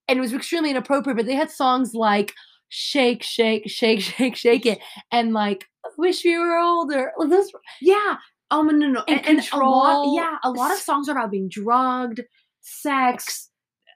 and 0.08 0.18
it 0.18 0.22
was 0.22 0.34
extremely 0.34 0.72
inappropriate. 0.72 1.18
But 1.18 1.26
they 1.26 1.36
had 1.36 1.52
songs 1.52 1.94
like 1.94 2.34
"Shake, 2.70 3.24
Shake, 3.24 3.70
Shake, 3.70 4.02
Shake, 4.02 4.36
Shake 4.36 4.66
It," 4.66 4.80
and 5.12 5.34
like 5.34 5.66
"Wish 5.98 6.24
We 6.24 6.38
Were 6.38 6.58
Older." 6.58 7.12
Those 7.20 7.52
Yeah. 7.82 8.16
Oh 8.52 8.62
no 8.62 8.72
no 8.72 8.88
no. 8.88 9.04
And 9.08 9.18
And, 9.20 9.28
and 9.28 9.40
a 9.40 9.42
control. 9.42 9.72
lot, 9.72 10.16
yeah, 10.16 10.38
a 10.44 10.52
lot 10.52 10.72
of 10.72 10.78
songs 10.78 11.10
are 11.10 11.14
about 11.14 11.32
being 11.32 11.50
drugged, 11.50 12.22
sex, 12.62 13.50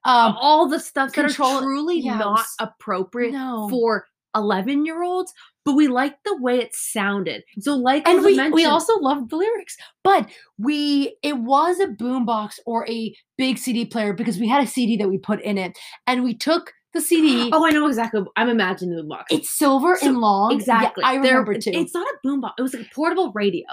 um, 0.06 0.36
all 0.40 0.68
the 0.68 0.80
stuff 0.80 1.14
that 1.14 1.26
control- 1.26 1.58
are 1.58 1.62
truly 1.62 2.00
it 2.00 2.06
not 2.06 2.46
appropriate 2.60 3.32
no. 3.34 3.68
for 3.70 4.06
11 4.36 4.86
year 4.86 5.04
olds. 5.04 5.34
But 5.66 5.76
we 5.76 5.88
liked 5.88 6.24
the 6.24 6.36
way 6.42 6.58
it 6.60 6.74
sounded. 6.74 7.44
So 7.60 7.76
like 7.76 8.08
and 8.08 8.24
we, 8.26 8.50
we 8.50 8.66
also 8.66 8.98
loved 9.00 9.30
the 9.30 9.36
lyrics 9.36 9.78
but 10.04 10.28
we 10.58 11.16
it 11.22 11.38
was 11.38 11.80
a 11.80 11.88
boombox 11.88 12.54
or 12.66 12.90
a 12.90 13.16
big 13.38 13.60
cd 13.60 13.86
player 13.86 14.14
because 14.14 14.40
we 14.40 14.48
had 14.48 14.64
a 14.64 14.68
cd 14.68 14.98
that 14.98 15.10
we 15.10 15.20
put 15.20 15.42
in 15.42 15.60
it 15.60 15.78
and 16.08 16.24
we 16.24 16.34
took 16.36 16.74
the 16.94 17.02
cd 17.02 17.50
Oh, 17.54 17.66
I 17.66 17.72
know 17.72 17.88
exactly. 17.88 18.22
I'm 18.36 18.50
imagining 18.50 18.96
the 18.96 19.04
box. 19.04 19.26
it's 19.32 19.50
silver 19.50 19.96
So- 19.98 20.08
and 20.08 20.18
long 20.20 20.52
Yeah, 20.52 20.58
exactly. 20.58 21.04
i 21.04 21.14
There- 21.16 21.40
remember 21.40 21.56
too 21.60 21.72
It's 21.74 21.94
not 21.94 22.08
a 22.08 22.28
boombox. 22.28 22.54
It 22.58 22.62
was 22.62 22.74
like 22.74 22.88
a 22.88 22.94
portable 22.96 23.32
radio. 23.34 23.66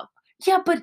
yeah 0.47 0.59
but 0.65 0.83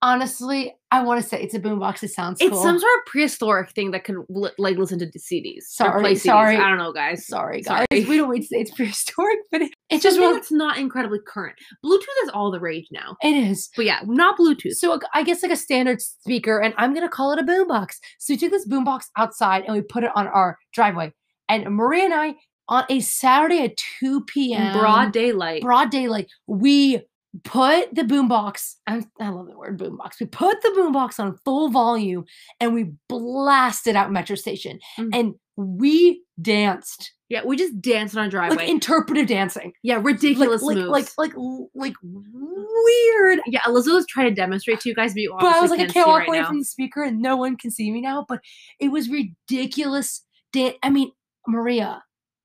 honestly 0.00 0.72
i 0.92 1.02
want 1.02 1.20
to 1.20 1.28
say 1.28 1.42
it's 1.42 1.54
a 1.54 1.58
boombox 1.58 2.04
it 2.04 2.08
sounds 2.12 2.40
It's 2.40 2.50
cool 2.52 2.62
some 2.62 2.78
sort 2.78 2.92
of 3.00 3.06
prehistoric 3.06 3.70
thing 3.70 3.90
that 3.90 4.04
can 4.04 4.24
li- 4.28 4.52
like 4.56 4.76
listen 4.78 4.96
to 5.00 5.06
the 5.06 5.18
CDs. 5.18 5.62
Sorry, 5.64 6.00
play 6.00 6.12
CDs. 6.14 6.20
sorry. 6.20 6.56
I 6.56 6.68
don't 6.68 6.78
know, 6.78 6.92
guys. 6.92 7.26
sorry 7.26 7.64
Sorry. 7.64 7.84
we 7.90 8.16
don't 8.16 8.30
need 8.32 8.42
to 8.42 8.46
say 8.46 8.58
it's 8.60 8.70
prehistoric 8.70 9.40
but 9.50 9.62
it, 9.62 9.72
it's 9.90 10.04
It's 10.04 10.04
just 10.04 10.20
wrong 10.20 10.40
not 10.52 10.78
incredibly 10.78 11.18
current. 11.26 11.56
Bluetooth 11.84 12.22
is 12.22 12.30
all 12.32 12.52
the 12.52 12.60
rage 12.60 12.86
now. 12.92 13.16
it 13.22 13.34
is 13.34 13.70
But 13.74 13.86
yeah, 13.86 13.98
not 14.06 14.38
Bluetooth. 14.38 14.74
So 14.74 15.00
I 15.14 15.24
guess 15.24 15.42
like 15.42 15.50
a 15.50 15.56
standard 15.56 16.00
speaker, 16.00 16.60
and 16.60 16.74
I'm 16.78 16.94
gonna 16.94 17.08
call 17.08 17.32
it 17.32 17.40
a 17.40 17.42
boombox. 17.42 17.94
So 18.20 18.34
we 18.34 18.38
took 18.38 18.52
this 18.52 18.68
boombox 18.68 19.06
outside 19.16 19.64
and 19.66 19.74
we 19.74 19.82
put 19.82 20.04
it 20.04 20.12
on 20.14 20.28
our 20.28 20.58
driveway. 20.72 21.12
And 21.48 21.64
Maria 21.74 22.04
and 22.04 22.14
I, 22.14 22.34
on 22.68 22.84
a 22.90 23.00
Saturday 23.00 23.64
at 23.64 23.76
2 24.00 24.24
p.m. 24.24 24.74
In 24.74 24.78
broad 24.78 25.12
daylight. 25.12 25.62
broad 25.62 25.90
daylight, 25.90 26.28
we 26.46 27.00
put 27.44 27.94
the 27.94 28.02
boombox. 28.02 28.74
I, 28.86 29.02
I 29.20 29.28
love 29.30 29.46
the 29.46 29.56
word 29.56 29.78
boombox. 29.78 30.20
We 30.20 30.26
put 30.26 30.60
the 30.62 30.68
boombox 30.76 31.18
on 31.18 31.36
full 31.44 31.70
volume 31.70 32.24
and 32.60 32.74
we 32.74 32.92
blasted 33.08 33.96
out 33.96 34.12
Metro 34.12 34.36
Station, 34.36 34.78
Mhm. 34.98 35.10
and 35.12 35.34
we 35.56 36.22
danced 36.40 37.12
yeah, 37.30 37.42
we 37.44 37.56
just 37.56 37.78
danced 37.82 38.16
on 38.16 38.22
our 38.24 38.30
driveway. 38.30 38.56
like 38.56 38.68
interpretive 38.70 39.26
dancing, 39.26 39.72
yeah, 39.82 39.98
ridiculous 40.02 40.62
like, 40.62 40.76
moves. 40.78 40.88
like 40.88 41.08
like 41.18 41.32
like 41.36 41.52
like 41.74 41.94
weird 42.02 43.40
yeah, 43.46 43.60
Elizabeth 43.66 43.96
was 43.96 44.06
trying 44.08 44.28
to 44.28 44.34
demonstrate 44.34 44.80
to 44.80 44.88
you 44.88 44.94
guys, 44.94 45.12
but 45.14 45.20
you 45.22 45.36
but 45.38 45.54
I 45.54 45.60
was 45.60 45.70
like, 45.70 45.80
I 45.80 45.84
can't 45.84 45.94
can't 45.94 46.08
walk 46.08 46.18
right 46.20 46.28
away 46.28 46.38
now. 46.40 46.46
from 46.48 46.58
the 46.60 46.64
speaker 46.64 47.02
and 47.02 47.20
no 47.20 47.36
one 47.36 47.56
can 47.56 47.70
see 47.70 47.90
me 47.90 48.00
now. 48.00 48.24
But 48.28 48.40
it 48.80 48.88
was 48.88 49.08
ridiculous. 49.10 50.24
Dan- 50.52 50.74
I 50.82 50.88
mean, 50.90 51.10
Maria, 51.48 52.02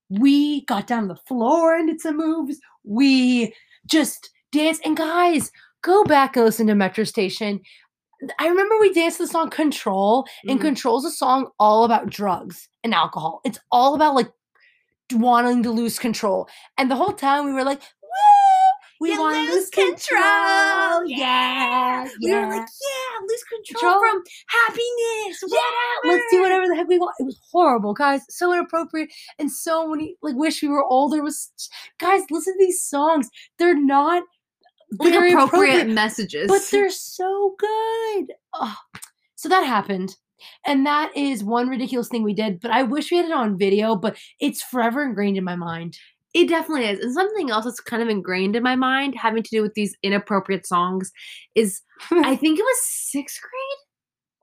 we 0.10 0.66
got 0.66 0.88
down 0.88 1.04
to 1.04 1.08
the 1.10 1.20
floor 1.28 1.76
and 1.76 1.88
did 1.88 2.02
some 2.02 2.18
moves. 2.18 2.60
We 2.84 3.54
just 3.86 4.30
danced. 4.52 4.86
And 4.86 4.98
guys, 4.98 5.52
go 5.84 6.04
back 6.04 6.36
and 6.36 6.46
listen 6.46 6.68
to 6.68 6.76
Metro 6.76 7.04
Station. 7.04 7.60
I 8.40 8.48
remember 8.48 8.80
we 8.80 8.94
danced 8.94 9.18
the 9.18 9.28
song 9.28 9.50
Control, 9.50 10.26
and 10.48 10.60
Mhm. 10.60 10.64
Control's 10.64 11.04
a 11.06 11.12
song 11.12 11.48
all 11.60 11.84
about 11.84 12.10
drugs 12.10 12.70
and 12.84 12.94
alcohol. 12.94 13.42
It's 13.44 13.60
all 13.72 13.96
about 13.96 14.16
like 14.16 14.32
wanting 15.12 15.64
to 15.64 15.72
lose 15.72 16.00
control. 16.00 16.48
And 16.78 16.90
the 16.90 16.96
whole 16.96 17.12
time 17.12 17.46
we 17.46 17.52
were 17.52 17.66
like, 17.66 17.82
we 19.04 19.18
want 19.20 19.36
to 19.36 19.42
lose 19.42 19.54
lose 19.54 19.70
control. 19.70 21.06
Yeah. 21.06 22.08
We 22.22 22.34
were 22.34 22.42
like, 22.48 22.68
yeah, 22.68 23.20
lose 23.28 23.44
control, 23.44 23.94
Control. 23.94 24.00
from 24.12 24.24
happiness. 24.48 25.44
Yeah, 25.48 26.10
let's 26.12 26.24
do 26.32 26.42
whatever 26.42 26.68
the 26.68 26.76
heck 26.76 26.88
we 26.88 26.98
want. 27.00 27.16
It 27.20 27.24
was 27.26 27.40
horrible, 27.52 27.94
guys. 27.94 28.22
So 28.30 28.52
inappropriate 28.54 29.12
and 29.40 29.52
so 29.52 29.88
many 29.88 30.16
like 30.22 30.36
wish 30.36 30.62
we 30.62 30.70
were 30.70 30.84
older. 30.86 31.22
Was 31.22 31.52
guys, 32.00 32.22
listen 32.32 32.54
to 32.54 32.66
these 32.66 32.82
songs. 32.84 33.30
They're 33.60 33.80
not 33.80 34.24
Like 35.00 35.12
very 35.14 35.34
appropriate, 35.34 35.88
messages. 35.90 36.48
but 36.48 36.62
they're 36.72 36.90
so 36.90 37.56
good. 37.60 38.26
Ugh. 38.60 38.76
So 39.36 39.50
that 39.50 39.66
happened. 39.66 40.16
And 40.66 40.86
that 40.86 41.16
is 41.16 41.42
one 41.44 41.70
ridiculous 41.70 42.10
thing 42.10 42.22
we 42.24 42.34
did, 42.34 42.60
but 42.60 42.70
I 42.70 42.84
wish 42.84 43.10
we 43.12 43.18
had 43.18 43.28
it 43.28 43.32
on 43.32 43.58
video, 43.58 43.96
but 43.96 44.18
it's 44.42 44.62
forever 44.62 45.02
ingrained 45.04 45.38
in 45.38 45.44
my 45.46 45.56
mind. 45.56 45.98
It 46.34 46.50
definitely 46.50 46.86
is. 46.86 47.00
And 47.00 47.14
something 47.14 47.52
else 47.52 47.66
that's 47.66 47.80
kind 47.80 48.02
of 48.02 48.10
ingrained 48.10 48.56
in 48.56 48.64
my 48.64 48.76
mind 48.76 49.16
having 49.16 49.44
to 49.44 49.50
do 49.50 49.62
with 49.62 49.74
these 49.76 49.96
inappropriate 50.04 50.66
songs 50.66 51.12
is 51.56 51.82
I 52.12 52.36
think 52.36 52.60
it 52.60 52.64
was 52.64 52.78
sixth 52.82 53.42
grade 53.42 53.80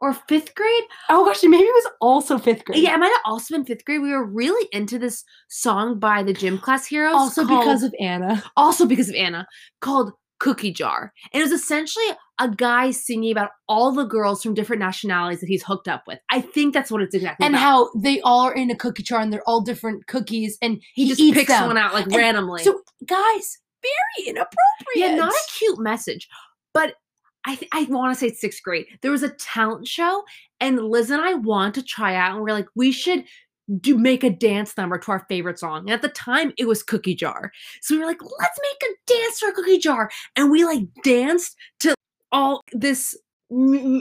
or 0.01 0.15
fifth 0.15 0.55
grade. 0.55 0.85
oh 1.11 1.25
gosh, 1.27 1.43
maybe 1.43 1.65
it 1.65 1.85
was 1.85 1.93
also 2.01 2.39
fifth 2.39 2.65
grade. 2.65 2.83
Yeah, 2.83 2.95
it 2.95 2.99
might 2.99 3.09
have 3.09 3.21
also 3.25 3.55
been 3.55 3.67
fifth 3.67 3.85
grade. 3.85 4.01
We 4.01 4.13
were 4.13 4.25
really 4.25 4.69
into 4.73 4.99
this 4.99 5.25
song 5.49 5.99
by 5.99 6.23
the 6.23 6.33
Gym 6.33 6.59
Class 6.59 6.87
Heroes. 6.87 7.15
Also 7.15 7.47
because 7.47 7.83
of 7.83 7.95
Anna. 8.01 8.43
also 8.57 8.87
because 8.87 9.09
of 9.09 9.15
Anna, 9.15 9.47
called 9.81 10.13
Cookie 10.39 10.73
Jar. 10.73 11.13
And 11.33 11.41
it 11.41 11.45
was 11.45 11.53
essentially 11.53 12.07
a 12.41 12.49
guy 12.49 12.91
singing 12.91 13.31
about 13.31 13.51
all 13.69 13.93
the 13.93 14.05
girls 14.05 14.43
from 14.43 14.55
different 14.55 14.81
nationalities 14.81 15.41
that 15.41 15.47
he's 15.47 15.63
hooked 15.63 15.87
up 15.87 16.05
with. 16.07 16.19
I 16.31 16.41
think 16.41 16.73
that's 16.73 16.91
what 16.91 17.03
it's 17.03 17.15
exactly 17.15 17.45
and 17.45 17.55
about. 17.55 17.61
how 17.63 17.91
they 17.95 18.21
all 18.23 18.41
are 18.41 18.55
in 18.55 18.71
a 18.71 18.77
cookie 18.77 19.03
jar 19.03 19.21
and 19.21 19.31
they're 19.33 19.49
all 19.49 19.61
different 19.61 20.07
cookies 20.07 20.57
and 20.63 20.83
he, 20.95 21.05
he, 21.05 21.09
just 21.11 21.35
picks 21.35 21.49
them. 21.49 21.67
one 21.67 21.77
out 21.77 21.93
like 21.93 22.07
And 22.07 22.17
randomly. 22.17 22.65
So, 22.65 22.81
guys, 23.07 23.59
very 23.83 24.29
inappropriate. 24.29 24.57
yeah, 24.97 25.15
not 25.15 25.33
a 25.33 25.51
cute 25.59 25.79
message, 25.79 26.29
but 26.73 26.95
I 27.47 27.57
th- 27.57 27.71
I 27.73 27.85
want 27.85 28.15
to 28.15 28.19
say 28.19 28.29
it's 28.29 28.41
sixth 28.41 28.63
grade. 28.63 28.87
There 29.03 29.11
was 29.11 29.23
a 29.23 29.31
talent 29.31 29.87
show, 29.87 30.25
and 30.61 30.79
Liz 30.79 31.11
and 31.11 31.23
I 31.23 31.35
want 31.35 31.75
to 31.77 31.83
try 31.83 32.15
out, 32.15 32.33
and 32.33 32.43
we're 32.43 32.53
like, 32.53 32.69
we 32.75 32.91
should 32.91 33.25
do 33.81 33.97
make 33.97 34.25
a 34.25 34.31
dance 34.31 34.77
number 34.77 34.99
to 34.99 35.13
our 35.13 35.25
favorite 35.29 35.59
song. 35.59 35.83
And 35.83 35.91
at 35.91 36.03
the 36.03 36.09
time, 36.09 36.53
it 36.59 36.67
was 36.67 36.83
Cookie 36.83 37.15
Jar. 37.15 37.53
So 37.83 37.95
we 37.95 38.01
were 38.01 38.07
like, 38.07 38.21
let's 38.21 38.59
make 38.61 38.91
a 38.91 39.13
dance 39.13 39.41
to 39.41 39.47
our 39.47 39.53
Cookie 39.53 39.79
Jar, 39.79 40.11
and 40.37 40.51
we 40.51 40.65
like 40.65 40.83
danced 41.05 41.57
to 41.81 41.95
all 42.33 42.63
this 42.73 43.17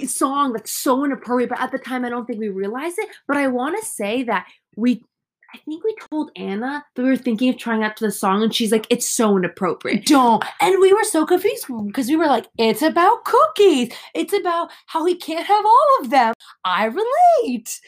song 0.05 0.53
that's 0.53 0.71
so 0.71 1.03
inappropriate. 1.03 1.49
But 1.49 1.61
at 1.61 1.71
the 1.71 1.79
time, 1.79 2.05
I 2.05 2.09
don't 2.09 2.25
think 2.25 2.39
we 2.39 2.49
realized 2.49 2.99
it. 2.99 3.09
But 3.27 3.37
I 3.37 3.47
want 3.47 3.79
to 3.79 3.85
say 3.85 4.23
that 4.23 4.47
we. 4.75 5.03
I 5.51 5.57
think 5.65 5.83
we 5.83 5.95
told 6.11 6.29
Anna 6.35 6.85
that 6.95 7.01
we 7.01 7.09
were 7.09 7.17
thinking 7.17 7.49
of 7.49 7.57
trying 7.57 7.83
out 7.83 7.97
to 7.97 8.05
the 8.05 8.11
song, 8.11 8.43
and 8.43 8.53
she's 8.53 8.71
like, 8.71 8.85
"It's 8.91 9.09
so 9.09 9.35
inappropriate." 9.35 10.05
Don't. 10.05 10.43
And 10.61 10.79
we 10.79 10.93
were 10.93 11.03
so 11.03 11.25
confused 11.25 11.65
because 11.87 12.07
we 12.07 12.15
were 12.15 12.27
like, 12.27 12.45
it's 12.59 12.83
about 12.83 13.25
cookies. 13.25 13.91
It's 14.13 14.31
about 14.31 14.69
how 14.85 15.05
he 15.05 15.15
can't 15.15 15.47
have 15.47 15.65
all 15.65 15.87
of 16.01 16.11
them. 16.11 16.35
I 16.65 16.85
relate. 16.85 17.79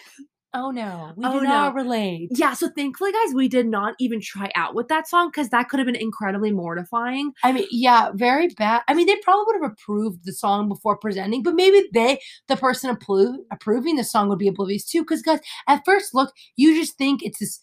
Oh 0.54 0.70
no, 0.70 1.14
we 1.16 1.26
Oh, 1.26 1.40
do 1.40 1.46
not 1.46 1.74
no. 1.74 1.82
relate. 1.82 2.30
Yeah, 2.36 2.54
so 2.54 2.68
thankfully, 2.68 3.14
guys, 3.14 3.34
we 3.34 3.48
did 3.48 3.68
not 3.68 3.96
even 4.00 4.20
try 4.20 4.52
out 4.56 4.76
with 4.76 4.90
that 4.90 5.08
song 5.08 5.30
because 5.30 5.48
that 5.50 5.70
could 5.70 5.80
have 5.80 5.86
been 5.86 5.96
incredibly 5.96 6.52
mortifying. 6.52 7.32
I 7.42 7.54
mean, 7.54 7.68
yeah, 7.72 8.12
very 8.14 8.50
bad. 8.50 8.82
I 8.90 8.94
mean, 8.94 9.08
they 9.08 9.16
probably 9.24 9.46
would 9.48 9.62
have 9.64 9.72
approved 9.72 10.26
the 10.26 10.34
song 10.34 10.68
before 10.68 10.98
presenting, 10.98 11.42
but 11.42 11.56
maybe 11.56 11.88
they, 11.94 12.20
the 12.50 12.58
person 12.58 12.94
appro- 12.94 13.38
approving 13.50 13.96
the 13.96 14.04
song, 14.04 14.28
would 14.28 14.40
be 14.40 14.50
oblivious 14.50 14.84
too. 14.86 15.04
Because, 15.04 15.22
guys, 15.22 15.40
at 15.70 15.84
first 15.86 16.14
look, 16.14 16.34
you 16.58 16.76
just 16.76 16.98
think 16.98 17.24
it's 17.24 17.40
this 17.40 17.62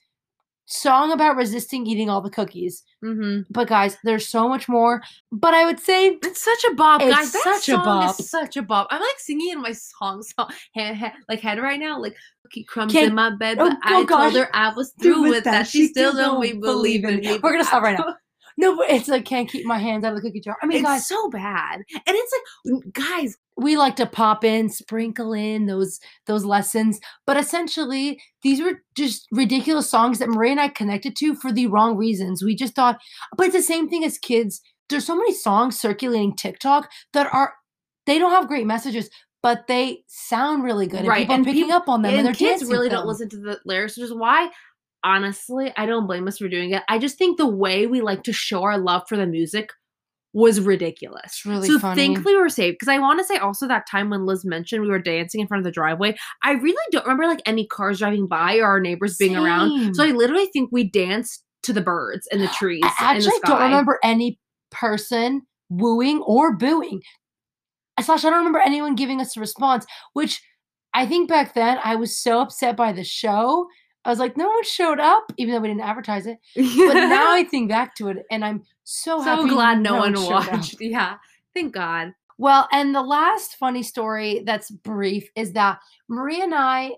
song 0.70 1.10
about 1.12 1.36
resisting 1.36 1.86
eating 1.86 2.08
all 2.10 2.20
the 2.20 2.30
cookies. 2.30 2.84
Mm-hmm. 3.04 3.42
But, 3.50 3.68
guys, 3.68 3.96
there's 4.04 4.28
so 4.28 4.48
much 4.48 4.68
more. 4.68 5.00
But 5.32 5.54
I 5.54 5.64
would 5.64 5.80
say, 5.80 6.18
It's 6.22 6.42
such 6.44 6.62
a 6.70 6.74
bop, 6.74 7.00
guys. 7.00 7.32
That 7.32 7.42
such 7.42 7.68
a 7.70 7.78
bop. 7.78 8.20
is 8.20 8.30
such 8.30 8.56
a 8.56 8.62
bop. 8.62 8.86
I'm 8.90 9.00
like 9.00 9.18
singing 9.18 9.50
in 9.52 9.60
my 9.62 9.72
song, 9.72 10.22
song 10.22 10.50
head, 10.74 10.94
head, 10.96 11.12
like 11.28 11.40
head 11.40 11.58
right 11.58 11.80
now, 11.80 12.00
like 12.00 12.14
cookie 12.44 12.64
crumbs 12.64 12.92
Can't- 12.92 13.08
in 13.08 13.14
my 13.14 13.30
bed. 13.34 13.58
oh, 13.58 13.68
But 13.70 13.78
oh 13.86 14.00
I 14.00 14.04
gosh. 14.04 14.32
told 14.32 14.44
her 14.44 14.50
I 14.56 14.72
was 14.74 14.92
through 15.00 15.28
with 15.30 15.44
that. 15.44 15.66
She 15.66 15.86
still 15.88 16.12
don't 16.14 16.40
be- 16.40 16.52
believe 16.52 17.04
in 17.04 17.20
me. 17.20 17.38
We're 17.42 17.52
gonna 17.52 17.64
stop 17.64 17.82
right 17.82 17.98
now. 17.98 18.14
no, 18.58 18.76
but 18.76 18.90
it's 18.90 19.08
like, 19.08 19.24
can't 19.24 19.48
keep 19.48 19.64
my 19.64 19.78
hands 19.78 20.04
out 20.04 20.12
of 20.12 20.16
the 20.20 20.22
cookie 20.28 20.40
jar. 20.40 20.56
I 20.62 20.66
mean, 20.66 20.78
It's 20.78 20.86
guys, 20.86 21.06
so 21.08 21.30
bad, 21.30 21.80
and 21.94 22.02
it's 22.08 22.32
like, 22.66 22.92
guys, 22.92 23.36
we 23.58 23.76
like 23.76 23.96
to 23.96 24.06
pop 24.06 24.44
in, 24.44 24.68
sprinkle 24.68 25.32
in 25.32 25.66
those 25.66 25.98
those 26.26 26.44
lessons, 26.44 27.00
but 27.26 27.36
essentially 27.36 28.20
these 28.42 28.62
were 28.62 28.82
just 28.96 29.26
ridiculous 29.32 29.90
songs 29.90 30.20
that 30.20 30.28
Maria 30.28 30.52
and 30.52 30.60
I 30.60 30.68
connected 30.68 31.16
to 31.16 31.34
for 31.34 31.52
the 31.52 31.66
wrong 31.66 31.96
reasons. 31.96 32.42
We 32.42 32.54
just 32.54 32.74
thought, 32.74 32.98
but 33.36 33.46
it's 33.46 33.56
the 33.56 33.62
same 33.62 33.88
thing 33.88 34.04
as 34.04 34.16
kids. 34.18 34.60
There's 34.88 35.04
so 35.04 35.16
many 35.16 35.34
songs 35.34 35.78
circulating 35.78 36.36
TikTok 36.36 36.88
that 37.12 37.28
are 37.32 37.54
they 38.06 38.18
don't 38.18 38.30
have 38.30 38.48
great 38.48 38.66
messages, 38.66 39.10
but 39.42 39.66
they 39.66 40.04
sound 40.06 40.62
really 40.62 40.86
good, 40.86 41.00
and 41.00 41.08
Right, 41.08 41.20
people 41.20 41.34
and 41.34 41.42
are 41.44 41.50
picking 41.50 41.64
peop- 41.66 41.74
up 41.74 41.88
on 41.88 42.02
them, 42.02 42.10
and, 42.10 42.18
and 42.18 42.26
they're 42.26 42.34
kids 42.34 42.64
really 42.64 42.88
don't 42.88 43.06
listen 43.06 43.28
to 43.30 43.38
the 43.38 43.58
lyrics, 43.66 43.96
which 43.96 44.04
is 44.04 44.14
why, 44.14 44.50
honestly, 45.04 45.72
I 45.76 45.86
don't 45.86 46.06
blame 46.06 46.28
us 46.28 46.38
for 46.38 46.48
doing 46.48 46.70
it. 46.70 46.84
I 46.88 46.98
just 46.98 47.18
think 47.18 47.38
the 47.38 47.46
way 47.46 47.86
we 47.86 48.00
like 48.00 48.22
to 48.24 48.32
show 48.32 48.62
our 48.62 48.78
love 48.78 49.02
for 49.08 49.16
the 49.16 49.26
music 49.26 49.70
was 50.32 50.60
ridiculous. 50.60 51.22
It's 51.24 51.46
really 51.46 51.68
so 51.68 51.78
funny. 51.78 52.00
thankfully 52.00 52.34
we 52.34 52.40
were 52.40 52.48
saved 52.48 52.76
because 52.78 52.92
I 52.92 52.98
want 52.98 53.18
to 53.18 53.24
say 53.24 53.38
also 53.38 53.66
that 53.68 53.86
time 53.90 54.10
when 54.10 54.26
Liz 54.26 54.44
mentioned 54.44 54.82
we 54.82 54.88
were 54.88 54.98
dancing 54.98 55.40
in 55.40 55.46
front 55.46 55.60
of 55.60 55.64
the 55.64 55.72
driveway, 55.72 56.16
I 56.42 56.52
really 56.52 56.76
don't 56.92 57.04
remember 57.04 57.26
like 57.26 57.42
any 57.46 57.66
cars 57.66 57.98
driving 57.98 58.26
by 58.26 58.56
or 58.58 58.66
our 58.66 58.80
neighbors 58.80 59.16
being 59.16 59.36
around. 59.36 59.94
So 59.94 60.04
I 60.04 60.08
literally 60.08 60.46
think 60.46 60.70
we 60.70 60.88
danced 60.88 61.44
to 61.62 61.72
the 61.72 61.80
birds 61.80 62.28
and 62.30 62.40
the 62.40 62.48
trees. 62.58 62.82
I 62.84 63.16
actually 63.16 63.40
don't 63.44 63.62
remember 63.62 63.98
any 64.04 64.38
person 64.70 65.42
wooing 65.70 66.22
or 66.22 66.56
booing. 66.56 67.00
Slash, 68.00 68.24
I 68.24 68.30
don't 68.30 68.38
remember 68.38 68.60
anyone 68.60 68.94
giving 68.94 69.20
us 69.20 69.36
a 69.36 69.40
response, 69.40 69.84
which 70.12 70.40
I 70.94 71.06
think 71.06 71.28
back 71.28 71.54
then 71.54 71.78
I 71.82 71.96
was 71.96 72.16
so 72.16 72.40
upset 72.40 72.76
by 72.76 72.92
the 72.92 73.02
show. 73.02 73.66
I 74.04 74.10
was 74.10 74.20
like, 74.20 74.36
no 74.36 74.46
one 74.46 74.64
showed 74.64 75.00
up, 75.00 75.32
even 75.36 75.52
though 75.52 75.60
we 75.60 75.68
didn't 75.68 75.82
advertise 75.82 76.26
it. 76.26 76.38
But 76.54 76.94
now 76.94 77.32
I 77.32 77.44
think 77.44 77.68
back 77.68 77.96
to 77.96 78.08
it 78.08 78.18
and 78.30 78.44
I'm 78.44 78.62
so, 78.90 79.22
so 79.22 79.46
glad 79.46 79.80
no 79.82 79.96
one 79.96 80.14
showed 80.14 80.32
up. 80.32 80.50
watched. 80.52 80.76
Yeah, 80.80 81.16
thank 81.54 81.74
God. 81.74 82.14
Well, 82.38 82.66
and 82.72 82.94
the 82.94 83.02
last 83.02 83.56
funny 83.56 83.82
story 83.82 84.42
that's 84.46 84.70
brief 84.70 85.28
is 85.36 85.52
that 85.52 85.80
Maria 86.08 86.44
and 86.44 86.54
I, 86.54 86.92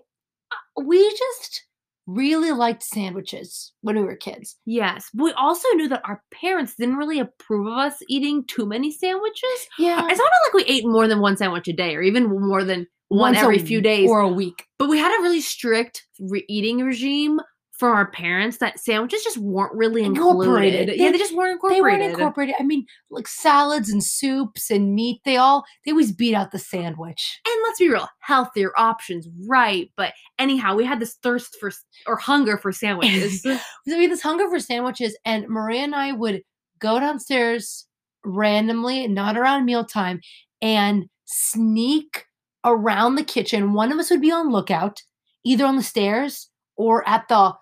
uh, 0.51 0.83
we 0.85 1.01
just 1.09 1.65
really 2.07 2.51
liked 2.51 2.81
sandwiches 2.83 3.73
when 3.81 3.97
we 3.97 4.03
were 4.03 4.15
kids. 4.15 4.55
Yes, 4.65 5.09
but 5.13 5.23
we 5.25 5.33
also 5.33 5.67
knew 5.73 5.89
that 5.89 6.01
our 6.05 6.23
parents 6.33 6.75
didn't 6.75 6.95
really 6.95 7.19
approve 7.19 7.67
of 7.67 7.77
us 7.77 7.95
eating 8.07 8.45
too 8.45 8.65
many 8.65 8.89
sandwiches. 8.91 9.67
Yeah. 9.77 9.99
It's 10.07 10.17
not 10.17 10.31
like 10.45 10.53
we 10.53 10.63
ate 10.73 10.85
more 10.85 11.09
than 11.09 11.19
one 11.19 11.35
sandwich 11.35 11.67
a 11.67 11.73
day, 11.73 11.93
or 11.95 12.01
even 12.01 12.29
more 12.29 12.63
than 12.63 12.87
one 13.09 13.33
Once 13.33 13.39
every 13.39 13.59
few 13.59 13.81
days. 13.81 14.09
Or 14.09 14.21
a 14.21 14.29
week. 14.29 14.65
but 14.79 14.87
we 14.87 14.97
had 14.97 15.13
a 15.19 15.21
really 15.21 15.41
strict 15.41 16.05
re- 16.21 16.45
eating 16.47 16.79
regime 16.79 17.41
from 17.81 17.93
our 17.95 18.11
parents 18.11 18.57
that 18.59 18.79
sandwiches 18.79 19.23
just 19.23 19.39
weren't 19.39 19.73
really 19.73 20.03
Incorporated. 20.03 20.81
included. 20.81 20.99
Yeah, 20.99 21.05
They- 21.07 21.11
they 21.13 21.17
just 21.17 21.33
weren't 21.35 21.53
incorporated. 21.53 21.77
They 21.77 21.81
weren't 21.81 22.03
incorporated. 22.13 22.55
I 22.59 22.63
mean, 22.63 22.85
like 23.09 23.27
salads 23.27 23.89
and 23.89 24.03
soups 24.03 24.69
and 24.69 24.93
meat, 24.93 25.19
they 25.25 25.37
all 25.37 25.65
they 25.83 25.89
always 25.89 26.11
beat 26.11 26.35
out 26.35 26.51
the 26.51 26.59
sandwich. 26.59 27.41
and 27.47 27.55
let's 27.63 27.79
be 27.79 27.89
real, 27.89 28.07
healthier 28.19 28.71
options, 28.77 29.27
right? 29.47 29.91
But 29.97 30.13
anyhow, 30.37 30.75
we 30.75 30.85
had 30.85 30.99
this 30.99 31.15
thirst 31.23 31.57
for 31.59 31.71
or 32.05 32.17
hunger 32.17 32.55
for 32.59 32.71
sandwiches. 32.71 33.41
So 33.87 33.97
we 33.97 34.03
had 34.03 34.11
this 34.11 34.21
hunger 34.21 34.47
for 34.47 34.59
sandwiches, 34.59 35.17
and 35.25 35.47
Maria 35.49 35.81
and 35.81 35.95
I 35.95 36.11
would 36.11 36.43
go 36.77 36.99
downstairs 36.99 37.87
randomly, 38.23 39.07
not 39.07 39.37
around 39.37 39.65
mealtime, 39.65 40.21
and 40.61 41.05
sneak 41.25 42.25
around 42.63 43.15
the 43.15 43.23
kitchen. 43.23 43.73
One 43.73 43.91
of 43.91 43.97
us 43.97 44.11
would 44.11 44.21
be 44.21 44.31
on 44.31 44.51
lookout, 44.51 45.01
either 45.43 45.65
on 45.65 45.77
the 45.77 45.81
stairs 45.83 46.47
or 46.75 47.07
at 47.09 47.27
the 47.27 47.55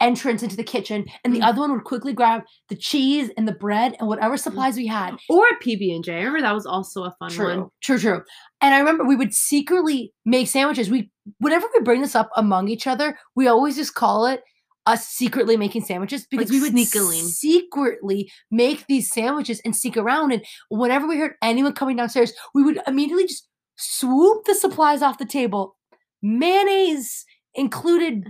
entrance 0.00 0.42
into 0.42 0.56
the 0.56 0.62
kitchen, 0.64 1.04
and 1.24 1.34
the 1.34 1.40
Mm. 1.40 1.48
other 1.48 1.60
one 1.60 1.72
would 1.72 1.84
quickly 1.84 2.12
grab 2.12 2.42
the 2.68 2.76
cheese 2.76 3.30
and 3.36 3.48
the 3.48 3.52
bread 3.52 3.96
and 3.98 4.08
whatever 4.08 4.36
supplies 4.36 4.76
we 4.76 4.86
had. 4.86 5.16
or 5.28 5.46
a 5.48 5.56
PB 5.56 5.94
and 5.94 6.04
J. 6.04 6.12
I 6.14 6.18
remember 6.18 6.42
that 6.42 6.54
was 6.54 6.66
also 6.66 7.04
a 7.04 7.10
fun 7.18 7.30
True, 7.30 7.58
one. 7.62 7.68
true, 7.82 7.98
true. 7.98 8.22
And 8.60 8.74
I 8.74 8.78
remember 8.78 9.04
we 9.04 9.16
would 9.16 9.34
secretly 9.34 10.12
make 10.24 10.46
sandwiches. 10.48 10.88
We, 10.90 11.10
whenever 11.38 11.66
we 11.74 11.80
bring 11.82 12.00
this 12.00 12.14
up 12.14 12.30
among 12.36 12.68
each 12.68 12.86
other, 12.86 13.18
we 13.34 13.46
always 13.48 13.76
just 13.76 13.94
call 13.94 14.26
it 14.26 14.42
us 14.86 15.06
secretly 15.06 15.56
making 15.56 15.82
sandwiches 15.84 16.26
because 16.30 16.46
Like 16.50 16.52
we 16.52 16.60
would 16.62 16.72
sneakily. 16.72 17.20
secretly 17.20 18.30
make 18.50 18.86
these 18.86 19.10
sandwiches 19.10 19.60
and 19.64 19.76
sneak 19.76 19.96
around. 19.98 20.32
And 20.32 20.42
whenever 20.70 21.06
we 21.06 21.18
heard 21.18 21.34
anyone 21.42 21.74
coming 21.74 21.96
downstairs, 21.96 22.32
we 22.54 22.62
would 22.62 22.80
immediately 22.86 23.26
just 23.26 23.46
swoop 23.76 24.44
the 24.46 24.54
supplies 24.54 25.02
off 25.02 25.18
the 25.18 25.26
table, 25.26 25.76
mayonnaise 26.22 27.24
included. 27.54 28.28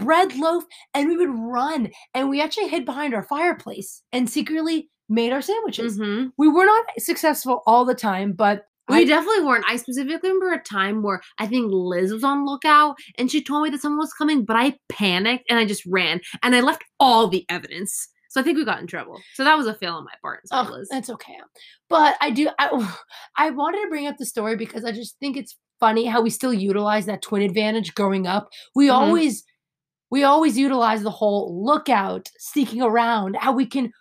Bread 0.00 0.36
loaf, 0.36 0.64
and 0.94 1.08
we 1.08 1.16
would 1.16 1.30
run, 1.30 1.90
and 2.14 2.28
we 2.28 2.40
actually 2.40 2.68
hid 2.68 2.84
behind 2.84 3.14
our 3.14 3.22
fireplace 3.24 4.02
and 4.12 4.28
secretly 4.28 4.90
made 5.08 5.32
our 5.32 5.42
sandwiches. 5.42 5.98
Mhm. 5.98 6.30
We 6.38 6.48
were 6.48 6.64
not 6.66 6.84
successful 6.98 7.62
all 7.66 7.84
the 7.84 7.94
time, 7.94 8.32
but 8.32 8.64
We 8.88 8.98
I- 8.98 9.04
definitely 9.04 9.44
weren't. 9.44 9.64
I 9.68 9.76
specifically 9.76 10.30
remember 10.30 10.52
a 10.52 10.62
time 10.62 11.02
where 11.02 11.20
I 11.38 11.46
think 11.46 11.70
Liz 11.72 12.12
was 12.12 12.24
on 12.24 12.44
lookout 12.44 12.96
and 13.18 13.30
she 13.30 13.42
told 13.42 13.62
me 13.62 13.70
that 13.70 13.80
someone 13.80 13.98
was 14.00 14.12
coming, 14.12 14.44
but 14.44 14.56
I 14.56 14.76
panicked 14.88 15.44
and 15.48 15.58
I 15.60 15.64
just 15.64 15.84
ran 15.86 16.20
and 16.42 16.54
I 16.56 16.60
left 16.60 16.82
all 16.98 17.28
the 17.28 17.44
evidence. 17.48 18.08
So 18.30 18.40
I 18.40 18.44
think 18.44 18.56
we 18.58 18.64
got 18.64 18.80
in 18.80 18.86
trouble. 18.88 19.20
So 19.34 19.44
that 19.44 19.56
was 19.56 19.66
a 19.68 19.74
fail 19.74 19.94
on 19.94 20.04
my 20.04 20.12
part. 20.22 20.46
Sorry, 20.48 20.66
Oh, 20.68 20.72
Liz. 20.72 20.88
that's 20.90 21.10
okay. 21.10 21.36
But 21.88 22.16
I 22.20 22.30
do. 22.30 22.48
I, 22.58 22.88
I 23.36 23.50
wanted 23.50 23.82
to 23.82 23.88
bring 23.88 24.06
up 24.08 24.16
the 24.18 24.26
story 24.26 24.56
because 24.56 24.84
I 24.84 24.90
just 24.92 25.16
think 25.20 25.36
it's 25.36 25.56
funny 25.80 26.06
how 26.06 26.20
we 26.20 26.30
still 26.30 26.52
utilize 26.54 27.06
that 27.06 27.22
twin 27.22 27.42
advantage 27.42 27.94
growing 27.94 28.26
up. 28.26 28.48
We 28.74 28.86
Mhm. 28.88 28.92
always, 28.94 29.44
we 30.10 30.24
always 30.24 30.58
utilize 30.58 31.02
the 31.02 31.10
whole 31.10 31.64
lookout, 31.64 32.28
sneaking 32.38 32.82
around. 32.82 33.36
How 33.36 33.52
we 33.52 33.66
can 33.66 33.92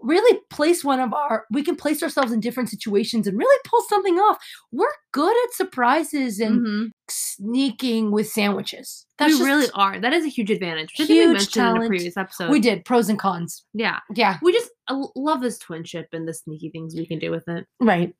really 0.00 0.38
place 0.50 0.84
one 0.84 1.00
of 1.00 1.12
our, 1.12 1.44
we 1.50 1.62
can 1.64 1.74
place 1.74 2.02
ourselves 2.04 2.30
in 2.30 2.38
different 2.38 2.68
situations 2.68 3.26
and 3.26 3.36
really 3.36 3.58
pull 3.64 3.80
something 3.88 4.14
off. 4.18 4.38
We're 4.70 4.86
good 5.12 5.34
at 5.44 5.54
surprises 5.54 6.38
and 6.38 6.60
Mhm. 6.64 6.90
sneaking 7.10 8.12
with 8.12 8.28
sandwiches. 8.28 9.06
We 9.18 9.26
That's 9.26 9.40
really 9.40 9.66
are. 9.74 9.98
That 9.98 10.12
is 10.12 10.24
a 10.24 10.28
huge 10.28 10.50
advantage. 10.52 10.92
Think 10.96 11.08
we 11.08 11.16
huge 11.16 11.32
mentioned 11.56 11.76
in 11.78 11.82
a 11.82 11.88
previous 11.88 12.16
episode. 12.16 12.50
we 12.50 12.60
did 12.60 12.84
pros 12.84 13.08
and 13.08 13.18
cons. 13.18 13.64
Yeah. 13.74 13.98
Yeah. 14.14 14.38
We 14.40 14.52
just 14.52 14.70
love 15.16 15.40
this 15.40 15.58
twinship 15.58 16.04
and 16.12 16.28
the 16.28 16.34
sneaky 16.34 16.70
things 16.70 16.94
we 16.94 17.06
can 17.06 17.18
do 17.18 17.32
with 17.32 17.48
it. 17.48 17.66
Right. 17.80 18.14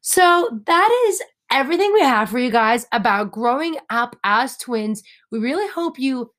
So 0.00 0.60
that 0.66 1.04
is 1.08 1.22
everything 1.52 1.92
we 1.92 2.00
have 2.00 2.28
for 2.30 2.38
you 2.40 2.50
guys 2.50 2.86
about 2.90 3.30
growing 3.30 3.76
up 3.90 4.16
as 4.24 4.56
twins. 4.56 5.02
We 5.30 5.38
really 5.38 5.68
hope 5.68 5.98
you 5.98 6.32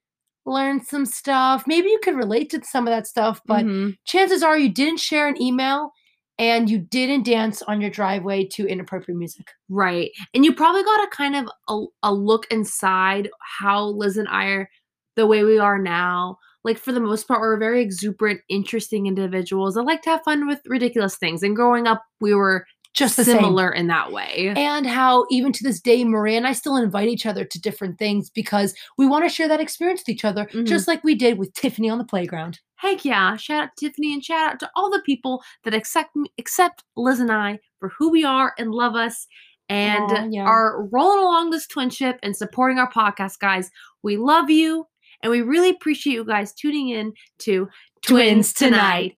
learned 0.47 0.85
some 0.87 1.05
stuff. 1.05 1.63
Maybe 1.67 1.89
you 1.89 1.99
could 2.03 2.15
relate 2.15 2.49
to 2.51 2.63
some 2.63 2.87
of 2.87 2.91
that 2.91 3.07
stuff, 3.07 3.41
but 3.45 3.65
Mhm. 3.65 3.95
chances 4.05 4.43
are 4.43 4.57
you 4.57 4.69
didn't 4.69 4.99
share 4.99 5.27
an 5.27 5.41
email 5.41 5.91
and 6.39 6.69
you 6.69 6.79
didn't 6.79 7.23
dance 7.25 7.61
on 7.63 7.81
your 7.81 7.89
driveway 7.89 8.45
to 8.53 8.67
inappropriate 8.67 9.17
music. 9.17 9.51
Right. 9.69 10.11
And 10.33 10.45
you 10.45 10.53
probably 10.53 10.83
got 10.83 11.03
a 11.03 11.07
kind 11.09 11.35
of 11.35 11.49
a, 11.69 11.85
a 12.03 12.13
look 12.13 12.47
inside 12.51 13.29
how 13.59 13.85
Liz 13.87 14.17
and 14.17 14.27
I 14.29 14.45
are 14.47 14.69
the 15.15 15.27
way 15.27 15.43
we 15.43 15.57
are 15.59 15.79
now. 15.79 16.37
Like 16.63 16.77
for 16.77 16.91
the 16.91 16.99
most 16.99 17.27
part, 17.27 17.41
we're 17.41 17.57
very 17.57 17.81
exuberant, 17.81 18.41
interesting 18.49 19.07
individuals 19.07 19.77
I 19.77 19.81
like 19.81 20.01
to 20.03 20.09
have 20.11 20.23
fun 20.25 20.47
with 20.47 20.61
ridiculous 20.67 21.17
things. 21.17 21.41
And 21.43 21.55
growing 21.55 21.87
up, 21.87 22.03
we 22.21 22.33
were 22.33 22.65
Just 22.97 23.15
the 23.15 23.23
same. 23.23 23.35
similar 23.37 23.71
in 23.71 23.87
that 23.87 24.11
way. 24.11 24.51
And 24.57 24.87
how 24.87 25.25
even 25.29 25.51
to 25.53 25.63
this 25.63 25.79
day, 25.79 26.03
Maria 26.03 26.35
and 26.37 26.47
I 26.47 26.53
still 26.53 26.75
invite 26.77 27.07
each 27.09 27.25
other 27.27 27.45
to 27.45 27.61
different 27.61 27.99
things 27.99 28.29
because 28.31 28.73
we 28.97 29.05
want 29.05 29.23
to 29.23 29.29
share 29.29 29.47
that 29.47 29.59
experience 29.61 30.01
with 30.01 30.09
each 30.09 30.25
other, 30.25 30.45
Mhm. 30.47 30.65
just 30.65 30.87
like 30.87 31.03
we 31.03 31.13
did 31.13 31.37
with 31.37 31.53
Tiffany 31.53 31.89
on 31.91 31.99
the 31.99 32.03
playground. 32.05 32.59
Heck 32.75 33.05
yeah. 33.05 33.35
Shout 33.37 33.63
out 33.63 33.69
to 33.77 33.85
Tiffany 33.87 34.13
and 34.13 34.25
shout 34.25 34.53
out 34.53 34.59
to 34.61 34.69
all 34.75 34.89
the 34.89 35.01
people 35.05 35.43
that 35.63 35.73
accept 35.75 36.09
accept 36.39 36.83
Liz 36.95 37.19
and 37.19 37.31
I 37.31 37.59
for 37.79 37.89
who 37.97 38.09
we 38.09 38.23
are 38.23 38.53
and 38.57 38.71
love 38.71 38.95
us 38.95 39.27
and 39.69 40.11
Aw, 40.11 40.27
yeah. 40.31 40.43
are 40.43 40.87
rolling 40.91 41.19
along 41.23 41.49
this 41.51 41.67
twinship 41.67 42.17
and 42.23 42.35
supporting 42.35 42.79
our 42.79 42.91
podcast, 42.91 43.37
guys. 43.39 43.69
We 44.01 44.17
love 44.17 44.49
you 44.49 44.87
and 45.21 45.31
we 45.31 45.41
really 45.41 45.69
appreciate 45.69 46.13
you 46.13 46.23
guys 46.25 46.53
tuning 46.53 46.89
in 46.89 47.13
to 47.39 47.67
Twins 48.01 48.53
Tonight. 48.53 49.17